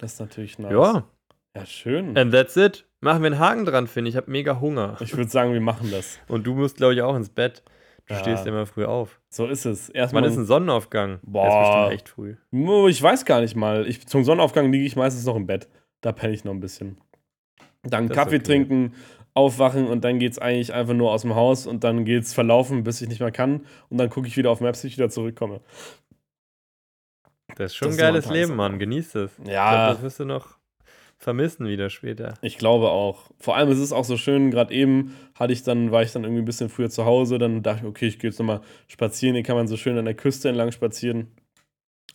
Das 0.00 0.14
ist 0.14 0.20
natürlich 0.20 0.58
nice. 0.58 0.72
Ja, 0.72 1.04
Ja, 1.56 1.66
schön. 1.66 2.16
and 2.16 2.32
that's 2.32 2.56
it. 2.56 2.86
Machen 3.00 3.22
wir 3.22 3.26
einen 3.28 3.38
Haken 3.38 3.64
dran, 3.64 3.86
finde 3.86 4.08
ich. 4.08 4.14
Ich 4.14 4.16
habe 4.20 4.30
mega 4.30 4.60
Hunger. 4.60 4.96
Ich 5.00 5.16
würde 5.16 5.30
sagen, 5.30 5.52
wir 5.52 5.60
machen 5.60 5.90
das. 5.90 6.18
Und 6.28 6.46
du 6.46 6.54
musst, 6.54 6.76
glaube 6.76 6.94
ich, 6.94 7.02
auch 7.02 7.14
ins 7.16 7.30
Bett. 7.30 7.62
Du 8.06 8.14
Ja. 8.14 8.20
stehst 8.20 8.46
immer 8.46 8.66
früh 8.66 8.84
auf. 8.84 9.20
So 9.30 9.46
ist 9.46 9.64
es. 9.66 9.88
Wann 9.88 9.94
Erstmal. 9.96 10.24
ist 10.24 10.36
ein 10.36 10.44
Sonnenaufgang? 10.46 11.20
Der 11.22 11.30
Boah. 11.30 11.46
ist 11.48 11.68
bestimmt 11.70 11.92
echt 11.92 12.08
früh. 12.08 12.88
Ich 12.90 13.02
weiß 13.02 13.24
gar 13.24 13.40
nicht 13.40 13.56
mal. 13.56 13.86
Ich, 13.86 14.06
zum 14.06 14.24
Sonnenaufgang 14.24 14.72
liege 14.72 14.84
ich 14.84 14.96
meistens 14.96 15.24
noch 15.26 15.36
im 15.36 15.46
Bett. 15.46 15.68
Da 16.00 16.12
penne 16.12 16.32
ich 16.34 16.44
noch 16.44 16.52
ein 16.52 16.60
bisschen. 16.60 16.98
Dann 17.82 18.08
Das 18.08 18.16
Kaffee 18.16 18.36
okay. 18.36 18.44
trinken, 18.44 18.94
aufwachen 19.34 19.86
und 19.86 20.02
dann 20.04 20.18
geht 20.18 20.32
es 20.32 20.38
eigentlich 20.38 20.74
einfach 20.74 20.92
nur 20.94 21.12
aus 21.12 21.22
dem 21.22 21.34
Haus 21.34 21.66
und 21.66 21.84
dann 21.84 22.04
geht 22.04 22.24
es 22.24 22.34
verlaufen, 22.34 22.82
bis 22.84 23.00
ich 23.00 23.08
nicht 23.08 23.20
mehr 23.20 23.30
kann. 23.30 23.64
Und 23.88 23.98
dann 23.98 24.10
gucke 24.10 24.26
ich 24.26 24.36
wieder 24.36 24.50
auf 24.50 24.60
Maps, 24.60 24.82
bis 24.82 24.90
ich 24.92 24.98
wieder 24.98 25.08
zurückkomme. 25.08 25.60
Das 27.60 27.72
ist 27.72 27.76
schon 27.76 27.88
Das 27.88 27.98
ein 27.98 28.00
geiles 28.00 28.24
immer 28.24 28.34
Leben. 28.34 28.56
Mann. 28.56 28.78
Genieß 28.78 29.14
es. 29.16 29.32
Ja. 29.44 29.70
glaube, 29.70 29.94
das 29.94 30.02
wirst 30.02 30.20
du 30.20 30.24
noch 30.24 30.56
vermissen 31.18 31.68
wieder 31.68 31.90
später. 31.90 32.34
Ich 32.40 32.56
glaube 32.56 32.88
auch. 32.88 33.30
Vor 33.38 33.54
allem 33.54 33.70
ist 33.70 33.78
es 33.78 33.92
auch 33.92 34.04
so 34.04 34.16
schön, 34.16 34.50
gerade 34.50 34.72
eben 34.72 35.14
hatte 35.34 35.52
ich 35.52 35.62
dann, 35.62 35.92
war 35.92 36.02
ich 36.02 36.12
dann 36.12 36.24
irgendwie 36.24 36.40
ein 36.40 36.46
bisschen 36.46 36.70
früher 36.70 36.88
zu 36.88 37.04
Hause, 37.04 37.38
dann 37.38 37.62
dachte 37.62 37.82
ich, 37.82 37.86
okay, 37.86 38.06
ich 38.06 38.18
gehe 38.18 38.30
jetzt 38.30 38.38
nochmal 38.38 38.62
spazieren. 38.88 39.34
Hier 39.34 39.44
kann 39.44 39.56
man 39.56 39.68
so 39.68 39.76
schön 39.76 39.98
an 39.98 40.06
der 40.06 40.14
Küste 40.14 40.48
entlang 40.48 40.72
spazieren. 40.72 41.28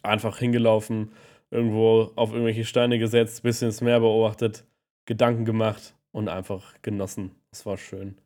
Einfach 0.01 0.39
hingelaufen, 0.39 1.11
irgendwo 1.51 2.11
auf 2.15 2.31
irgendwelche 2.31 2.65
Steine 2.65 2.97
gesetzt, 2.97 3.43
bisschen 3.43 3.67
das 3.67 3.81
Meer 3.81 3.99
beobachtet, 3.99 4.65
Gedanken 5.05 5.45
gemacht 5.45 5.93
und 6.11 6.27
einfach 6.27 6.73
genossen. 6.81 7.35
Es 7.51 7.65
war 7.67 7.77
schön. 7.77 8.17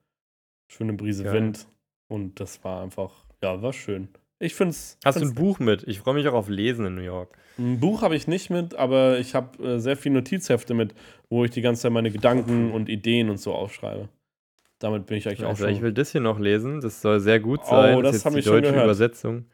Schöne 0.70 0.94
Brise 0.94 1.26
Geil. 1.26 1.34
Wind 1.34 1.68
und 2.08 2.40
das 2.40 2.64
war 2.64 2.82
einfach, 2.82 3.26
ja, 3.44 3.62
war 3.62 3.74
schön. 3.74 4.08
Ich 4.40 4.56
finde 4.56 4.72
es. 4.72 4.98
Hast 5.04 5.20
du 5.20 5.26
ein 5.26 5.36
Buch 5.36 5.60
mit? 5.60 5.84
Ich 5.88 6.00
freue 6.00 6.14
mich 6.14 6.28
auch 6.28 6.34
auf 6.34 6.48
Lesen 6.50 6.86
in 6.86 6.96
New 6.96 7.02
York. 7.02 7.38
Ein 7.58 7.80
Buch 7.80 8.02
habe 8.02 8.16
ich 8.16 8.26
nicht 8.28 8.50
mit, 8.50 8.74
aber 8.76 9.20
ich 9.20 9.36
habe 9.36 9.62
äh, 9.62 9.80
sehr 9.80 9.98
viele 9.98 10.16
Notizhefte 10.16 10.74
mit, 10.74 10.96
wo 11.30 11.44
ich 11.44 11.52
die 11.52 11.62
ganze 11.62 11.82
Zeit 11.84 11.92
meine 11.92 12.10
Gedanken 12.10 12.72
und 12.72 12.88
Ideen 12.88 13.30
und 13.30 13.38
so 13.38 13.54
aufschreibe. 13.54 14.08
Damit 14.80 15.08
bin 15.08 15.18
ich 15.18 15.28
eigentlich 15.28 15.44
auch 15.44 15.50
Also, 15.50 15.66
schon. 15.66 15.74
ich 15.74 15.82
will 15.82 15.92
das 15.92 16.14
hier 16.14 16.22
noch 16.22 16.40
lesen. 16.40 16.80
Das 16.80 17.02
soll 17.02 17.20
sehr 17.20 17.42
gut 17.42 17.60
Oh, 17.66 17.70
sein. 17.72 18.02
das 18.02 18.16
ist 18.16 18.26
hab 18.26 18.34
jetzt 18.34 18.46
die 18.46 18.50
deutsche. 18.50 18.70
Übersetzung. 18.82 19.46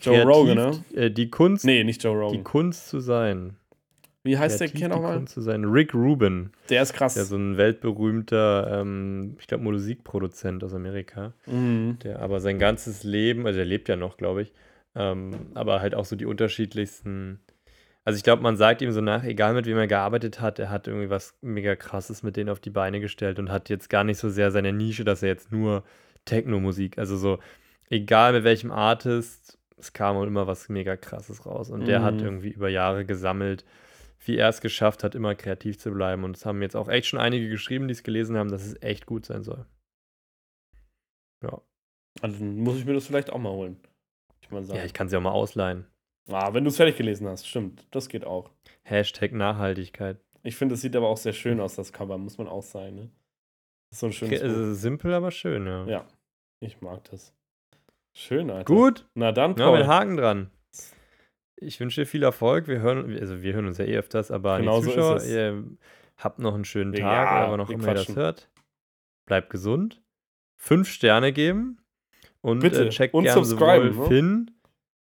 Joe 0.00 0.22
Rogan, 0.24 0.56
ne? 0.56 0.84
Äh, 0.94 1.10
die 1.10 1.28
Kunst, 1.30 1.64
nee, 1.66 1.84
nicht 1.84 2.02
Joe 2.02 2.14
die 2.14 2.18
Rogan. 2.36 2.44
Kunst 2.44 2.88
zu 2.88 3.00
sein. 3.00 3.56
Wie 4.26 4.36
heißt 4.38 4.60
der 4.60 4.68
Kerl 4.68 4.90
nochmal? 4.90 5.24
Zu 5.26 5.40
sein. 5.40 5.64
Rick 5.64 5.94
Rubin. 5.94 6.50
Der 6.68 6.82
ist 6.82 6.92
krass. 6.92 7.14
Der 7.14 7.22
ist 7.22 7.30
so 7.30 7.36
ein 7.36 7.56
weltberühmter, 7.56 8.80
ähm, 8.80 9.36
ich 9.40 9.46
glaube, 9.46 9.64
Musikproduzent 9.64 10.62
aus 10.64 10.74
Amerika. 10.74 11.32
mhm. 11.46 11.98
Der 12.02 12.20
aber 12.20 12.40
sein 12.40 12.58
ganzes 12.58 13.04
Leben, 13.04 13.46
also 13.46 13.56
der 13.56 13.64
lebt 13.66 13.88
ja 13.88 13.96
noch, 13.96 14.16
glaube 14.16 14.42
ich, 14.42 14.52
ähm, 14.94 15.30
aber 15.54 15.80
halt 15.80 15.94
auch 15.94 16.04
so 16.04 16.16
die 16.16 16.26
unterschiedlichsten. 16.26 17.40
Also 18.04 18.16
ich 18.18 18.22
glaube, 18.22 18.42
man 18.42 18.56
sagt 18.56 18.82
ihm 18.82 18.92
so 18.92 19.00
nach, 19.00 19.24
egal 19.24 19.54
mit 19.54 19.66
wem 19.66 19.76
er 19.78 19.86
gearbeitet 19.88 20.40
hat, 20.40 20.58
er 20.58 20.70
hat 20.70 20.86
irgendwie 20.86 21.10
was 21.10 21.34
mega 21.40 21.74
krasses 21.74 22.22
mit 22.22 22.36
denen 22.36 22.50
auf 22.50 22.60
die 22.60 22.70
Beine 22.70 23.00
gestellt 23.00 23.38
und 23.38 23.50
hat 23.50 23.68
jetzt 23.68 23.90
gar 23.90 24.04
nicht 24.04 24.18
so 24.18 24.28
sehr 24.30 24.50
seine 24.52 24.72
Nische, 24.72 25.04
dass 25.04 25.22
er 25.22 25.28
jetzt 25.28 25.50
nur 25.50 25.82
Techno-Musik, 26.24 26.98
also 26.98 27.16
so, 27.16 27.38
egal 27.90 28.32
mit 28.32 28.44
welchem 28.44 28.70
Artist, 28.70 29.58
es 29.78 29.92
kam 29.92 30.22
immer 30.22 30.46
was 30.46 30.68
mega 30.68 30.96
krasses 30.96 31.46
raus. 31.46 31.68
Und 31.70 31.86
der 31.86 32.02
hat 32.02 32.14
Mhm. 32.14 32.20
irgendwie 32.24 32.50
über 32.50 32.68
Jahre 32.68 33.04
gesammelt, 33.04 33.64
wie 34.26 34.36
er 34.36 34.48
es 34.48 34.60
geschafft 34.60 35.04
hat, 35.04 35.14
immer 35.14 35.34
kreativ 35.34 35.78
zu 35.78 35.90
bleiben. 35.92 36.24
Und 36.24 36.36
es 36.36 36.46
haben 36.46 36.62
jetzt 36.62 36.76
auch 36.76 36.88
echt 36.88 37.06
schon 37.06 37.20
einige 37.20 37.48
geschrieben, 37.48 37.88
die 37.88 37.92
es 37.92 38.02
gelesen 38.02 38.36
haben, 38.36 38.50
dass 38.50 38.64
es 38.64 38.80
echt 38.82 39.06
gut 39.06 39.26
sein 39.26 39.42
soll. 39.42 39.66
Ja. 41.42 41.60
Also 42.22 42.38
dann 42.38 42.56
muss 42.58 42.78
ich 42.78 42.84
mir 42.84 42.94
das 42.94 43.06
vielleicht 43.06 43.30
auch 43.30 43.38
mal 43.38 43.52
holen. 43.52 43.78
Ich 44.40 44.50
mal. 44.50 44.64
Ja, 44.64 44.84
ich 44.84 44.94
kann 44.94 45.08
sie 45.08 45.16
auch 45.16 45.22
mal 45.22 45.32
ausleihen. 45.32 45.86
ah, 46.28 46.54
wenn 46.54 46.64
du 46.64 46.68
es 46.68 46.76
fertig 46.76 46.96
gelesen 46.96 47.26
hast, 47.28 47.46
stimmt. 47.46 47.86
Das 47.90 48.08
geht 48.08 48.24
auch. 48.24 48.50
Hashtag 48.82 49.32
Nachhaltigkeit. 49.32 50.18
Ich 50.42 50.56
finde, 50.56 50.76
es 50.76 50.80
sieht 50.80 50.94
aber 50.94 51.08
auch 51.08 51.16
sehr 51.16 51.32
schön 51.32 51.60
aus, 51.60 51.74
das 51.74 51.92
Cover, 51.92 52.18
muss 52.18 52.38
man 52.38 52.46
auch 52.46 52.62
sagen. 52.62 52.94
Ne? 52.94 53.10
Das 53.90 53.96
ist 53.96 54.00
so 54.00 54.06
ein 54.06 54.12
schönes 54.12 54.40
Okay, 54.40 54.48
also 54.48 54.74
simpel, 54.74 55.12
aber 55.12 55.30
schön, 55.30 55.66
ja. 55.66 55.86
Ja, 55.86 56.08
ich 56.60 56.80
mag 56.80 57.02
das. 57.10 57.34
Schön, 58.14 58.50
Alter. 58.50 58.64
Gut, 58.64 59.06
Na 59.14 59.32
dann, 59.32 59.56
ja, 59.56 59.70
mit 59.72 59.82
Paul. 59.82 59.86
Haken 59.86 60.16
dran. 60.16 60.50
Ich 61.56 61.80
wünsche 61.80 62.02
dir 62.02 62.06
viel 62.06 62.22
Erfolg. 62.22 62.68
Wir 62.68 62.80
hören, 62.80 63.16
also 63.18 63.42
wir 63.42 63.54
hören 63.54 63.66
uns 63.66 63.78
ja 63.78 63.84
eh 63.86 63.96
öfters, 63.98 64.30
aber 64.30 64.58
Genau 64.58 64.78
die 64.80 64.84
so 64.84 64.90
Zuschauer, 64.90 65.16
es. 65.16 65.28
ihr 65.30 65.64
habt 66.18 66.38
noch 66.38 66.54
einen 66.54 66.64
schönen 66.64 66.92
Ja, 66.92 67.24
Tag, 67.24 67.48
oder 67.48 67.56
noch 67.56 67.68
wir 67.68 67.74
immer 67.76 67.88
ihr 67.88 67.94
das 67.94 68.14
hört. 68.14 68.48
Bleibt 69.26 69.50
gesund. 69.50 70.02
Fünf 70.56 70.88
Sterne 70.88 71.32
geben 71.32 71.78
und 72.40 72.60
Bitte. 72.60 72.86
äh, 72.86 72.88
checkt 72.90 73.14
Und 73.14 73.24
gerne 73.24 73.44
sowohl 73.44 73.90
ne? 73.90 74.06
Finn, 74.06 74.50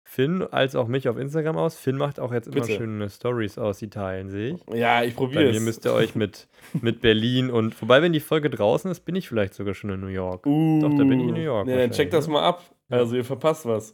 Finn 0.04 0.42
als 0.42 0.74
auch 0.74 0.88
mich 0.88 1.08
auf 1.08 1.16
Instagram 1.18 1.56
aus. 1.56 1.76
Finn 1.76 1.96
macht 1.96 2.18
auch 2.18 2.32
jetzt 2.32 2.46
immer 2.48 2.62
Bitte. 2.62 2.72
schöne 2.76 3.10
Stories 3.10 3.58
aus 3.58 3.82
Italien, 3.82 4.30
sehe 4.30 4.54
ich. 4.54 4.74
Ja, 4.74 5.02
ich 5.02 5.14
Bei 5.14 5.18
probiere 5.18 5.44
mir 5.44 5.50
es. 5.58 5.60
müsst 5.62 5.84
ihr 5.86 5.92
euch 5.92 6.14
mit, 6.14 6.48
mit 6.80 7.00
Berlin 7.00 7.50
und, 7.50 7.80
wobei, 7.82 8.00
wenn 8.00 8.12
die 8.12 8.20
Folge 8.20 8.48
draußen 8.48 8.90
ist, 8.90 9.00
bin 9.00 9.14
ich 9.16 9.28
vielleicht 9.28 9.54
sogar 9.54 9.74
schon 9.74 9.90
in 9.90 10.00
New 10.00 10.06
York. 10.06 10.46
Uh, 10.46 10.80
Doch, 10.82 10.90
da 10.90 11.04
bin 11.04 11.20
ich 11.20 11.28
in 11.28 11.34
New 11.34 11.40
York 11.40 11.68
Ja, 11.68 11.76
dann 11.76 11.90
check 11.90 12.10
wahrscheinlich, 12.10 12.10
das 12.12 12.26
ne? 12.28 12.32
mal 12.32 12.42
ab. 12.42 12.62
Ja. 12.88 12.96
Also, 12.98 13.16
ihr 13.16 13.24
verpasst 13.24 13.66
was. 13.66 13.92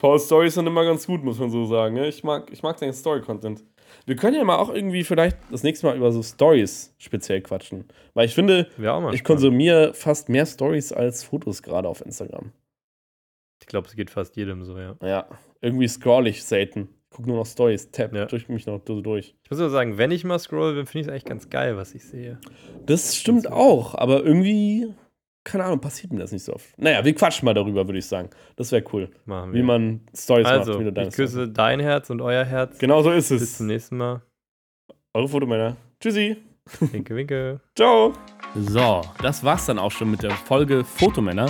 Paul's 0.00 0.24
Stories 0.24 0.54
sind 0.54 0.66
immer 0.66 0.84
ganz 0.84 1.06
gut, 1.06 1.22
muss 1.22 1.38
man 1.38 1.50
so 1.50 1.66
sagen. 1.66 1.94
Ne? 1.94 2.08
Ich, 2.08 2.24
mag, 2.24 2.50
ich 2.50 2.62
mag 2.62 2.78
deinen 2.78 2.94
Story-Content. 2.94 3.62
Wir 4.06 4.16
können 4.16 4.34
ja 4.34 4.44
mal 4.44 4.56
auch 4.56 4.72
irgendwie 4.72 5.04
vielleicht 5.04 5.36
das 5.50 5.62
nächste 5.62 5.86
Mal 5.86 5.96
über 5.96 6.10
so 6.10 6.22
Stories 6.22 6.94
speziell 6.98 7.42
quatschen. 7.42 7.84
Weil 8.14 8.24
ich 8.26 8.34
finde, 8.34 8.68
mal 8.78 9.14
ich 9.14 9.22
konsumiere 9.24 9.92
fast 9.92 10.30
mehr 10.30 10.46
Stories 10.46 10.92
als 10.92 11.22
Fotos 11.22 11.62
gerade 11.62 11.86
auf 11.86 12.00
Instagram. 12.04 12.52
Ich 13.60 13.66
glaube, 13.66 13.88
es 13.88 13.94
geht 13.94 14.10
fast 14.10 14.36
jedem 14.36 14.64
so, 14.64 14.78
ja. 14.78 14.96
Ja, 15.02 15.28
irgendwie 15.60 15.86
scroll 15.86 16.28
ich 16.28 16.42
selten. 16.44 16.88
Guck 17.10 17.26
nur 17.26 17.36
noch 17.36 17.46
Stories, 17.46 17.90
tab, 17.90 18.14
Ja. 18.14 18.24
durch 18.24 18.48
mich 18.48 18.66
noch 18.66 18.78
durch. 18.78 19.34
Ich 19.44 19.50
muss 19.50 19.60
aber 19.60 19.68
sagen, 19.68 19.98
wenn 19.98 20.12
ich 20.12 20.24
mal 20.24 20.38
scroll, 20.38 20.76
dann 20.76 20.86
finde 20.86 21.00
ich 21.00 21.06
es 21.08 21.10
eigentlich 21.10 21.24
ganz 21.24 21.50
geil, 21.50 21.76
was 21.76 21.94
ich 21.94 22.04
sehe. 22.04 22.38
Das 22.86 23.16
stimmt 23.16 23.50
auch, 23.50 23.94
aber 23.96 24.24
irgendwie, 24.24 24.94
keine 25.44 25.64
Ahnung, 25.64 25.80
passiert 25.80 26.12
mir 26.12 26.18
das 26.20 26.32
nicht 26.32 26.44
so 26.44 26.54
oft. 26.54 26.78
Naja, 26.78 27.04
wir 27.04 27.14
quatschen 27.14 27.46
mal 27.46 27.54
darüber, 27.54 27.86
würde 27.86 27.98
ich 27.98 28.06
sagen. 28.06 28.30
Das 28.56 28.72
wäre 28.72 28.84
cool. 28.92 29.10
Machen 29.24 29.52
wir. 29.52 29.60
Wie 29.60 29.62
man 29.64 30.00
Stories 30.14 30.46
also, 30.46 30.72
macht, 30.72 30.80
wie 30.80 30.84
du 30.84 30.92
deine 30.92 31.08
ich 31.08 31.14
küsse 31.14 31.32
Stories 31.32 31.52
dein 31.54 31.80
Herz 31.80 32.10
und 32.10 32.20
euer 32.20 32.44
Herz. 32.44 32.78
Genau 32.78 33.02
so 33.02 33.10
ist 33.10 33.30
Bis 33.30 33.42
es. 33.42 33.56
zum 33.56 33.66
nächsten 33.66 33.96
Mal. 33.96 34.22
Eure 35.14 35.28
Fotomänner. 35.28 35.76
Tschüssi. 36.00 36.36
Winke, 36.80 37.16
winke. 37.16 37.60
Ciao. 37.76 38.12
So, 38.54 39.02
das 39.22 39.42
war's 39.42 39.66
dann 39.66 39.78
auch 39.78 39.90
schon 39.90 40.10
mit 40.10 40.22
der 40.22 40.30
Folge 40.30 40.84
Fotomänner. 40.84 41.48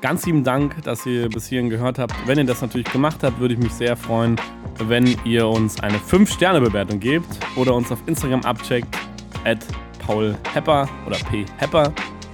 Ganz 0.00 0.26
lieben 0.26 0.44
Dank, 0.44 0.82
dass 0.84 1.04
ihr 1.06 1.28
bis 1.28 1.46
hierhin 1.46 1.70
gehört 1.70 1.98
habt. 1.98 2.14
Wenn 2.26 2.38
ihr 2.38 2.44
das 2.44 2.62
natürlich 2.62 2.90
gemacht 2.90 3.22
habt, 3.22 3.40
würde 3.40 3.54
ich 3.54 3.60
mich 3.60 3.72
sehr 3.72 3.96
freuen, 3.96 4.36
wenn 4.78 5.14
ihr 5.24 5.46
uns 5.46 5.80
eine 5.80 5.98
5-Sterne-Bewertung 5.98 7.00
gebt 7.00 7.26
oder 7.56 7.74
uns 7.74 7.90
auf 7.90 7.98
Instagram 8.06 8.42
abcheckt, 8.42 8.96
at 9.44 9.58
Paul 9.98 10.34
Hepper 10.54 10.88
oder 11.06 11.16
P. 11.30 11.44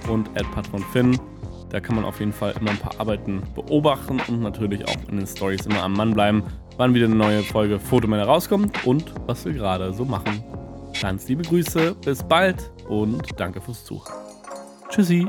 Und 0.09 0.29
at 0.37 0.51
patronfinn. 0.53 1.19
Da 1.71 1.81
kann 1.81 1.97
man 1.97 2.05
auf 2.05 2.21
jeden 2.21 2.33
Fall 2.33 2.55
immer 2.61 2.71
ein 2.71 2.79
paar 2.79 2.99
Arbeiten 2.99 3.43
beobachten 3.55 4.21
und 4.29 4.41
natürlich 4.41 4.87
auch 4.87 5.09
in 5.09 5.17
den 5.17 5.27
Stories 5.27 5.67
immer 5.67 5.83
am 5.83 5.95
Mann 5.95 6.15
bleiben, 6.15 6.45
wann 6.77 6.95
wieder 6.95 7.07
eine 7.07 7.17
neue 7.17 7.43
Folge 7.43 7.81
Fotomänner 7.81 8.25
rauskommt 8.25 8.87
und 8.87 9.13
was 9.27 9.45
wir 9.45 9.53
gerade 9.53 9.93
so 9.93 10.05
machen. 10.05 10.45
Ganz 11.01 11.29
liebe 11.29 11.43
Grüße, 11.43 11.97
bis 12.05 12.23
bald 12.23 12.71
und 12.89 13.23
danke 13.37 13.61
fürs 13.61 13.85
Zuhören. 13.85 14.15
Tschüssi. 14.89 15.29